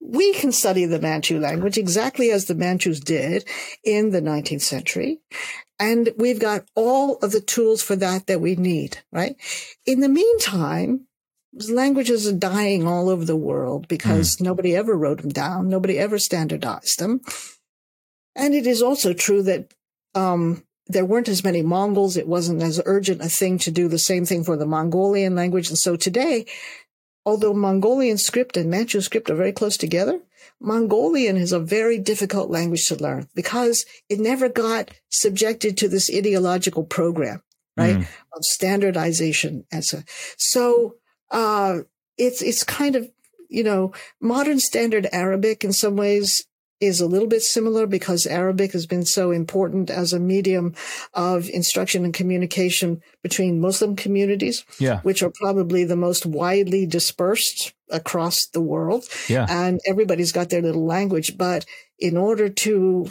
we 0.00 0.34
can 0.34 0.52
study 0.52 0.84
the 0.84 1.00
Manchu 1.00 1.38
language 1.38 1.78
exactly 1.78 2.30
as 2.30 2.44
the 2.44 2.54
Manchus 2.54 3.00
did 3.00 3.48
in 3.82 4.10
the 4.10 4.20
19th 4.20 4.62
century. 4.62 5.20
And 5.78 6.10
we've 6.16 6.40
got 6.40 6.64
all 6.74 7.16
of 7.16 7.32
the 7.32 7.40
tools 7.40 7.82
for 7.82 7.96
that 7.96 8.26
that 8.26 8.40
we 8.40 8.54
need, 8.54 8.98
right? 9.10 9.36
In 9.86 10.00
the 10.00 10.08
meantime, 10.08 11.06
languages 11.68 12.26
are 12.28 12.32
dying 12.32 12.86
all 12.86 13.08
over 13.08 13.24
the 13.24 13.36
world 13.36 13.88
because 13.88 14.36
mm. 14.36 14.42
nobody 14.42 14.76
ever 14.76 14.96
wrote 14.96 15.22
them 15.22 15.30
down. 15.30 15.68
Nobody 15.68 15.98
ever 15.98 16.18
standardized 16.18 16.98
them. 16.98 17.20
And 18.36 18.54
it 18.54 18.66
is 18.66 18.82
also 18.82 19.12
true 19.12 19.42
that 19.42 19.72
um, 20.14 20.64
there 20.86 21.04
weren't 21.04 21.28
as 21.28 21.44
many 21.44 21.62
Mongols. 21.62 22.16
It 22.16 22.28
wasn't 22.28 22.62
as 22.62 22.80
urgent 22.84 23.22
a 23.22 23.28
thing 23.28 23.58
to 23.58 23.70
do 23.70 23.88
the 23.88 23.98
same 23.98 24.24
thing 24.24 24.44
for 24.44 24.56
the 24.56 24.66
Mongolian 24.66 25.34
language. 25.34 25.68
And 25.68 25.78
so 25.78 25.96
today, 25.96 26.46
although 27.24 27.54
Mongolian 27.54 28.18
script 28.18 28.56
and 28.56 28.70
Manchu 28.70 29.00
script 29.00 29.30
are 29.30 29.36
very 29.36 29.52
close 29.52 29.76
together, 29.76 30.20
Mongolian 30.60 31.36
is 31.36 31.52
a 31.52 31.60
very 31.60 31.98
difficult 31.98 32.50
language 32.50 32.86
to 32.88 32.96
learn 32.96 33.28
because 33.34 33.84
it 34.08 34.20
never 34.20 34.48
got 34.48 34.90
subjected 35.10 35.76
to 35.78 35.88
this 35.88 36.10
ideological 36.14 36.84
program, 36.84 37.42
right, 37.76 37.96
mm. 37.96 38.08
of 38.32 38.44
standardization. 38.44 39.64
And 39.72 39.84
so, 39.84 40.02
so 40.36 40.96
uh, 41.30 41.80
it's 42.16 42.42
it's 42.42 42.62
kind 42.62 42.96
of 42.96 43.10
you 43.48 43.64
know 43.64 43.92
modern 44.20 44.60
standard 44.60 45.06
Arabic 45.12 45.64
in 45.64 45.72
some 45.72 45.96
ways 45.96 46.46
is 46.84 47.00
a 47.00 47.06
little 47.06 47.28
bit 47.28 47.42
similar 47.42 47.86
because 47.86 48.26
Arabic 48.26 48.72
has 48.72 48.86
been 48.86 49.04
so 49.04 49.30
important 49.30 49.90
as 49.90 50.12
a 50.12 50.20
medium 50.20 50.74
of 51.12 51.48
instruction 51.50 52.04
and 52.04 52.14
communication 52.14 53.02
between 53.22 53.60
Muslim 53.60 53.96
communities, 53.96 54.64
yeah. 54.78 55.00
which 55.00 55.22
are 55.22 55.32
probably 55.34 55.84
the 55.84 55.96
most 55.96 56.26
widely 56.26 56.86
dispersed 56.86 57.72
across 57.90 58.46
the 58.52 58.60
world. 58.60 59.04
Yeah. 59.28 59.46
And 59.48 59.80
everybody's 59.86 60.32
got 60.32 60.50
their 60.50 60.62
little 60.62 60.86
language. 60.86 61.36
But 61.36 61.64
in 61.98 62.16
order 62.16 62.48
to 62.48 63.10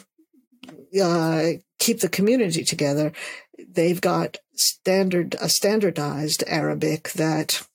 uh, 1.01 1.49
keep 1.79 1.99
the 1.99 2.09
community 2.09 2.63
together, 2.63 3.11
they've 3.57 4.01
got 4.01 4.37
standard 4.55 5.35
a 5.41 5.49
standardized 5.49 6.43
Arabic 6.47 7.11
that 7.13 7.65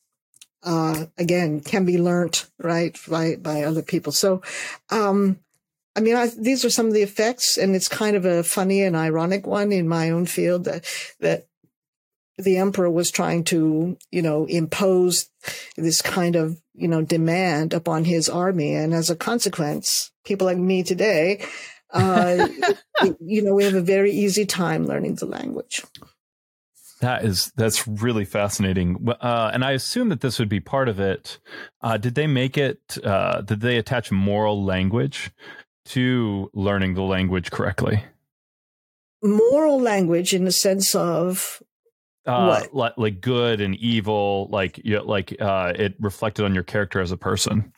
uh, 0.62 1.06
again 1.16 1.60
can 1.60 1.84
be 1.84 1.98
learnt 1.98 2.46
right 2.58 2.98
by 3.08 3.36
by 3.36 3.62
other 3.62 3.82
people. 3.82 4.12
So, 4.12 4.42
um, 4.90 5.38
I 5.98 6.00
mean, 6.00 6.16
I, 6.16 6.28
these 6.28 6.64
are 6.64 6.70
some 6.70 6.86
of 6.86 6.94
the 6.94 7.02
effects, 7.02 7.56
and 7.56 7.74
it's 7.74 7.88
kind 7.88 8.16
of 8.16 8.24
a 8.24 8.42
funny 8.42 8.82
and 8.82 8.96
ironic 8.96 9.46
one 9.46 9.72
in 9.72 9.88
my 9.88 10.10
own 10.10 10.26
field 10.26 10.64
that 10.64 10.84
that 11.20 11.48
the 12.36 12.58
emperor 12.58 12.88
was 12.88 13.10
trying 13.10 13.42
to, 13.42 13.96
you 14.12 14.22
know, 14.22 14.44
impose 14.44 15.28
this 15.76 16.00
kind 16.00 16.36
of, 16.36 16.60
you 16.74 16.86
know, 16.86 17.02
demand 17.02 17.74
upon 17.74 18.04
his 18.04 18.28
army, 18.28 18.74
and 18.74 18.94
as 18.94 19.10
a 19.10 19.16
consequence, 19.16 20.12
people 20.24 20.46
like 20.46 20.58
me 20.58 20.82
today 20.82 21.44
uh, 21.90 22.48
you 23.20 23.42
know, 23.42 23.54
we 23.54 23.64
have 23.64 23.74
a 23.74 23.80
very 23.80 24.12
easy 24.12 24.46
time 24.46 24.86
learning 24.86 25.16
the 25.16 25.26
language. 25.26 25.82
That 27.00 27.24
is 27.24 27.52
that's 27.54 27.86
really 27.86 28.24
fascinating, 28.24 29.08
uh, 29.20 29.50
and 29.54 29.64
I 29.64 29.70
assume 29.70 30.08
that 30.08 30.20
this 30.20 30.40
would 30.40 30.48
be 30.48 30.58
part 30.58 30.88
of 30.88 30.98
it. 30.98 31.38
Uh, 31.80 31.96
did 31.96 32.16
they 32.16 32.26
make 32.26 32.58
it? 32.58 32.98
Uh, 33.04 33.40
did 33.42 33.60
they 33.60 33.76
attach 33.76 34.10
moral 34.10 34.64
language 34.64 35.30
to 35.88 36.50
learning 36.54 36.94
the 36.94 37.02
language 37.02 37.50
correctly? 37.50 38.04
Moral 39.22 39.80
language, 39.80 40.32
in 40.32 40.44
the 40.44 40.52
sense 40.52 40.94
of 40.94 41.62
uh, 42.28 42.66
what? 42.70 42.98
like 42.98 43.20
good 43.20 43.60
and 43.60 43.74
evil, 43.76 44.48
like 44.50 44.78
you 44.84 44.96
know, 44.96 45.04
like 45.04 45.34
uh, 45.40 45.72
it 45.74 45.94
reflected 45.98 46.44
on 46.44 46.54
your 46.54 46.62
character 46.62 47.00
as 47.00 47.10
a 47.10 47.16
person. 47.16 47.72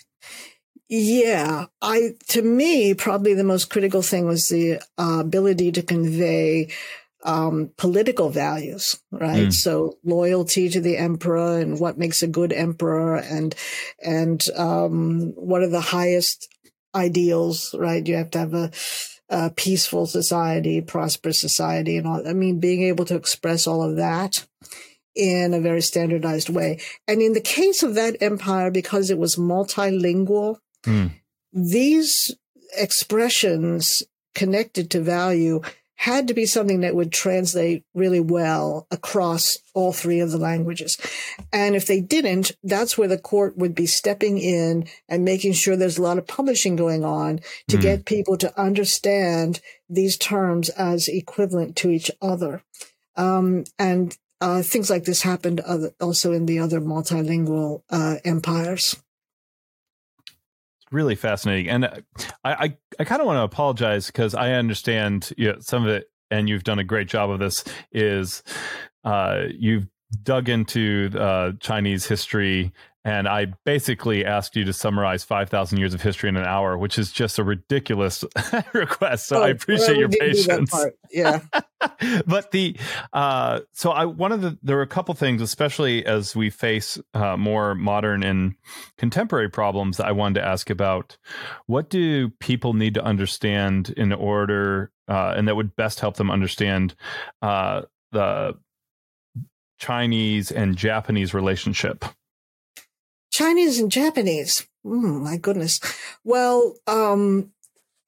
Yeah, 0.88 1.66
I 1.80 2.14
to 2.30 2.42
me 2.42 2.94
probably 2.94 3.34
the 3.34 3.44
most 3.44 3.70
critical 3.70 4.02
thing 4.02 4.26
was 4.26 4.46
the 4.48 4.80
uh, 4.98 5.20
ability 5.20 5.70
to 5.72 5.82
convey 5.82 6.68
um, 7.24 7.70
political 7.76 8.30
values, 8.30 8.98
right? 9.12 9.48
Mm. 9.48 9.52
So 9.52 9.98
loyalty 10.02 10.68
to 10.68 10.80
the 10.80 10.96
emperor 10.96 11.60
and 11.60 11.78
what 11.78 11.98
makes 11.98 12.22
a 12.22 12.26
good 12.26 12.52
emperor, 12.52 13.16
and 13.16 13.54
and 14.04 14.42
um, 14.56 15.32
what 15.36 15.62
are 15.62 15.68
the 15.68 15.80
highest 15.80 16.48
ideals, 16.94 17.74
right? 17.78 18.06
You 18.06 18.16
have 18.16 18.30
to 18.32 18.38
have 18.38 18.54
a, 18.54 18.70
a 19.28 19.50
peaceful 19.50 20.06
society, 20.06 20.80
prosperous 20.80 21.38
society, 21.38 21.96
and 21.96 22.06
all. 22.06 22.26
I 22.26 22.32
mean, 22.32 22.60
being 22.60 22.82
able 22.82 23.04
to 23.06 23.16
express 23.16 23.66
all 23.66 23.82
of 23.82 23.96
that 23.96 24.46
in 25.14 25.54
a 25.54 25.60
very 25.60 25.82
standardized 25.82 26.48
way. 26.48 26.80
And 27.08 27.20
in 27.20 27.32
the 27.32 27.40
case 27.40 27.82
of 27.82 27.94
that 27.94 28.16
empire, 28.20 28.70
because 28.70 29.10
it 29.10 29.18
was 29.18 29.36
multilingual, 29.36 30.58
Mm. 30.84 31.12
These 31.52 32.34
expressions 32.76 34.02
connected 34.34 34.90
to 34.90 35.00
value 35.00 35.60
had 36.00 36.28
to 36.28 36.32
be 36.32 36.46
something 36.46 36.80
that 36.80 36.94
would 36.94 37.12
translate 37.12 37.84
really 37.92 38.20
well 38.20 38.86
across 38.90 39.58
all 39.74 39.92
three 39.92 40.18
of 40.20 40.30
the 40.30 40.38
languages. 40.38 40.96
And 41.52 41.76
if 41.76 41.84
they 41.84 42.00
didn't, 42.00 42.52
that's 42.64 42.96
where 42.96 43.06
the 43.06 43.18
court 43.18 43.58
would 43.58 43.74
be 43.74 43.84
stepping 43.84 44.38
in 44.38 44.88
and 45.10 45.26
making 45.26 45.52
sure 45.52 45.76
there's 45.76 45.98
a 45.98 46.02
lot 46.02 46.16
of 46.16 46.26
publishing 46.26 46.74
going 46.74 47.04
on 47.04 47.40
to 47.68 47.76
mm. 47.76 47.82
get 47.82 48.06
people 48.06 48.38
to 48.38 48.58
understand 48.58 49.60
these 49.90 50.16
terms 50.16 50.70
as 50.70 51.06
equivalent 51.06 51.76
to 51.76 51.90
each 51.90 52.10
other. 52.22 52.62
Um, 53.16 53.64
and 53.78 54.16
uh, 54.40 54.62
things 54.62 54.88
like 54.88 55.04
this 55.04 55.20
happened 55.20 55.60
also 56.00 56.32
in 56.32 56.46
the 56.46 56.60
other 56.60 56.80
multilingual 56.80 57.82
uh, 57.90 58.16
empires 58.24 58.96
really 60.90 61.14
fascinating, 61.14 61.68
and 61.68 61.84
I 61.84 62.02
I, 62.44 62.76
I 62.98 63.04
kind 63.04 63.20
of 63.20 63.26
want 63.26 63.38
to 63.38 63.42
apologize 63.42 64.06
because 64.06 64.34
I 64.34 64.52
understand 64.52 65.32
you 65.36 65.52
know, 65.52 65.58
some 65.60 65.84
of 65.84 65.88
it, 65.88 66.10
and 66.30 66.48
you've 66.48 66.64
done 66.64 66.78
a 66.78 66.84
great 66.84 67.08
job 67.08 67.30
of 67.30 67.38
this. 67.38 67.64
Is 67.92 68.42
uh, 69.04 69.44
you've 69.50 69.86
dug 70.22 70.48
into 70.48 71.10
uh, 71.18 71.52
Chinese 71.60 72.06
history 72.06 72.72
and 73.04 73.26
I 73.26 73.46
basically 73.64 74.26
asked 74.26 74.56
you 74.56 74.64
to 74.64 74.74
summarize 74.74 75.24
5,000 75.24 75.78
years 75.78 75.94
of 75.94 76.02
history 76.02 76.28
in 76.28 76.36
an 76.36 76.44
hour, 76.44 76.76
which 76.76 76.98
is 76.98 77.10
just 77.10 77.38
a 77.38 77.44
ridiculous 77.44 78.24
request. 78.74 79.26
So 79.26 79.38
oh, 79.38 79.44
I 79.44 79.48
appreciate 79.48 79.96
well, 79.96 80.00
your 80.00 80.08
patience. 80.10 80.74
Yeah. 81.10 81.40
but 82.26 82.50
the, 82.50 82.76
uh, 83.14 83.60
so 83.72 83.90
I, 83.92 84.04
one 84.04 84.32
of 84.32 84.42
the, 84.42 84.58
there 84.62 84.78
are 84.78 84.82
a 84.82 84.86
couple 84.86 85.14
things, 85.14 85.40
especially 85.40 86.04
as 86.04 86.36
we 86.36 86.50
face 86.50 86.98
uh, 87.14 87.38
more 87.38 87.74
modern 87.74 88.22
and 88.22 88.54
contemporary 88.98 89.48
problems 89.48 89.96
that 89.96 90.06
I 90.06 90.12
wanted 90.12 90.40
to 90.40 90.46
ask 90.46 90.68
about. 90.68 91.16
What 91.66 91.88
do 91.88 92.28
people 92.38 92.74
need 92.74 92.94
to 92.94 93.02
understand 93.02 93.94
in 93.96 94.12
order, 94.12 94.92
uh, 95.08 95.32
and 95.34 95.48
that 95.48 95.56
would 95.56 95.74
best 95.74 96.00
help 96.00 96.16
them 96.16 96.30
understand 96.30 96.94
uh, 97.40 97.82
the 98.12 98.58
Chinese 99.78 100.50
and 100.50 100.76
Japanese 100.76 101.32
relationship? 101.32 102.04
Chinese 103.30 103.78
and 103.78 103.90
Japanese. 103.90 104.66
Mm, 104.84 105.22
my 105.22 105.36
goodness. 105.36 105.80
Well, 106.24 106.76
um, 106.86 107.52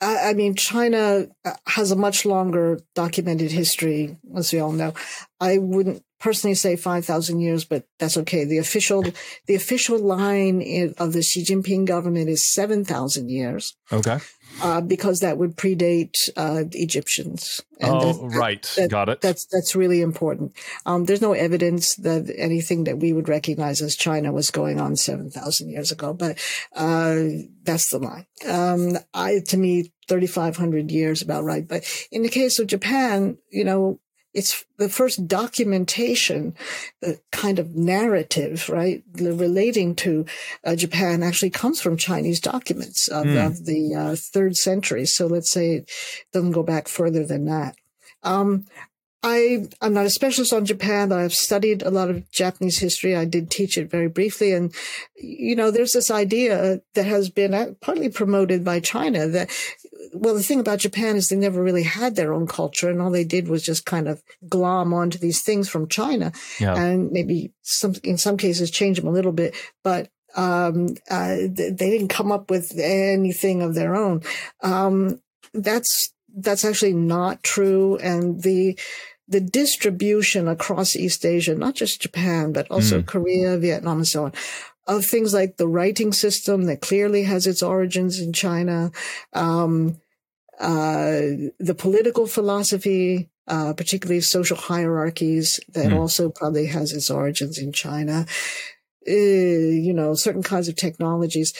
I, 0.01 0.31
I, 0.31 0.35
mean, 0.35 0.55
China 0.55 1.27
uh, 1.45 1.53
has 1.67 1.91
a 1.91 1.97
much 1.97 2.25
longer 2.25 2.81
documented 2.95 3.51
history, 3.51 4.17
as 4.37 4.53
we 4.53 4.59
all 4.59 4.73
know. 4.73 4.95
I 5.41 5.59
wouldn't 5.59 6.03
personally 6.19 6.55
say 6.55 6.77
5,000 6.77 7.41
years, 7.41 7.65
but 7.65 7.87
that's 7.99 8.17
okay. 8.19 8.45
The 8.45 8.59
official, 8.59 9.05
the 9.47 9.55
official 9.55 9.99
line 9.99 10.61
in, 10.61 10.95
of 10.99 11.13
the 11.13 11.23
Xi 11.23 11.45
Jinping 11.45 11.85
government 11.85 12.29
is 12.29 12.53
7,000 12.53 13.29
years. 13.29 13.77
Okay 13.93 14.19
uh, 14.61 14.81
because 14.81 15.21
that 15.21 15.39
would 15.39 15.57
predate 15.57 16.15
uh, 16.37 16.65
the 16.69 16.83
Egyptians. 16.83 17.61
And 17.81 17.91
oh, 17.91 18.29
that, 18.29 18.37
right, 18.37 18.73
that, 18.77 18.91
got 18.91 19.09
it. 19.09 19.21
That's 19.21 19.47
that's 19.47 19.75
really 19.75 20.01
important. 20.01 20.53
Um, 20.87 21.05
there's 21.05 21.23
no 21.23 21.33
evidence 21.33 21.97
that 21.97 22.33
anything 22.37 22.85
that 22.85 22.99
we 22.99 23.13
would 23.13 23.29
recognize 23.29 23.81
as 23.81 23.97
China 23.97 24.33
was 24.33 24.51
going 24.51 24.79
on 24.79 24.97
seven 24.97 25.31
thousand 25.31 25.71
years 25.71 25.91
ago, 25.91 26.13
but 26.13 26.39
uh, 26.77 27.25
that's 27.63 27.91
the 27.91 27.99
line. 27.99 28.27
Um, 28.49 28.99
I 29.15 29.41
to 29.49 29.57
me, 29.57 29.93
thirty 30.09 30.27
five 30.29 30.57
hundred 30.57 30.91
years 30.91 31.23
about 31.23 31.45
right. 31.45 31.67
But 31.67 31.85
in 32.13 32.23
the 32.23 32.29
case 32.29 32.59
of 32.59 32.69
Japan, 32.69 33.39
you 33.51 33.65
know, 33.65 33.99
it's 34.35 34.65
the 34.79 34.89
first 34.89 35.27
documentation, 35.29 36.55
the 37.01 37.21
kind 37.31 37.59
of 37.59 37.75
narrative, 37.75 38.69
right, 38.69 39.03
relating 39.15 39.95
to 39.97 40.25
uh, 40.65 40.75
Japan 40.75 41.23
actually 41.23 41.51
comes 41.51 41.81
from 41.81 41.97
Chinese 41.97 42.41
documents 42.41 43.09
of, 43.09 43.27
mm. 43.27 43.47
of 43.47 43.67
the 43.67 43.95
uh, 43.95 44.17
third 44.17 44.57
century. 44.57 45.05
So 45.05 45.27
let's 45.27 45.51
say 45.51 45.73
it 45.77 45.91
doesn't 46.33 46.53
go 46.53 46.63
back 46.63 46.89
further 46.89 47.25
than 47.25 47.45
that. 47.47 47.77
Um, 48.23 48.67
I, 49.23 49.67
I'm 49.81 49.95
not 49.95 50.07
a 50.07 50.11
specialist 50.11 50.53
on 50.53 50.65
Japan, 50.65 51.09
but 51.09 51.21
I've 51.21 51.35
studied 51.35 51.83
a 51.83 51.91
lot 51.91 52.11
of 52.11 52.29
Japanese 52.33 52.79
history. 52.79 53.15
I 53.15 53.25
did 53.25 53.51
teach 53.51 53.79
it 53.79 53.91
very 53.91 54.09
briefly. 54.09 54.53
And, 54.53 54.75
you 55.17 55.55
know, 55.55 55.71
there's 55.71 55.93
this 55.93 56.11
idea 56.11 56.81
that 56.95 57.07
has 57.07 57.31
been 57.31 57.55
uh, 57.55 57.73
partly 57.81 58.09
promoted 58.09 58.65
by 58.65 58.81
China 58.81 59.29
that 59.29 59.49
well, 60.13 60.35
the 60.35 60.43
thing 60.43 60.61
about 60.61 60.81
Japan 60.81 61.17
is 61.17 61.29
they 61.29 61.37
never 61.37 61.63
really 61.63 61.83
had 61.83 62.17
their 62.17 62.33
own 62.33 62.47
culture, 62.47 62.91
and 62.91 63.01
all 63.01 63.11
they 63.11 63.25
did 63.25 63.49
was 63.49 63.63
just 63.63 63.87
kind 63.87 64.09
of 64.09 64.23
glom 64.49 64.93
onto 64.93 65.19
these 65.19 65.43
things 65.43 65.69
from 65.69 65.89
China, 65.89 66.33
yeah. 66.61 66.75
and 66.75 67.11
maybe 67.13 67.53
some 67.63 67.95
in 68.03 68.19
some 68.19 68.37
cases 68.37 68.71
change 68.71 68.99
them 68.99 69.07
a 69.07 69.13
little 69.13 69.33
bit, 69.33 69.55
but 69.83 70.11
um, 70.35 70.89
uh, 71.11 71.37
they 71.49 71.73
didn't 71.73 72.09
come 72.09 72.33
up 72.33 72.51
with 72.51 72.73
anything 72.79 73.63
of 73.63 73.75
their 73.75 73.95
own. 73.95 74.23
Um, 74.63 75.21
that's 75.55 76.13
that's 76.35 76.65
actually 76.65 76.95
not 76.95 77.43
true, 77.43 77.97
and 77.97 78.43
the 78.43 78.79
the 79.33 79.41
distribution 79.41 80.47
across 80.47 80.95
East 80.95 81.25
Asia, 81.25 81.55
not 81.55 81.75
just 81.75 82.03
Japan, 82.03 82.53
but 82.53 82.71
also 82.71 83.01
mm. 83.01 83.07
Korea, 83.07 83.57
Vietnam, 83.59 83.99
and 83.99 84.07
so 84.07 84.27
on, 84.27 84.33
of 84.87 85.05
things 85.05 85.33
like 85.35 85.57
the 85.57 85.67
writing 85.67 86.13
system 86.13 86.65
that 86.65 86.81
clearly 86.81 87.25
has 87.25 87.47
its 87.47 87.63
origins 87.63 88.21
in 88.21 88.33
China, 88.33 88.93
um, 89.33 90.01
uh, 90.61 91.51
the 91.59 91.75
political 91.77 92.27
philosophy, 92.27 93.31
uh, 93.49 93.73
particularly 93.73 94.21
social 94.21 94.57
hierarchies, 94.57 95.59
that 95.71 95.91
mm. 95.91 95.99
also 95.99 96.31
probably 96.31 96.67
has 96.67 96.93
its 96.93 97.11
origins 97.11 97.59
in 97.59 97.73
China. 97.73 98.27
Uh, 99.09 99.13
you 99.13 99.93
know, 99.93 100.15
certain 100.15 100.45
kinds 100.45 100.69
of 100.69 100.77
technologies. 100.77 101.53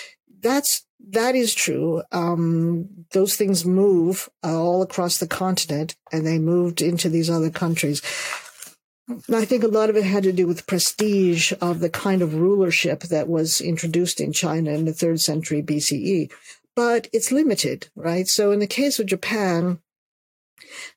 That's 0.43 0.85
that 1.11 1.35
is 1.35 1.55
true. 1.55 2.03
Um, 2.13 3.07
those 3.13 3.35
things 3.35 3.65
move 3.65 4.29
uh, 4.45 4.57
all 4.57 4.83
across 4.83 5.19
the 5.19 5.27
continent, 5.27 5.97
and 6.13 6.27
they 6.27 6.39
moved 6.39 6.81
into 6.81 7.09
these 7.09 7.31
other 7.31 7.51
countries. 7.51 8.03
I 9.33 9.45
think 9.45 9.65
a 9.65 9.69
lot 9.69 9.91
of 9.91 9.97
it 9.97 10.05
had 10.05 10.23
to 10.23 10.33
do 10.33 10.47
with 10.47 10.67
prestige 10.67 11.53
of 11.61 11.81
the 11.81 11.91
kind 11.91 12.23
of 12.23 12.35
rulership 12.35 13.03
that 13.05 13.29
was 13.29 13.61
introduced 13.61 14.21
in 14.21 14.33
China 14.33 14.71
in 14.71 14.85
the 14.85 14.93
third 14.93 15.21
century 15.21 15.63
BCE. 15.63 16.31
But 16.75 17.09
it's 17.13 17.33
limited, 17.33 17.89
right? 17.97 18.27
So 18.27 18.53
in 18.53 18.61
the 18.61 18.67
case 18.67 18.99
of 18.99 19.07
Japan, 19.07 19.81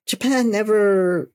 Japan 0.05 0.51
never 0.51 1.31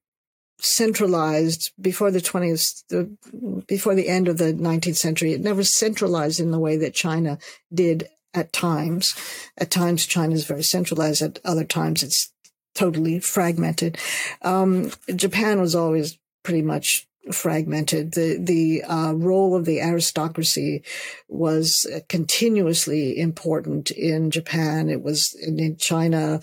centralized 0.61 1.73
before 1.81 2.11
the 2.11 2.21
20th, 2.21 2.85
the, 2.89 3.63
before 3.67 3.95
the 3.95 4.09
end 4.09 4.29
of 4.29 4.39
the 4.39 4.53
19th 4.53 4.97
century. 4.97 5.33
It 5.33 5.41
never 5.41 5.65
centralized 5.65 6.41
in 6.41 6.51
the 6.51 6.59
way 6.59 6.77
that 6.79 6.95
China 6.95 7.39
did 7.73 8.09
at 8.35 8.53
times. 8.53 9.15
At 9.59 9.71
times, 9.71 10.07
China 10.07 10.35
is 10.35 10.45
very 10.45 10.63
centralized. 10.63 11.23
At 11.23 11.41
other 11.45 11.65
times, 11.65 12.03
it's 12.03 12.33
totally 12.75 13.21
fragmented. 13.21 13.99
Um, 14.43 14.91
Japan 15.15 15.61
was 15.61 15.75
always 15.75 16.19
pretty 16.43 16.63
much 16.63 17.07
fragmented. 17.33 18.15
The 18.15 18.39
the 18.39 18.83
uh, 18.85 19.13
role 19.13 19.55
of 19.55 19.65
the 19.65 19.81
aristocracy 19.81 20.83
was 21.29 21.87
continuously 22.09 23.19
important 23.19 23.91
in 23.91 24.31
Japan. 24.31 24.89
It 24.89 25.03
was 25.03 25.35
in 25.35 25.77
China. 25.77 26.41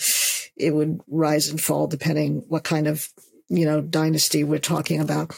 It 0.56 0.74
would 0.74 1.02
rise 1.08 1.50
and 1.50 1.62
fall 1.62 1.88
depending 1.88 2.44
what 2.48 2.64
kind 2.64 2.88
of 2.88 3.10
you 3.50 3.66
know 3.66 3.82
dynasty 3.82 4.44
we're 4.44 4.60
talking 4.60 5.00
about. 5.00 5.36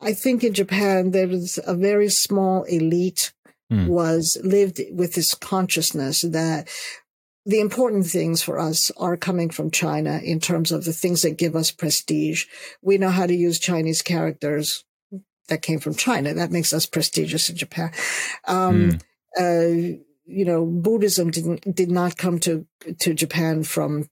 I 0.00 0.12
think 0.12 0.44
in 0.44 0.54
Japan 0.54 1.10
there 1.10 1.28
was 1.28 1.58
a 1.66 1.74
very 1.74 2.08
small 2.08 2.62
elite 2.64 3.32
mm. 3.72 3.86
was 3.86 4.36
lived 4.42 4.80
with 4.92 5.14
this 5.14 5.34
consciousness 5.34 6.22
that 6.22 6.68
the 7.44 7.60
important 7.60 8.06
things 8.06 8.42
for 8.42 8.58
us 8.58 8.90
are 8.98 9.16
coming 9.16 9.48
from 9.48 9.70
China 9.70 10.20
in 10.22 10.38
terms 10.38 10.70
of 10.70 10.84
the 10.84 10.92
things 10.92 11.22
that 11.22 11.38
give 11.38 11.56
us 11.56 11.70
prestige. 11.70 12.44
We 12.82 12.98
know 12.98 13.08
how 13.08 13.26
to 13.26 13.34
use 13.34 13.58
Chinese 13.58 14.02
characters 14.02 14.84
that 15.48 15.62
came 15.62 15.80
from 15.80 15.94
China. 15.94 16.34
That 16.34 16.50
makes 16.50 16.72
us 16.72 16.84
prestigious 16.84 17.48
in 17.48 17.56
Japan. 17.56 17.90
Um, 18.46 19.00
mm. 19.38 19.94
uh, 19.96 19.98
you 20.26 20.44
know, 20.44 20.66
Buddhism 20.66 21.30
didn't 21.30 21.74
did 21.74 21.90
not 21.90 22.18
come 22.18 22.38
to 22.40 22.66
to 23.00 23.14
Japan 23.14 23.62
from 23.64 24.08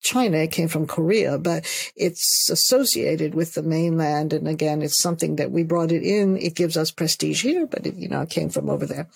China. 0.00 0.38
It 0.38 0.52
came 0.52 0.68
from 0.68 0.86
Korea, 0.86 1.38
but 1.38 1.64
it's 1.96 2.48
associated 2.50 3.34
with 3.34 3.54
the 3.54 3.62
mainland. 3.62 4.32
And 4.32 4.48
again, 4.48 4.82
it's 4.82 5.00
something 5.00 5.36
that 5.36 5.50
we 5.50 5.62
brought 5.62 5.92
it 5.92 6.02
in. 6.02 6.36
It 6.36 6.54
gives 6.54 6.76
us 6.76 6.90
prestige 6.90 7.42
here, 7.42 7.66
but 7.66 7.86
it, 7.86 7.94
you 7.96 8.08
know, 8.08 8.22
it 8.22 8.30
came 8.30 8.50
from 8.50 8.70
over 8.70 8.86
there. 8.86 9.08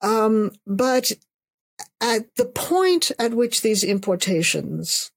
Um, 0.00 0.52
but 0.66 1.12
at 2.00 2.34
the 2.36 2.44
point 2.44 3.12
at 3.18 3.34
which 3.34 3.62
these 3.62 3.84
importations 3.84 5.10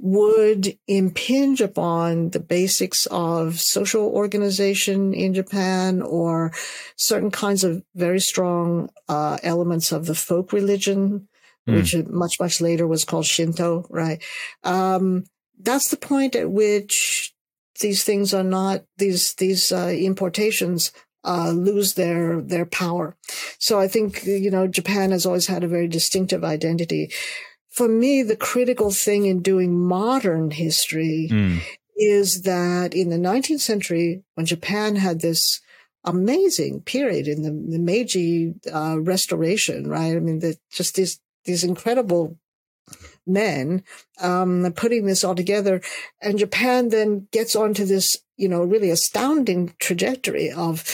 would 0.00 0.76
impinge 0.86 1.60
upon 1.60 2.30
the 2.30 2.40
basics 2.40 3.06
of 3.06 3.58
social 3.60 4.04
organization 4.04 5.14
in 5.14 5.32
Japan 5.32 6.02
or 6.02 6.52
certain 6.96 7.30
kinds 7.30 7.64
of 7.64 7.82
very 7.94 8.20
strong 8.20 8.90
uh, 9.08 9.38
elements 9.42 9.92
of 9.92 10.06
the 10.06 10.14
folk 10.14 10.52
religion, 10.52 11.28
mm. 11.68 11.74
which 11.74 11.94
much, 12.08 12.38
much 12.40 12.60
later 12.60 12.86
was 12.86 13.04
called 13.04 13.26
Shinto, 13.26 13.86
right? 13.90 14.22
Um, 14.64 15.24
that's 15.60 15.88
the 15.88 15.96
point 15.96 16.36
at 16.36 16.50
which 16.50 17.32
these 17.80 18.04
things 18.04 18.32
are 18.32 18.44
not, 18.44 18.84
these, 18.98 19.34
these 19.34 19.72
uh, 19.72 19.88
importations 19.88 20.92
uh, 21.26 21.50
lose 21.50 21.94
their 21.94 22.40
their 22.40 22.64
power. 22.64 23.16
So 23.58 23.80
I 23.80 23.88
think 23.88 24.24
you 24.24 24.50
know 24.50 24.68
Japan 24.68 25.10
has 25.10 25.26
always 25.26 25.48
had 25.48 25.64
a 25.64 25.68
very 25.68 25.88
distinctive 25.88 26.44
identity. 26.44 27.10
For 27.70 27.88
me, 27.88 28.22
the 28.22 28.36
critical 28.36 28.90
thing 28.90 29.26
in 29.26 29.42
doing 29.42 29.78
modern 29.78 30.50
history 30.50 31.28
mm. 31.30 31.60
is 31.96 32.42
that 32.42 32.94
in 32.94 33.10
the 33.10 33.18
19th 33.18 33.60
century, 33.60 34.22
when 34.34 34.46
Japan 34.46 34.96
had 34.96 35.20
this 35.20 35.60
amazing 36.04 36.80
period 36.82 37.26
in 37.28 37.42
the, 37.42 37.50
the 37.50 37.78
Meiji 37.78 38.54
uh, 38.72 38.96
Restoration, 39.00 39.90
right? 39.90 40.16
I 40.16 40.20
mean, 40.20 40.38
the, 40.38 40.56
just 40.72 40.94
these 40.94 41.20
these 41.46 41.64
incredible 41.64 42.36
men 43.26 43.82
um, 44.20 44.72
putting 44.76 45.06
this 45.06 45.24
all 45.24 45.34
together. 45.34 45.80
And 46.20 46.38
Japan 46.38 46.90
then 46.90 47.26
gets 47.32 47.56
onto 47.56 47.84
this, 47.84 48.16
you 48.36 48.48
know, 48.48 48.62
really 48.62 48.90
astounding 48.90 49.74
trajectory 49.78 50.50
of 50.50 50.84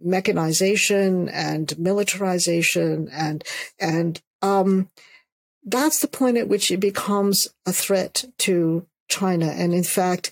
mechanization 0.00 1.28
and 1.28 1.78
militarization 1.78 3.06
and 3.12 3.44
and 3.78 4.22
um, 4.40 4.88
that's 5.64 6.00
the 6.00 6.08
point 6.08 6.38
at 6.38 6.48
which 6.48 6.70
it 6.70 6.78
becomes 6.78 7.48
a 7.66 7.72
threat 7.72 8.24
to 8.38 8.86
China. 9.08 9.46
And 9.46 9.74
in 9.74 9.84
fact, 9.84 10.30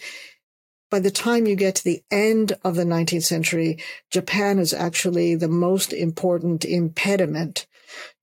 by 0.91 1.01
the 1.01 1.11
time 1.11 1.47
you 1.47 1.55
get 1.55 1.75
to 1.77 1.85
the 1.85 2.03
end 2.11 2.55
of 2.65 2.77
the 2.77 2.85
19th 2.85 3.25
century, 3.25 3.79
Japan 4.11 4.59
is 4.59 4.73
actually 4.73 5.35
the 5.35 5.49
most 5.49 5.93
important 5.93 6.65
impediment 6.65 7.67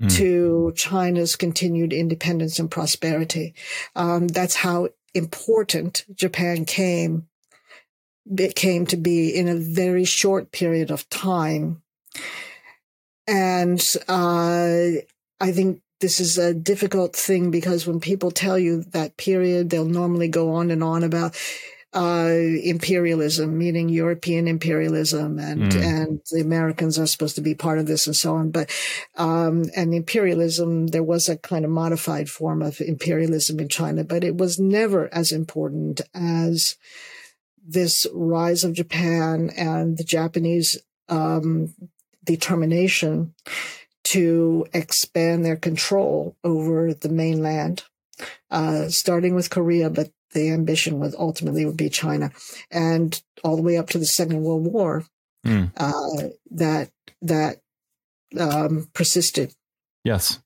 mm. 0.02 0.12
to 0.18 0.74
China's 0.76 1.36
continued 1.36 1.94
independence 1.94 2.60
and 2.60 2.70
prosperity. 2.70 3.54
Um, 3.96 4.28
that's 4.28 4.56
how 4.56 4.90
important 5.14 6.06
Japan 6.14 6.66
came 6.66 7.28
it 8.38 8.56
came 8.56 8.86
to 8.88 8.98
be 8.98 9.30
in 9.30 9.48
a 9.48 9.56
very 9.56 10.06
short 10.06 10.52
period 10.52 10.92
of 10.92 11.08
time. 11.10 11.82
And 13.28 13.82
uh, 14.08 14.90
I 15.40 15.52
think 15.52 15.82
this 16.02 16.20
is 16.20 16.38
a 16.38 16.54
difficult 16.54 17.16
thing 17.16 17.52
because 17.52 17.88
when 17.88 18.00
people 18.00 18.32
tell 18.32 18.60
you 18.60 18.84
that 18.92 19.18
period, 19.18 19.70
they'll 19.70 19.86
normally 19.86 20.28
go 20.28 20.54
on 20.54 20.72
and 20.72 20.84
on 20.84 21.04
about 21.04 21.36
uh, 21.96 22.28
imperialism, 22.64 23.58
meaning 23.58 23.88
European 23.88 24.50
imperialism, 24.50 25.40
and 25.40 25.72
mm. 25.72 25.82
and 25.82 26.20
the 26.30 26.42
Americans 26.42 27.00
are 27.00 27.08
supposed 27.08 27.36
to 27.36 27.42
be 27.42 27.56
part 27.56 27.80
of 27.80 27.88
this 27.88 28.06
and 28.06 28.16
so 28.16 28.36
on. 28.36 28.52
But 28.52 28.70
um, 29.16 29.64
and 29.78 29.94
imperialism, 29.94 30.88
there 30.88 31.04
was 31.04 31.30
a 31.30 31.38
kind 31.38 31.64
of 31.64 31.72
modified 31.72 32.30
form 32.30 32.62
of 32.62 32.82
imperialism 32.82 33.62
in 33.62 33.70
China, 33.70 34.04
but 34.04 34.26
it 34.26 34.36
was 34.36 34.60
never 34.60 35.12
as 35.14 35.32
important 35.32 36.02
as 36.14 36.76
this 37.66 38.06
rise 38.14 38.66
of 38.66 38.74
Japan 38.74 39.50
and 39.56 39.98
the 39.98 40.04
Japanese 40.04 40.78
um, 41.08 41.74
determination 42.26 43.34
to 44.04 44.68
expand 44.74 45.46
their 45.46 45.56
control 45.56 46.36
over 46.44 46.94
the 46.94 47.10
mainland, 47.10 47.84
uh, 48.52 48.90
starting 48.90 49.34
with 49.34 49.50
Korea, 49.50 49.90
but 49.90 50.12
the 50.36 50.52
ambition 50.52 51.00
was 51.00 51.16
ultimately 51.16 51.66
would 51.66 51.78
be 51.78 51.90
China, 51.90 52.32
and 52.70 53.20
all 53.44 53.56
the 53.56 53.64
way 53.64 53.78
up 53.78 53.90
to 53.90 53.98
the 53.98 54.06
Second 54.06 54.44
World 54.44 54.72
War, 54.72 55.04
mm. 55.44 55.72
uh, 55.78 56.30
that 56.52 56.92
that 57.24 57.58
um, 58.40 58.88
persisted. 58.94 59.54
Yes. 60.04 60.40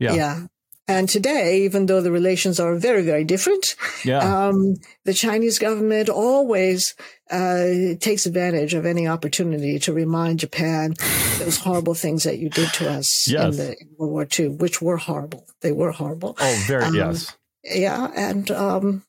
Yeah. 0.00 0.14
Yeah. 0.14 0.46
And 0.90 1.06
today, 1.06 1.64
even 1.64 1.84
though 1.84 2.00
the 2.00 2.10
relations 2.10 2.58
are 2.58 2.74
very, 2.76 3.02
very 3.02 3.22
different, 3.22 3.76
yeah. 4.06 4.20
Um, 4.20 4.76
the 5.04 5.12
Chinese 5.12 5.58
government 5.58 6.08
always 6.08 6.94
uh, 7.30 7.94
takes 8.00 8.24
advantage 8.24 8.72
of 8.72 8.86
any 8.86 9.06
opportunity 9.06 9.78
to 9.80 9.92
remind 9.92 10.40
Japan 10.40 10.94
those 11.38 11.58
horrible 11.58 11.92
things 11.92 12.22
that 12.22 12.38
you 12.38 12.48
did 12.48 12.72
to 12.74 12.90
us 12.90 13.28
yes. 13.28 13.44
in, 13.44 13.56
the, 13.58 13.70
in 13.78 13.88
World 13.98 14.12
War 14.12 14.26
II, 14.38 14.48
which 14.48 14.80
were 14.80 14.96
horrible. 14.96 15.44
They 15.60 15.72
were 15.72 15.92
horrible. 15.92 16.38
Oh, 16.40 16.64
very 16.66 16.84
um, 16.84 16.94
yes. 16.94 17.36
Yeah, 17.70 18.10
and 18.14 18.50
um, 18.50 19.02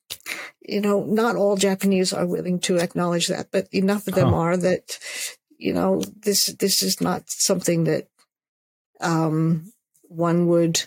you 0.61 0.81
know, 0.81 1.03
not 1.03 1.35
all 1.35 1.55
Japanese 1.55 2.13
are 2.13 2.25
willing 2.25 2.59
to 2.61 2.77
acknowledge 2.77 3.27
that, 3.27 3.47
but 3.51 3.67
enough 3.71 4.07
of 4.07 4.15
them 4.15 4.29
huh. 4.29 4.37
are 4.37 4.57
that 4.57 4.99
you 5.57 5.73
know 5.73 6.01
this 6.23 6.47
this 6.47 6.83
is 6.83 7.01
not 7.01 7.29
something 7.29 7.85
that 7.85 8.07
um, 9.01 9.71
one 10.03 10.47
would 10.47 10.83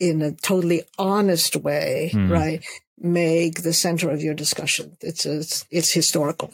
in 0.00 0.20
a 0.20 0.32
totally 0.32 0.82
honest 0.98 1.54
way, 1.54 2.10
mm. 2.12 2.28
right, 2.28 2.64
make 2.98 3.62
the 3.62 3.72
center 3.72 4.10
of 4.10 4.20
your 4.20 4.34
discussion. 4.34 4.96
It's 5.00 5.24
it's, 5.24 5.64
it's 5.70 5.92
historical. 5.92 6.52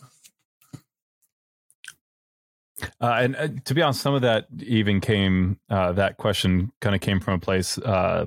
Uh, 3.00 3.18
and 3.20 3.36
uh, 3.36 3.48
to 3.64 3.74
be 3.74 3.82
honest, 3.82 4.02
some 4.02 4.14
of 4.14 4.22
that 4.22 4.46
even 4.60 5.00
came. 5.00 5.58
Uh, 5.70 5.92
that 5.92 6.18
question 6.18 6.72
kind 6.80 6.94
of 6.94 7.00
came 7.00 7.20
from 7.20 7.34
a 7.34 7.38
place. 7.38 7.78
Uh, 7.78 8.26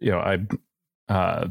you 0.00 0.10
know, 0.10 0.20
I 0.20 0.38
uh, 1.08 1.48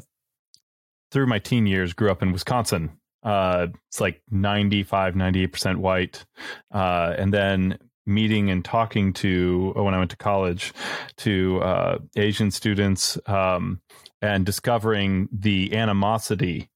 through 1.12 1.28
my 1.28 1.40
teen 1.40 1.66
years 1.66 1.94
grew 1.94 2.12
up 2.12 2.22
in 2.22 2.32
Wisconsin. 2.32 2.98
Uh, 3.24 3.68
it's 3.88 4.00
like 4.00 4.22
95, 4.30 5.16
98 5.16 5.48
percent 5.48 5.80
white, 5.80 6.26
Uh, 6.72 7.16
and 7.18 7.34
then 7.34 7.80
meeting 8.06 8.52
and 8.52 8.64
talking 8.64 9.14
to 9.14 9.74
uh, 9.76 9.84
when 9.84 9.94
I 9.94 9.98
went 9.98 10.12
to 10.12 10.18
college 10.18 10.74
to 11.18 11.60
uh, 11.62 11.98
Asian 12.16 12.52
students 12.52 13.18
um, 13.26 13.82
and 14.22 14.46
discovering 14.46 15.28
the 15.32 15.76
animosity 15.76 16.70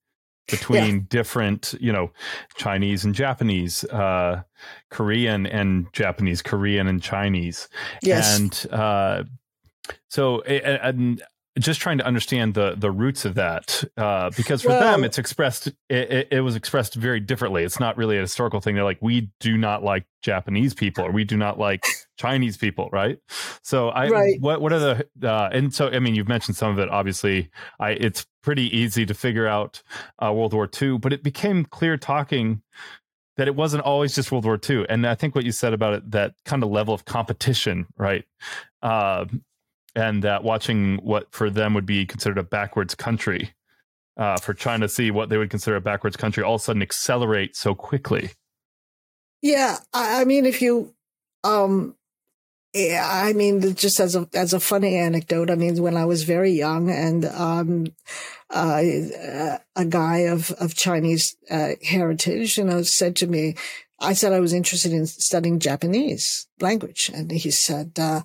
between 0.50 0.96
yeah. 0.96 1.02
different, 1.10 1.76
you 1.80 1.92
know, 1.92 2.12
Chinese 2.56 3.06
and 3.06 3.14
Japanese, 3.14 3.84
uh, 3.86 4.42
Korean 4.90 5.46
and 5.46 5.88
Japanese, 5.94 6.42
Korean 6.42 6.88
and 6.88 7.02
Chinese, 7.02 7.70
yes. 8.02 8.40
and 8.40 8.74
uh, 8.74 9.24
so 10.08 10.42
and 10.42 11.22
just 11.60 11.80
trying 11.80 11.98
to 11.98 12.06
understand 12.06 12.54
the 12.54 12.76
the 12.76 12.92
roots 12.92 13.26
of 13.26 13.36
that 13.36 13.84
uh, 13.98 14.30
because 14.36 14.62
for 14.62 14.70
well, 14.70 14.80
them 14.80 15.04
it's 15.04 15.18
expressed 15.18 15.68
it, 15.68 15.76
it, 15.90 16.28
it, 16.32 16.42
was 16.42 16.56
expressed 16.56 16.96
very 16.96 17.20
differently 17.20 17.64
it's 17.64 17.80
not 17.80 17.98
really 17.98 18.18
a 18.18 18.22
historical 18.22 18.60
thing 18.60 18.76
they're 18.76 18.84
like 18.84 19.00
we 19.02 19.32
do 19.40 19.58
not 19.58 19.84
like 19.84 20.06
japanese 20.22 20.74
people 20.74 21.06
or 21.06 21.12
we 21.12 21.24
do 21.24 21.38
not 21.38 21.60
like 21.60 21.86
chinese 22.18 22.58
people 22.58 22.90
right 22.92 23.20
so 23.64 23.90
i 23.90 24.08
right. 24.10 24.42
what 24.42 24.62
what 24.62 24.74
are 24.74 24.80
the 24.80 25.30
uh, 25.30 25.50
and 25.52 25.74
so 25.74 25.90
i 25.90 26.00
mean 26.00 26.16
you've 26.16 26.28
mentioned 26.28 26.56
some 26.56 26.72
of 26.72 26.80
it 26.80 26.90
obviously 26.90 27.50
i 27.80 27.92
it's 27.92 28.26
pretty 28.42 28.76
easy 28.76 29.06
to 29.06 29.14
figure 29.14 29.48
out 29.48 29.84
uh, 30.24 30.32
world 30.32 30.54
war 30.54 30.70
ii 30.82 30.98
but 30.98 31.14
it 31.14 31.24
became 31.24 31.66
clear 31.66 31.98
talking 31.98 32.62
that 33.40 33.48
it 33.48 33.56
wasn't 33.56 33.82
always 33.84 34.14
just 34.14 34.34
World 34.34 34.44
War 34.44 34.60
II. 34.70 34.86
And 34.90 35.08
I 35.08 35.16
think 35.16 35.34
what 35.34 35.46
you 35.46 35.54
said 35.54 35.72
about 35.72 35.94
it, 35.94 36.12
that 36.12 36.34
kind 36.44 36.62
of 36.62 36.70
level 36.72 36.94
of 36.94 37.06
competition, 37.06 37.88
right? 37.98 38.26
Uh, 38.82 39.26
and 39.96 40.24
that 40.24 40.44
watching 40.44 40.98
what 40.98 41.32
for 41.32 41.50
them 41.50 41.74
would 41.74 41.86
be 41.86 42.06
considered 42.06 42.38
a 42.38 42.44
backwards 42.44 42.96
country 42.96 43.54
uh, 44.18 44.38
for 44.38 44.54
China 44.54 44.86
to 44.86 44.90
see 44.90 45.12
what 45.12 45.30
they 45.30 45.38
would 45.38 45.50
consider 45.50 45.78
a 45.78 45.82
backwards 45.82 46.18
country 46.18 46.44
all 46.44 46.56
of 46.56 46.62
a 46.62 46.64
sudden 46.64 46.82
accelerate 46.82 47.56
so 47.56 47.74
quickly. 47.74 48.32
Yeah, 49.42 49.78
I, 49.94 50.22
I 50.22 50.26
mean, 50.26 50.46
if 50.46 50.62
you, 50.62 50.94
um, 51.44 51.96
yeah, 52.74 53.08
I 53.10 53.34
mean, 53.34 53.76
just 53.76 54.00
as 54.00 54.16
a 54.16 54.28
as 54.34 54.54
a 54.54 54.60
funny 54.60 54.96
anecdote, 54.96 55.50
I 55.50 55.56
mean, 55.56 55.82
when 55.82 55.98
I 55.98 56.06
was 56.06 56.24
very 56.24 56.52
young, 56.52 56.92
and 56.92 57.26
um, 57.26 57.88
uh, 58.50 58.82
a 59.76 59.86
guy 59.88 60.18
of 60.20 60.52
of 60.52 60.76
Chinese 60.76 61.36
uh, 61.50 61.72
heritage, 61.84 62.58
you 62.58 62.66
know, 62.66 62.84
said 62.84 63.16
to 63.18 63.28
me, 63.28 63.56
I 64.00 64.14
said 64.14 64.34
I 64.34 64.40
was 64.40 64.54
interested 64.54 64.92
in 64.92 65.08
studying 65.08 65.60
Japanese 65.60 66.48
language, 66.60 67.10
and 67.14 67.32
he 67.32 67.52
said, 67.52 67.94
uh, 67.98 68.22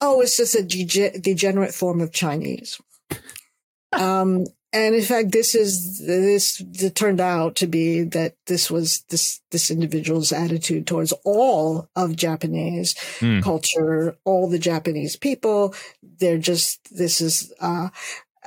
"Oh, 0.00 0.20
it's 0.20 0.36
just 0.36 0.54
a 0.54 0.62
de- 0.62 1.18
degenerate 1.18 1.74
form 1.74 2.00
of 2.00 2.12
Chinese." 2.12 2.80
um, 3.92 4.44
and 4.72 4.94
in 4.94 5.02
fact, 5.02 5.32
this 5.32 5.54
is 5.54 6.04
this 6.06 6.60
it 6.60 6.94
turned 6.94 7.20
out 7.20 7.56
to 7.56 7.66
be 7.66 8.02
that 8.02 8.34
this 8.46 8.70
was 8.70 9.02
this 9.08 9.40
this 9.50 9.70
individual's 9.70 10.30
attitude 10.30 10.86
towards 10.86 11.12
all 11.24 11.88
of 11.96 12.16
Japanese 12.16 12.94
mm. 13.20 13.42
culture, 13.42 14.16
all 14.24 14.48
the 14.48 14.58
Japanese 14.58 15.16
people. 15.16 15.74
They're 16.02 16.38
just 16.38 16.94
this 16.94 17.22
is 17.22 17.52
uh, 17.60 17.88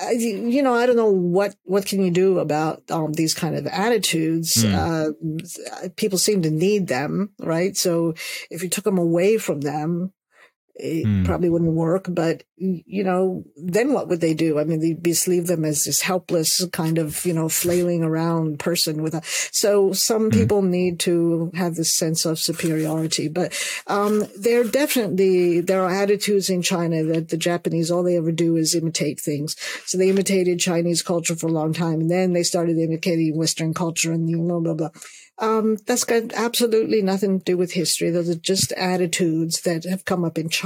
you 0.09 0.61
know, 0.61 0.73
I 0.73 0.85
don't 0.85 0.95
know 0.95 1.11
what 1.11 1.55
what 1.63 1.85
can 1.85 2.03
you 2.03 2.11
do 2.11 2.39
about 2.39 2.83
um, 2.89 3.13
these 3.13 3.33
kind 3.33 3.55
of 3.55 3.67
attitudes. 3.67 4.63
Mm. 4.63 5.15
Uh, 5.83 5.89
people 5.95 6.17
seem 6.17 6.41
to 6.43 6.51
need 6.51 6.87
them, 6.87 7.31
right? 7.39 7.75
So 7.75 8.13
if 8.49 8.63
you 8.63 8.69
took 8.69 8.83
them 8.83 8.97
away 8.97 9.37
from 9.37 9.61
them, 9.61 10.13
it 10.75 11.05
mm. 11.05 11.25
probably 11.25 11.49
wouldn't 11.49 11.73
work. 11.73 12.05
But 12.09 12.43
you 12.57 13.03
know, 13.03 13.43
then 13.57 13.93
what 13.93 14.07
would 14.07 14.21
they 14.21 14.33
do? 14.33 14.59
I 14.59 14.63
mean, 14.63 14.79
they'd 14.79 15.03
just 15.03 15.27
leave 15.27 15.47
them 15.47 15.65
as 15.65 15.83
this 15.83 16.01
helpless 16.01 16.65
kind 16.71 16.97
of 16.97 17.25
you 17.25 17.33
know 17.33 17.49
flailing 17.49 18.03
around 18.03 18.59
person 18.59 19.01
with 19.01 19.15
a. 19.15 19.21
So 19.51 19.93
some 19.93 20.29
mm. 20.29 20.33
people 20.33 20.61
need 20.61 20.99
to 21.01 21.51
have 21.55 21.75
this 21.75 21.97
sense 21.97 22.25
of 22.25 22.39
superiority, 22.39 23.27
but 23.27 23.57
um, 23.87 24.23
there 24.37 24.63
definitely 24.63 25.61
there 25.61 25.83
are 25.83 25.89
attitudes 25.89 26.49
in 26.49 26.61
China 26.61 27.03
that 27.03 27.29
the 27.29 27.37
Japanese 27.37 27.89
all 27.89 28.03
they 28.03 28.17
ever 28.17 28.31
do 28.31 28.55
is 28.55 28.75
imitate 28.75 29.19
things. 29.19 29.55
So 29.85 29.97
they 29.97 30.09
imitated 30.09 30.59
Chinese 30.59 31.01
culture 31.01 31.35
for 31.35 31.47
a 31.47 31.51
long 31.51 31.73
time, 31.73 32.01
and 32.01 32.11
then 32.11 32.33
they 32.33 32.43
started 32.43 32.77
imitating 32.77 33.37
Western 33.37 33.73
culture 33.73 34.11
and 34.11 34.27
blah 34.47 34.59
blah 34.59 34.73
blah. 34.73 34.89
Um, 35.41 35.77
that's 35.87 36.03
got 36.03 36.33
absolutely 36.33 37.01
nothing 37.01 37.39
to 37.39 37.45
do 37.45 37.57
with 37.57 37.73
history. 37.73 38.11
Those 38.11 38.29
are 38.29 38.35
just 38.35 38.71
attitudes 38.73 39.61
that 39.61 39.85
have 39.85 40.05
come 40.05 40.23
up 40.23 40.37
in 40.37 40.49
China. 40.49 40.60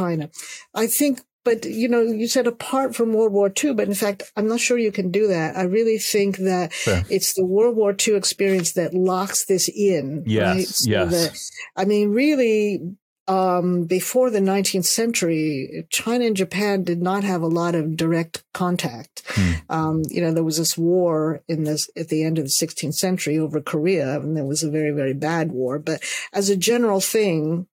I 0.74 0.88
think, 0.88 1.22
but 1.44 1.66
you 1.66 1.88
know, 1.88 2.02
you 2.02 2.28
said 2.28 2.48
apart 2.48 2.96
from 2.96 3.14
World 3.14 3.34
War 3.34 3.52
II, 3.64 3.74
but 3.74 3.88
in 3.88 3.94
fact, 3.94 4.24
I'm 4.36 4.48
not 4.48 4.60
sure 4.60 4.78
you 4.78 4.92
can 4.92 5.12
do 5.12 5.28
that. 5.28 5.56
I 5.56 5.64
really 5.64 5.98
think 5.98 6.38
that 6.38 6.72
it's 7.10 7.34
the 7.34 7.46
World 7.46 7.76
War 7.76 7.96
II 7.96 8.16
experience 8.16 8.74
that 8.74 8.94
locks 8.94 9.46
this 9.46 9.70
in. 9.70 10.24
Yes. 10.26 10.56
Right? 10.56 10.68
So 10.68 10.90
yes. 10.90 11.12
That, 11.12 11.82
I 11.82 11.86
mean, 11.86 12.10
really, 12.10 12.98
um, 13.28 13.86
before 13.86 14.30
the 14.30 14.40
19th 14.40 14.86
century, 14.86 15.86
China 15.90 16.26
and 16.26 16.36
Japan 16.36 16.84
did 16.84 17.02
not 17.02 17.24
have 17.24 17.42
a 17.42 17.48
lot 17.48 17.74
of 17.74 17.98
direct 17.98 18.44
contact. 18.54 19.24
Hmm. 19.28 19.52
Um, 19.70 20.02
you 20.10 20.22
know, 20.22 20.32
there 20.32 20.44
was 20.44 20.58
this 20.58 20.78
war 20.78 21.42
in 21.48 21.64
this 21.64 21.90
at 21.98 22.10
the 22.10 22.24
end 22.24 22.38
of 22.38 22.46
the 22.46 22.50
16th 22.50 22.94
century 22.94 23.40
over 23.40 23.62
Korea, 23.62 24.20
and 24.20 24.38
there 24.38 24.46
was 24.46 24.64
a 24.64 24.70
very, 24.70 24.92
very 24.92 25.14
bad 25.14 25.52
war. 25.52 25.80
But 25.80 26.04
as 26.34 26.50
a 26.50 26.56
general 26.56 27.02
thing, 27.02 27.68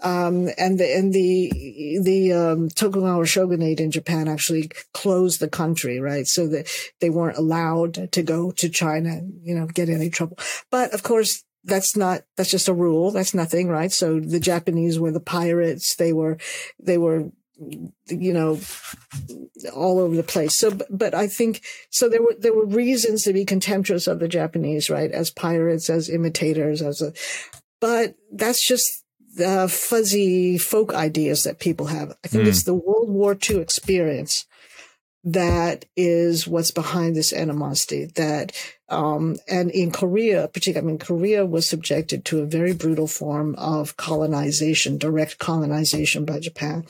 um, 0.00 0.48
and 0.58 0.78
the 0.78 0.96
and 0.96 1.12
the 1.12 2.00
the 2.02 2.32
um, 2.32 2.68
Tokugawa 2.68 3.26
shogunate 3.26 3.80
in 3.80 3.90
Japan 3.90 4.28
actually 4.28 4.70
closed 4.92 5.40
the 5.40 5.48
country, 5.48 6.00
right? 6.00 6.26
So 6.26 6.46
that 6.48 6.68
they 7.00 7.10
weren't 7.10 7.38
allowed 7.38 8.12
to 8.12 8.22
go 8.22 8.50
to 8.52 8.68
China, 8.68 9.20
you 9.42 9.54
know, 9.54 9.66
get 9.66 9.88
any 9.88 10.10
trouble. 10.10 10.38
But 10.70 10.92
of 10.92 11.02
course, 11.02 11.44
that's 11.66 11.96
not 11.96 12.22
that's 12.36 12.50
just 12.50 12.68
a 12.68 12.72
rule. 12.72 13.10
That's 13.10 13.34
nothing 13.34 13.68
right? 13.68 13.92
So 13.92 14.20
the 14.20 14.40
japanese 14.40 14.98
were 14.98 15.12
the 15.12 15.20
pirates. 15.20 15.96
They 15.96 16.12
were 16.12 16.38
they 16.80 16.96
were 16.96 17.30
you 17.58 18.32
know 18.32 18.60
all 19.74 19.98
over 19.98 20.14
the 20.14 20.22
place. 20.22 20.54
So 20.54 20.78
but 20.88 21.14
i 21.14 21.26
think 21.26 21.62
so 21.90 22.08
there 22.08 22.22
were 22.22 22.36
there 22.38 22.54
were 22.54 22.66
reasons 22.66 23.24
to 23.24 23.32
be 23.32 23.44
contemptuous 23.44 24.06
of 24.06 24.20
the 24.20 24.28
japanese 24.28 24.88
right? 24.88 25.10
As 25.10 25.30
pirates 25.30 25.90
as 25.90 26.08
imitators 26.08 26.80
as 26.80 27.02
a 27.02 27.12
but 27.80 28.14
that's 28.32 28.66
just 28.66 29.04
the 29.36 29.68
fuzzy 29.68 30.58
folk 30.58 30.94
ideas 30.94 31.42
that 31.42 31.60
people 31.60 31.86
have 31.86 32.16
i 32.24 32.28
think 32.28 32.44
mm. 32.44 32.48
it's 32.48 32.64
the 32.64 32.74
world 32.74 33.08
war 33.08 33.36
ii 33.50 33.56
experience 33.58 34.46
that 35.22 35.84
is 35.96 36.46
what's 36.46 36.70
behind 36.70 37.16
this 37.16 37.32
animosity 37.32 38.04
that 38.14 38.52
um, 38.88 39.36
and 39.48 39.70
in 39.72 39.90
korea 39.90 40.48
particularly 40.48 40.86
i 40.86 40.90
mean 40.90 40.98
korea 40.98 41.44
was 41.44 41.68
subjected 41.68 42.24
to 42.24 42.40
a 42.40 42.46
very 42.46 42.72
brutal 42.72 43.06
form 43.06 43.54
of 43.56 43.96
colonization 43.96 44.96
direct 44.98 45.38
colonization 45.38 46.24
by 46.24 46.38
japan 46.38 46.84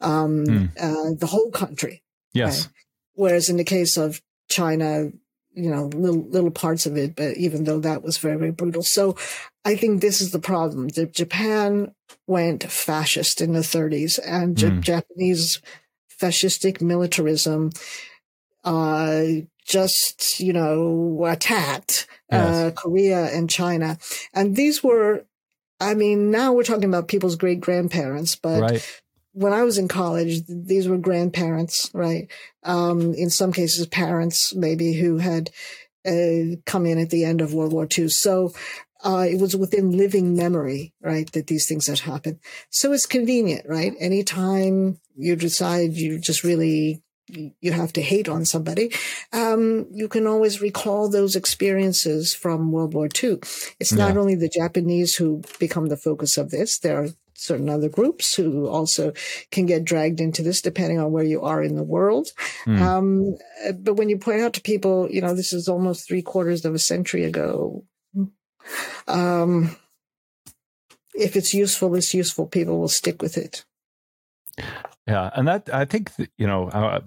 um, 0.00 0.46
mm. 0.46 0.70
uh, 0.80 1.14
the 1.18 1.26
whole 1.26 1.50
country 1.50 2.02
yes 2.32 2.66
right? 2.66 2.74
whereas 3.14 3.48
in 3.48 3.56
the 3.56 3.64
case 3.64 3.96
of 3.96 4.22
china 4.48 5.10
you 5.54 5.70
know 5.70 5.86
little 5.86 6.22
little 6.28 6.50
parts 6.50 6.86
of 6.86 6.96
it 6.96 7.16
but 7.16 7.36
even 7.36 7.64
though 7.64 7.80
that 7.80 8.02
was 8.02 8.18
very 8.18 8.36
very 8.36 8.52
brutal 8.52 8.82
so 8.82 9.16
i 9.64 9.74
think 9.74 10.00
this 10.00 10.20
is 10.20 10.30
the 10.30 10.38
problem 10.38 10.88
that 10.88 11.12
japan 11.12 11.94
went 12.26 12.64
fascist 12.64 13.40
in 13.40 13.52
the 13.52 13.60
30s 13.60 14.18
and 14.24 14.56
mm. 14.56 14.80
japanese 14.80 15.60
fascistic 16.20 16.80
militarism 16.80 17.70
uh, 18.64 19.24
just, 19.64 20.40
you 20.40 20.52
know, 20.52 21.24
attacked 21.26 22.06
uh, 22.32 22.36
yes. 22.36 22.56
uh, 22.56 22.70
Korea 22.72 23.26
and 23.26 23.48
China. 23.48 23.98
And 24.34 24.56
these 24.56 24.82
were, 24.82 25.24
I 25.78 25.94
mean, 25.94 26.30
now 26.30 26.52
we're 26.52 26.64
talking 26.64 26.84
about 26.84 27.08
people's 27.08 27.36
great 27.36 27.60
grandparents, 27.60 28.36
but 28.36 28.60
right. 28.60 29.02
when 29.32 29.52
I 29.52 29.62
was 29.62 29.78
in 29.78 29.88
college, 29.88 30.42
these 30.46 30.88
were 30.88 30.98
grandparents, 30.98 31.90
right? 31.94 32.30
Um, 32.64 33.14
in 33.14 33.30
some 33.30 33.52
cases, 33.52 33.86
parents 33.86 34.54
maybe 34.54 34.92
who 34.94 35.18
had 35.18 35.50
uh, 36.06 36.56
come 36.66 36.86
in 36.86 36.98
at 36.98 37.10
the 37.10 37.24
end 37.24 37.40
of 37.40 37.54
World 37.54 37.72
War 37.72 37.86
II. 37.96 38.08
So 38.08 38.52
uh, 39.04 39.26
it 39.28 39.40
was 39.40 39.56
within 39.56 39.96
living 39.96 40.36
memory, 40.36 40.92
right, 41.00 41.30
that 41.32 41.46
these 41.46 41.66
things 41.66 41.86
had 41.86 42.00
happened. 42.00 42.38
So 42.70 42.92
it's 42.92 43.06
convenient, 43.06 43.66
right? 43.68 43.94
Anytime 43.98 44.98
you 45.16 45.36
decide 45.36 45.94
you 45.94 46.18
just 46.18 46.44
really 46.44 47.02
you 47.60 47.70
have 47.70 47.92
to 47.92 48.02
hate 48.02 48.28
on 48.28 48.44
somebody, 48.44 48.92
um, 49.32 49.86
you 49.92 50.08
can 50.08 50.26
always 50.26 50.60
recall 50.60 51.08
those 51.08 51.36
experiences 51.36 52.34
from 52.34 52.72
World 52.72 52.92
War 52.92 53.08
II. 53.22 53.38
It's 53.78 53.92
not 53.92 54.16
only 54.16 54.34
the 54.34 54.48
Japanese 54.48 55.14
who 55.14 55.42
become 55.60 55.86
the 55.86 55.96
focus 55.96 56.36
of 56.36 56.50
this. 56.50 56.80
There 56.80 57.00
are 57.00 57.08
certain 57.40 57.70
other 57.70 57.88
groups 57.88 58.34
who 58.34 58.68
also 58.68 59.12
can 59.50 59.64
get 59.64 59.84
dragged 59.84 60.20
into 60.20 60.42
this 60.42 60.60
depending 60.60 60.98
on 60.98 61.10
where 61.10 61.24
you 61.24 61.40
are 61.42 61.62
in 61.62 61.74
the 61.74 61.82
world. 61.82 62.28
Mm. 62.66 62.80
Um, 62.80 63.38
but 63.82 63.94
when 63.94 64.10
you 64.10 64.18
point 64.18 64.42
out 64.42 64.52
to 64.54 64.60
people, 64.60 65.08
you 65.10 65.22
know, 65.22 65.34
this 65.34 65.52
is 65.52 65.68
almost 65.68 66.06
three 66.06 66.22
quarters 66.22 66.64
of 66.64 66.74
a 66.74 66.78
century 66.78 67.24
ago, 67.24 67.84
um, 69.08 69.76
if 71.14 71.36
it's 71.36 71.54
useful, 71.54 71.94
it's 71.94 72.14
useful. 72.14 72.46
People 72.46 72.78
will 72.78 72.88
stick 72.88 73.22
with 73.22 73.36
it. 73.36 73.64
Yeah, 75.06 75.30
and 75.34 75.48
that 75.48 75.68
I 75.72 75.84
think 75.84 76.10
you 76.36 76.46
know. 76.46 76.68
Uh, 76.68 77.00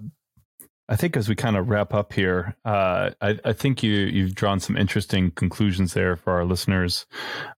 I 0.86 0.96
think 0.96 1.16
as 1.16 1.30
we 1.30 1.34
kind 1.34 1.56
of 1.56 1.70
wrap 1.70 1.94
up 1.94 2.12
here, 2.12 2.56
uh, 2.66 3.10
I, 3.22 3.38
I, 3.42 3.52
think 3.54 3.82
you 3.82 3.92
you've 3.92 4.34
drawn 4.34 4.60
some 4.60 4.76
interesting 4.76 5.30
conclusions 5.30 5.94
there 5.94 6.14
for 6.14 6.34
our 6.34 6.44
listeners. 6.44 7.06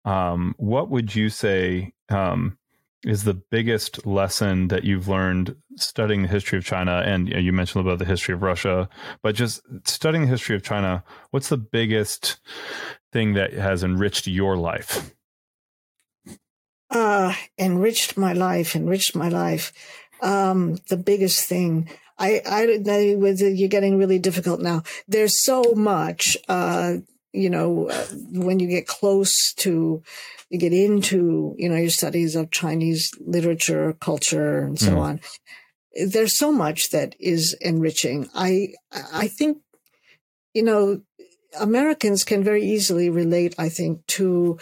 Um, 0.05 0.53
what 0.57 0.91
would 0.91 1.15
you 1.15 1.29
say 1.29 1.93
um, 2.09 2.59
is 3.05 3.23
the 3.23 3.35
biggest 3.35 4.05
lesson 4.05 4.67
that 4.69 4.83
you've 4.83 5.07
learned 5.07 5.55
studying 5.75 6.23
the 6.23 6.27
history 6.27 6.57
of 6.57 6.65
China? 6.65 7.03
And 7.05 7.27
you, 7.27 7.35
know, 7.35 7.39
you 7.39 7.53
mentioned 7.53 7.85
about 7.85 7.99
the 7.99 8.05
history 8.05 8.33
of 8.33 8.41
Russia, 8.41 8.89
but 9.21 9.35
just 9.35 9.61
studying 9.85 10.23
the 10.23 10.29
history 10.29 10.55
of 10.55 10.63
China. 10.63 11.03
What's 11.29 11.49
the 11.49 11.57
biggest 11.57 12.39
thing 13.13 13.33
that 13.33 13.53
has 13.53 13.83
enriched 13.83 14.25
your 14.27 14.57
life? 14.57 15.13
Uh, 16.89 17.33
enriched 17.59 18.17
my 18.17 18.33
life, 18.33 18.75
enriched 18.75 19.15
my 19.15 19.29
life. 19.29 19.71
Um, 20.21 20.77
the 20.89 20.97
biggest 20.97 21.47
thing. 21.47 21.89
I, 22.17 22.41
I 22.45 22.63
you're 22.63 23.69
getting 23.69 23.97
really 23.97 24.19
difficult 24.19 24.61
now. 24.61 24.83
There's 25.07 25.43
so 25.43 25.73
much, 25.75 26.37
uh, 26.47 26.95
you 27.33 27.49
know, 27.49 27.89
uh, 27.89 28.05
when 28.31 28.59
you 28.59 28.67
get 28.67 28.87
close 28.87 29.53
to, 29.57 30.01
you 30.49 30.59
get 30.59 30.73
into, 30.73 31.55
you 31.57 31.69
know, 31.69 31.75
your 31.75 31.89
studies 31.89 32.35
of 32.35 32.51
Chinese 32.51 33.11
literature, 33.19 33.93
culture, 33.93 34.59
and 34.59 34.79
so 34.79 34.91
mm. 34.91 34.97
on. 34.97 35.21
There's 36.07 36.37
so 36.37 36.51
much 36.51 36.91
that 36.91 37.15
is 37.19 37.55
enriching. 37.61 38.29
I, 38.35 38.73
I 39.13 39.27
think, 39.27 39.59
you 40.53 40.63
know, 40.63 41.01
Americans 41.59 42.23
can 42.23 42.43
very 42.43 42.63
easily 42.63 43.09
relate, 43.09 43.55
I 43.57 43.69
think, 43.69 44.05
to 44.07 44.59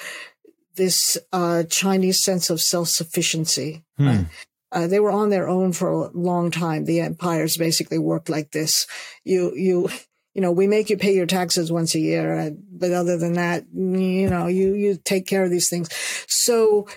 this 0.75 1.17
uh, 1.31 1.63
Chinese 1.63 2.23
sense 2.23 2.49
of 2.49 2.61
self 2.61 2.89
sufficiency. 2.89 3.83
Hmm. 3.97 4.07
Right? 4.07 4.25
Uh, 4.71 4.87
they 4.87 4.99
were 4.99 5.11
on 5.11 5.29
their 5.29 5.47
own 5.47 5.71
for 5.71 5.89
a 5.89 6.09
long 6.13 6.49
time. 6.49 6.85
The 6.85 7.01
empires 7.01 7.57
basically 7.57 7.99
worked 7.99 8.27
like 8.27 8.51
this. 8.51 8.87
You, 9.23 9.53
you, 9.55 9.89
you 10.33 10.41
know, 10.41 10.51
we 10.51 10.67
make 10.67 10.89
you 10.89 10.97
pay 10.97 11.13
your 11.13 11.25
taxes 11.25 11.71
once 11.71 11.95
a 11.95 11.99
year, 11.99 12.39
uh, 12.39 12.49
but 12.71 12.91
other 12.91 13.17
than 13.17 13.33
that, 13.33 13.65
you 13.73 14.29
know, 14.29 14.47
you 14.47 14.73
you 14.73 14.97
take 14.97 15.27
care 15.27 15.43
of 15.43 15.51
these 15.51 15.69
things. 15.69 15.89
So 16.27 16.87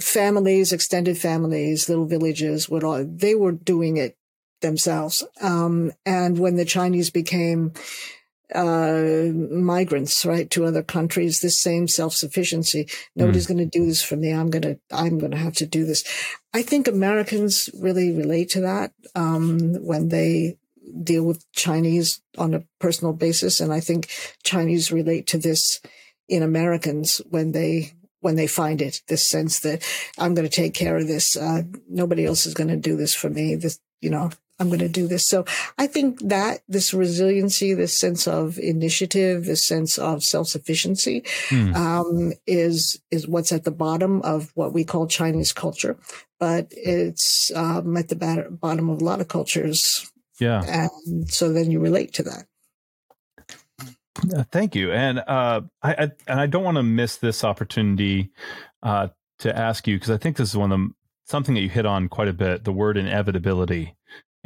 families, 0.00 0.72
extended 0.72 1.18
families, 1.18 1.88
little 1.88 2.06
villages 2.06 2.68
would 2.68 2.84
all 2.84 3.04
they 3.04 3.34
were 3.34 3.52
doing 3.52 3.96
it 3.98 4.16
themselves. 4.62 5.22
Um, 5.40 5.92
and 6.04 6.38
when 6.38 6.56
the 6.56 6.64
Chinese 6.64 7.10
became 7.10 7.72
uh, 8.54 9.32
migrants, 9.50 10.24
right, 10.24 10.48
to 10.50 10.64
other 10.64 10.82
countries, 10.82 11.40
this 11.40 11.60
same 11.60 11.88
self-sufficiency. 11.88 12.88
Nobody's 13.14 13.46
mm. 13.46 13.48
going 13.48 13.70
to 13.70 13.78
do 13.78 13.86
this 13.86 14.02
for 14.02 14.16
me. 14.16 14.32
I'm 14.32 14.50
going 14.50 14.62
to, 14.62 14.78
I'm 14.92 15.18
going 15.18 15.32
to 15.32 15.36
have 15.36 15.54
to 15.54 15.66
do 15.66 15.84
this. 15.84 16.04
I 16.54 16.62
think 16.62 16.86
Americans 16.86 17.68
really 17.78 18.12
relate 18.12 18.50
to 18.50 18.60
that, 18.60 18.92
um, 19.14 19.74
when 19.84 20.08
they 20.08 20.58
deal 21.02 21.24
with 21.24 21.44
Chinese 21.52 22.20
on 22.38 22.54
a 22.54 22.64
personal 22.80 23.12
basis. 23.12 23.60
And 23.60 23.72
I 23.72 23.80
think 23.80 24.10
Chinese 24.44 24.92
relate 24.92 25.26
to 25.28 25.38
this 25.38 25.80
in 26.28 26.42
Americans 26.42 27.20
when 27.30 27.52
they, 27.52 27.92
when 28.20 28.36
they 28.36 28.46
find 28.46 28.82
it, 28.82 29.02
this 29.08 29.28
sense 29.28 29.60
that 29.60 29.82
I'm 30.18 30.34
going 30.34 30.48
to 30.48 30.54
take 30.54 30.74
care 30.74 30.96
of 30.96 31.06
this. 31.06 31.36
Uh, 31.36 31.62
nobody 31.88 32.26
else 32.26 32.46
is 32.46 32.54
going 32.54 32.68
to 32.68 32.76
do 32.76 32.96
this 32.96 33.14
for 33.14 33.30
me. 33.30 33.54
This, 33.54 33.78
you 34.00 34.10
know, 34.10 34.30
I'm 34.58 34.68
going 34.68 34.80
to 34.80 34.88
do 34.88 35.06
this. 35.06 35.26
So 35.26 35.44
I 35.76 35.86
think 35.86 36.18
that 36.20 36.60
this 36.66 36.94
resiliency, 36.94 37.74
this 37.74 38.00
sense 38.00 38.26
of 38.26 38.58
initiative, 38.58 39.44
this 39.44 39.66
sense 39.66 39.98
of 39.98 40.24
self-sufficiency, 40.24 41.24
hmm. 41.50 41.74
um, 41.74 42.32
is, 42.46 43.00
is 43.10 43.28
what's 43.28 43.52
at 43.52 43.64
the 43.64 43.70
bottom 43.70 44.22
of 44.22 44.50
what 44.54 44.72
we 44.72 44.82
call 44.82 45.06
Chinese 45.06 45.52
culture. 45.52 45.98
But 46.40 46.68
it's, 46.70 47.52
um, 47.54 47.96
at 47.98 48.08
the 48.08 48.16
bottom 48.50 48.88
of 48.88 49.02
a 49.02 49.04
lot 49.04 49.20
of 49.20 49.28
cultures. 49.28 50.10
Yeah. 50.38 50.62
And 50.66 51.30
so 51.30 51.52
then 51.52 51.70
you 51.70 51.80
relate 51.80 52.12
to 52.14 52.22
that. 52.24 52.46
Uh, 54.34 54.44
thank 54.50 54.74
you. 54.74 54.92
And, 54.92 55.18
uh, 55.18 55.62
I, 55.82 55.92
I, 55.92 56.10
and 56.26 56.40
I 56.40 56.46
don't 56.46 56.64
want 56.64 56.76
to 56.76 56.82
miss 56.82 57.16
this 57.16 57.44
opportunity, 57.44 58.30
uh, 58.82 59.08
to 59.40 59.56
ask 59.56 59.86
you, 59.86 59.96
because 59.96 60.10
I 60.10 60.16
think 60.16 60.36
this 60.36 60.48
is 60.48 60.56
one 60.56 60.72
of 60.72 60.78
the, 60.78 60.90
something 61.24 61.54
that 61.54 61.60
you 61.60 61.68
hit 61.68 61.84
on 61.84 62.08
quite 62.08 62.28
a 62.28 62.32
bit, 62.32 62.64
the 62.64 62.72
word 62.72 62.96
inevitability 62.96 63.94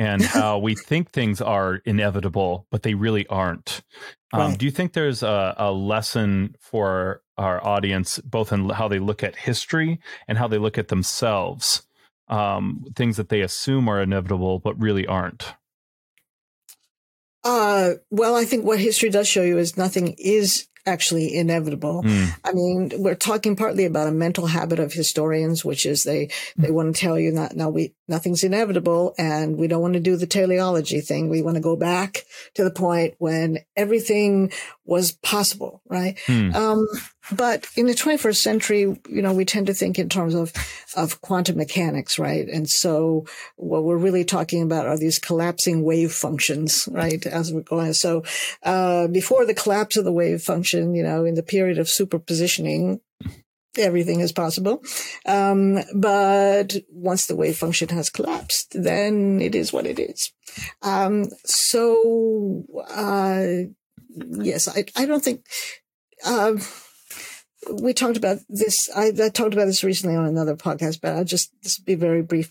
and 0.01 0.23
how 0.25 0.59
we 0.59 0.75
think 0.75 1.11
things 1.11 1.41
are 1.41 1.77
inevitable, 1.85 2.67
but 2.71 2.83
they 2.83 2.95
really 2.95 3.27
aren't. 3.29 3.83
Um, 4.33 4.41
right. 4.41 4.59
Do 4.59 4.65
you 4.65 4.73
think 4.73 4.93
there's 4.93 5.23
a, 5.23 5.55
a, 5.59 5.71
lesson 5.71 6.57
for 6.59 7.23
our 7.37 7.65
audience, 7.65 8.19
both 8.19 8.53
in 8.53 8.71
how 8.71 8.89
they 8.89 8.99
look 8.99 9.23
at 9.23 9.37
history 9.37 10.01
and 10.27 10.39
how 10.39 10.49
they 10.49 10.59
look 10.59 10.79
at 10.79 10.89
themselves? 10.89 11.83
Um, 12.29 12.87
things 12.95 13.17
that 13.17 13.29
they 13.29 13.41
assume 13.41 13.89
are 13.89 14.01
inevitable, 14.01 14.61
but 14.61 14.81
really 14.81 15.07
aren't. 15.07 15.55
Uh, 17.43 17.95
well, 18.11 18.37
I 18.37 18.45
think 18.45 18.65
what 18.65 18.79
history 18.79 19.11
does 19.11 19.29
show 19.29 19.43
you 19.43 19.59
is 19.59 19.77
nothing 19.77 20.15
is 20.19 20.69
actually 20.87 21.35
inevitable. 21.35 22.03
Mm. 22.03 22.35
I 22.45 22.53
mean, 22.53 22.91
we're 22.97 23.15
talking 23.15 23.57
partly 23.57 23.85
about 23.85 24.09
a 24.09 24.13
mental 24.13 24.47
habit 24.47 24.79
of 24.79 24.93
historians, 24.93 25.65
which 25.65 25.85
is 25.85 26.05
they, 26.05 26.31
they 26.57 26.69
hmm. 26.69 26.75
want 26.75 26.95
to 26.95 27.01
tell 27.01 27.19
you 27.19 27.33
that 27.33 27.55
now 27.55 27.69
we, 27.69 27.95
nothing's 28.09 28.45
inevitable 28.45 29.15
and 29.19 29.57
we 29.57 29.69
don't 29.69 29.83
want 29.83 29.95
to 29.95 30.01
do 30.01 30.17
the 30.17 30.27
teleology 30.27 31.01
thing. 31.01 31.29
We 31.29 31.43
want 31.43 31.57
to 31.57 31.63
go 31.63 31.77
back 31.77 32.25
to 32.55 32.65
the 32.65 32.71
point 32.71 33.15
when 33.19 33.59
everything 33.77 34.53
was 34.85 35.13
possible, 35.13 35.83
right? 35.87 36.19
Mm. 36.27 36.55
Um, 36.55 36.87
but 37.33 37.67
in 37.77 37.87
the 37.87 37.95
21st 37.95 38.37
century, 38.37 38.81
you 39.09 39.23
know, 39.23 39.33
we 39.33 39.45
tend 39.45 39.67
to 39.69 39.75
think 39.75 39.99
in 39.99 40.09
terms 40.09 40.35
of, 40.35 40.53
of 40.97 41.21
quantum 41.21 41.57
mechanics, 41.57 42.19
right? 42.19 42.49
And 42.49 42.69
so 42.69 43.27
what 43.57 43.85
we're 43.85 43.97
really 43.97 44.25
talking 44.25 44.63
about 44.63 44.87
are 44.87 44.99
these 44.99 45.19
collapsing 45.19 45.83
wave 45.83 46.13
functions, 46.13 46.89
right? 46.91 47.25
As 47.27 47.53
we're 47.53 47.61
going. 47.61 47.93
So, 47.95 48.25
uh, 48.63 49.09
before 49.09 49.47
the 49.47 49.55
collapse 49.55 49.97
of 49.97 50.05
the 50.05 50.13
wave 50.13 50.43
function, 50.43 50.95
you 50.95 51.03
know, 51.03 51.25
in 51.25 51.35
the 51.35 51.43
period 51.43 51.79
of 51.79 51.87
superpositioning, 51.87 53.01
everything 53.79 54.21
is 54.21 54.33
possible. 54.33 54.83
Um, 55.27 55.79
but 55.95 56.77
once 56.91 57.27
the 57.27 57.37
wave 57.37 57.57
function 57.57 57.89
has 57.91 58.11
collapsed, 58.11 58.73
then 58.73 59.41
it 59.41 59.55
is 59.55 59.73
what 59.73 59.87
it 59.87 59.99
is. 59.99 60.33
Um, 60.83 61.27
so, 61.45 62.65
uh, 62.89 63.47
yes, 64.17 64.69
I, 64.69 64.85
I 64.97 65.07
don't 65.07 65.23
think, 65.23 65.45
uh, 66.25 66.55
we 67.69 67.93
talked 67.93 68.17
about 68.17 68.39
this. 68.49 68.89
I, 68.95 69.13
I, 69.23 69.29
talked 69.29 69.53
about 69.53 69.67
this 69.67 69.85
recently 69.85 70.17
on 70.17 70.27
another 70.27 70.57
podcast, 70.57 71.01
but 71.01 71.15
I'll 71.15 71.25
just 71.25 71.51
this 71.63 71.79
will 71.79 71.85
be 71.85 71.95
very 71.95 72.23
brief. 72.23 72.51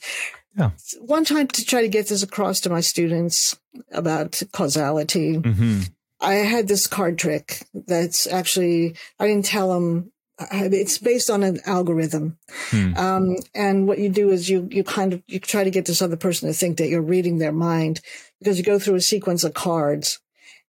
Yeah. 0.56 0.72
One 1.00 1.26
time 1.26 1.48
to 1.48 1.66
try 1.66 1.82
to 1.82 1.88
get 1.88 2.08
this 2.08 2.24
across 2.24 2.60
to 2.62 2.70
my 2.70 2.82
students 2.82 3.58
about 3.92 4.42
causality, 4.52 5.38
mm-hmm. 5.38 5.82
I 6.22 6.36
had 6.36 6.68
this 6.68 6.88
card 6.88 7.18
trick 7.18 7.66
that's 7.74 8.28
actually 8.28 8.96
I 9.20 9.28
didn't 9.28 9.46
tell 9.46 9.74
them. 9.74 10.12
It's 10.52 10.98
based 10.98 11.30
on 11.30 11.44
an 11.44 11.60
algorithm, 11.66 12.38
hmm. 12.70 12.96
um, 12.96 13.36
and 13.54 13.90
what 13.90 14.00
you 14.00 14.08
do 14.08 14.30
is 14.30 14.50
you 14.50 14.70
you 14.72 14.86
kind 14.86 15.12
of 15.12 15.22
you 15.28 15.38
try 15.38 15.66
to 15.66 15.70
get 15.70 15.86
this 15.86 16.02
other 16.02 16.16
person 16.16 16.48
to 16.48 16.54
think 16.54 16.78
that 16.78 16.88
you're 16.88 17.02
reading 17.02 17.40
their 17.40 17.52
mind 17.52 18.00
because 18.40 18.58
you 18.58 18.64
go 18.64 18.80
through 18.80 18.96
a 18.96 19.02
sequence 19.02 19.44
of 19.44 19.54
cards, 19.54 20.22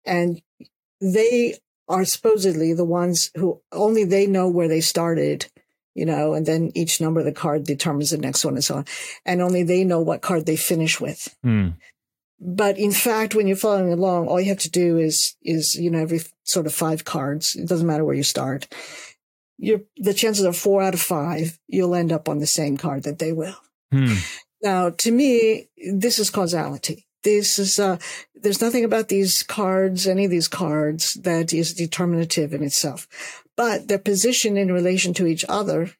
and 0.05 0.41
they 0.99 1.57
are 1.87 2.05
supposedly 2.05 2.73
the 2.73 2.85
ones 2.85 3.31
who 3.35 3.61
only 3.71 4.03
they 4.03 4.27
know 4.27 4.47
where 4.47 4.67
they 4.67 4.81
started, 4.81 5.47
you 5.93 6.05
know, 6.05 6.33
and 6.33 6.45
then 6.45 6.71
each 6.75 7.01
number 7.01 7.19
of 7.19 7.25
the 7.25 7.31
card 7.31 7.65
determines 7.65 8.11
the 8.11 8.17
next 8.17 8.45
one 8.45 8.55
and 8.55 8.63
so 8.63 8.75
on. 8.75 8.85
And 9.25 9.41
only 9.41 9.63
they 9.63 9.83
know 9.83 9.99
what 9.99 10.21
card 10.21 10.45
they 10.45 10.55
finish 10.55 10.99
with. 11.01 11.35
Mm. 11.45 11.75
But 12.39 12.77
in 12.77 12.91
fact, 12.91 13.35
when 13.35 13.47
you're 13.47 13.57
following 13.57 13.93
along, 13.93 14.27
all 14.27 14.41
you 14.41 14.49
have 14.49 14.59
to 14.59 14.71
do 14.71 14.97
is, 14.97 15.35
is, 15.43 15.75
you 15.75 15.91
know, 15.91 15.99
every 15.99 16.21
sort 16.43 16.65
of 16.65 16.73
five 16.73 17.05
cards. 17.05 17.55
It 17.55 17.67
doesn't 17.67 17.85
matter 17.85 18.05
where 18.05 18.15
you 18.15 18.23
start. 18.23 18.67
You're, 19.57 19.81
the 19.97 20.13
chances 20.13 20.43
are 20.45 20.53
four 20.53 20.81
out 20.81 20.95
of 20.95 21.01
five, 21.01 21.59
you'll 21.67 21.93
end 21.93 22.11
up 22.11 22.27
on 22.27 22.39
the 22.39 22.47
same 22.47 22.77
card 22.77 23.03
that 23.03 23.19
they 23.19 23.31
will. 23.31 23.55
Hmm. 23.91 24.15
Now, 24.63 24.89
to 24.89 25.11
me, 25.11 25.67
this 25.93 26.17
is 26.17 26.31
causality 26.31 27.05
this 27.23 27.59
is 27.59 27.79
uh, 27.79 27.97
there's 28.35 28.61
nothing 28.61 28.83
about 28.83 29.07
these 29.07 29.43
cards, 29.43 30.07
any 30.07 30.25
of 30.25 30.31
these 30.31 30.47
cards, 30.47 31.13
that 31.21 31.53
is 31.53 31.73
determinative 31.73 32.53
in 32.53 32.63
itself, 32.63 33.07
but 33.55 33.87
their 33.87 33.99
position 33.99 34.57
in 34.57 34.71
relation 34.71 35.13
to 35.15 35.27
each 35.27 35.45
other, 35.47 35.91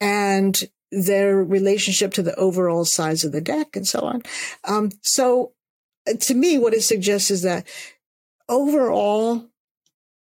and 0.00 0.64
their 0.90 1.42
relationship 1.42 2.12
to 2.14 2.22
the 2.22 2.34
overall 2.36 2.84
size 2.84 3.24
of 3.24 3.32
the 3.32 3.40
deck, 3.40 3.76
and 3.76 3.86
so 3.86 4.00
on. 4.00 4.22
Um, 4.64 4.90
so, 5.02 5.52
uh, 6.08 6.14
to 6.14 6.34
me, 6.34 6.58
what 6.58 6.74
it 6.74 6.82
suggests 6.82 7.30
is 7.30 7.42
that 7.42 7.66
overall, 8.48 9.46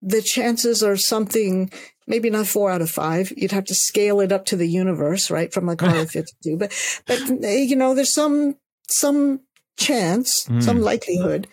the 0.01 0.21
chances 0.21 0.83
are 0.83 0.97
something 0.97 1.71
maybe 2.07 2.29
not 2.29 2.47
four 2.47 2.71
out 2.71 2.81
of 2.81 2.89
five. 2.89 3.31
You'd 3.35 3.51
have 3.51 3.65
to 3.65 3.75
scale 3.75 4.19
it 4.19 4.31
up 4.31 4.45
to 4.45 4.57
the 4.57 4.67
universe, 4.67 5.31
right? 5.31 5.53
From 5.53 5.69
a 5.69 5.75
card 5.75 5.97
of 5.97 6.11
52. 6.11 6.57
But, 6.57 6.73
but, 7.07 7.19
you 7.29 7.75
know, 7.75 7.93
there's 7.93 8.13
some, 8.13 8.57
some 8.89 9.41
chance, 9.81 10.45
mm. 10.45 10.61
some 10.61 10.81
likelihood 10.81 11.47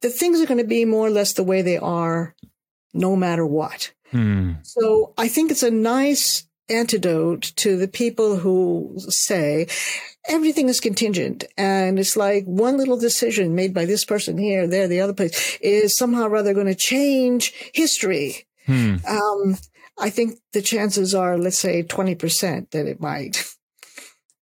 that 0.00 0.10
things 0.10 0.40
are 0.40 0.46
going 0.46 0.58
to 0.58 0.64
be 0.64 0.84
more 0.84 1.06
or 1.06 1.10
less 1.10 1.32
the 1.32 1.44
way 1.44 1.62
they 1.62 1.78
are 1.78 2.34
no 2.92 3.16
matter 3.16 3.46
what. 3.46 3.92
Mm. 4.12 4.64
So 4.64 5.12
I 5.18 5.28
think 5.28 5.50
it's 5.50 5.62
a 5.62 5.70
nice 5.70 6.46
antidote 6.68 7.52
to 7.56 7.76
the 7.76 7.88
people 7.88 8.36
who 8.36 8.94
say 9.08 9.68
everything 10.28 10.68
is 10.68 10.80
contingent 10.80 11.44
and 11.56 11.98
it's 11.98 12.16
like 12.16 12.44
one 12.44 12.76
little 12.76 12.98
decision 12.98 13.54
made 13.54 13.72
by 13.72 13.84
this 13.84 14.04
person 14.04 14.36
here, 14.38 14.66
there, 14.66 14.88
the 14.88 15.00
other 15.00 15.12
place 15.12 15.58
is 15.60 15.96
somehow 15.96 16.26
or 16.26 16.36
other 16.36 16.54
going 16.54 16.66
to 16.66 16.74
change 16.74 17.52
history. 17.72 18.46
Hmm. 18.66 18.96
Um, 19.08 19.58
I 19.98 20.10
think 20.10 20.38
the 20.52 20.62
chances 20.62 21.14
are, 21.14 21.38
let's 21.38 21.58
say 21.58 21.82
20% 21.82 22.70
that 22.70 22.86
it 22.86 23.00
might, 23.00 23.44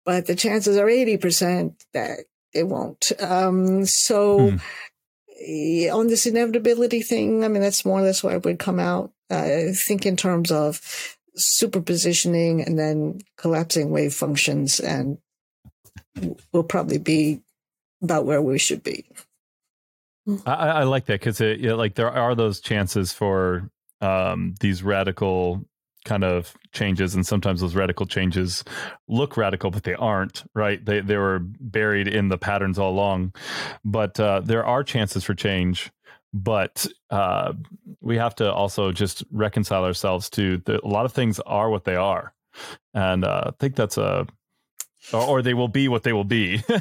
but 0.06 0.26
the 0.28 0.36
chances 0.36 0.78
are 0.78 0.88
80% 0.88 1.76
that 1.94 2.20
it 2.54 2.68
won't. 2.68 3.12
Um, 3.20 3.86
so 3.86 4.52
hmm. 4.52 5.92
on 5.92 6.08
this 6.08 6.26
inevitability 6.26 7.02
thing, 7.02 7.44
I 7.44 7.48
mean, 7.48 7.62
that's 7.62 7.86
more 7.86 8.00
or 8.00 8.04
less 8.04 8.24
where 8.24 8.36
it 8.36 8.46
would 8.46 8.60
come 8.60 8.80
out. 8.80 9.12
Uh, 9.30 9.70
I 9.70 9.72
think 9.74 10.06
in 10.06 10.18
terms 10.18 10.52
of 10.52 10.82
superpositioning 11.38 12.66
and 12.66 12.78
then 12.78 13.22
collapsing 13.38 13.90
wave 13.90 14.14
functions 14.14 14.80
and 14.80 15.18
we'll 16.52 16.64
probably 16.64 16.98
be 16.98 17.42
about 18.02 18.26
where 18.26 18.42
we 18.42 18.60
should 18.60 18.84
be. 18.84 19.06
I, 20.46 20.54
I 20.54 20.84
like 20.84 21.06
that 21.06 21.20
because 21.20 21.40
you 21.40 21.58
know, 21.58 21.76
like 21.76 21.96
there 21.96 22.12
are 22.12 22.36
those 22.36 22.60
chances 22.60 23.12
for 23.12 23.70
um, 24.02 24.56
these 24.60 24.84
radical 24.84 25.66
kind 26.06 26.24
of 26.24 26.56
changes 26.72 27.14
and 27.16 27.26
sometimes 27.26 27.62
those 27.62 27.76
radical 27.76 28.06
changes 28.06 28.64
look 29.08 29.38
radical 29.38 29.70
but 29.70 29.84
they 29.84 29.94
aren't 29.94 30.44
right? 30.56 30.84
They 30.84 31.02
they 31.02 31.18
were 31.18 31.40
buried 31.42 32.08
in 32.08 32.30
the 32.30 32.38
patterns 32.38 32.80
all 32.80 32.92
along. 32.92 33.34
But 33.86 34.20
uh, 34.20 34.42
there 34.42 34.66
are 34.66 34.84
chances 34.84 35.24
for 35.24 35.34
change 35.34 35.92
but 36.34 36.88
uh, 37.10 37.54
we 38.00 38.18
have 38.18 38.36
to 38.36 38.52
also 38.52 38.94
just 38.94 39.24
reconcile 39.32 39.84
ourselves 39.84 40.30
to 40.30 40.58
the, 40.60 40.84
a 40.84 40.88
lot 40.88 41.06
of 41.06 41.12
things 41.12 41.42
are 41.42 41.70
what 41.70 41.84
they 41.84 41.96
are. 41.96 42.34
And 42.94 43.26
uh, 43.26 43.44
i 43.48 43.52
think 43.60 43.76
that's 43.76 43.98
a 43.98 44.28
or, 45.14 45.22
or 45.22 45.42
they 45.42 45.54
will 45.54 45.68
be 45.68 45.88
what 45.88 46.04
they 46.04 46.14
will 46.14 46.24
be. 46.24 46.64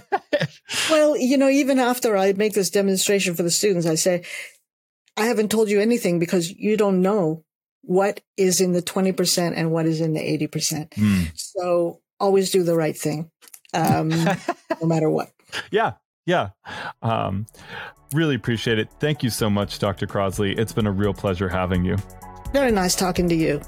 Well 0.89 1.17
you 1.17 1.37
know 1.37 1.49
even 1.49 1.79
after 1.79 2.17
i 2.17 2.33
make 2.33 2.55
this 2.55 2.71
demonstration 2.71 3.35
for 3.35 3.43
the 3.43 3.51
students 3.51 3.87
i 3.87 3.97
say 3.97 4.25
I 5.17 5.27
haven't 5.27 5.51
told 5.51 5.69
you 5.69 5.81
anything 5.81 6.19
because 6.19 6.51
you 6.51 6.77
don't 6.77 7.03
know 7.03 7.45
what 7.83 8.21
is 8.37 8.61
in 8.61 8.73
the 8.73 8.83
20% 8.83 9.53
and 9.57 9.73
what 9.73 9.87
is 9.87 10.01
in 10.01 10.15
the 10.15 10.21
80%. 10.21 10.91
Mm. 10.91 11.31
So 11.35 12.01
always 12.19 12.51
do 12.51 12.63
the 12.63 12.77
right 12.77 12.97
thing, 12.97 13.31
um, 13.75 14.09
no 14.81 14.87
matter 14.87 15.11
what. 15.11 15.31
Yeah. 15.71 15.93
Yeah. 16.27 16.51
Um, 17.03 17.47
really 18.13 18.35
appreciate 18.35 18.79
it. 18.79 18.89
Thank 19.01 19.23
you 19.23 19.31
so 19.31 19.49
much, 19.51 19.79
Dr. 19.79 20.07
Crossley. 20.07 20.53
It's 20.57 20.73
been 20.73 20.87
a 20.87 20.93
real 20.93 21.15
pleasure 21.15 21.49
having 21.49 21.85
you. 21.85 21.97
Very 22.53 22.71
nice 22.71 22.95
talking 22.95 23.29
to 23.29 23.35
you. 23.35 23.61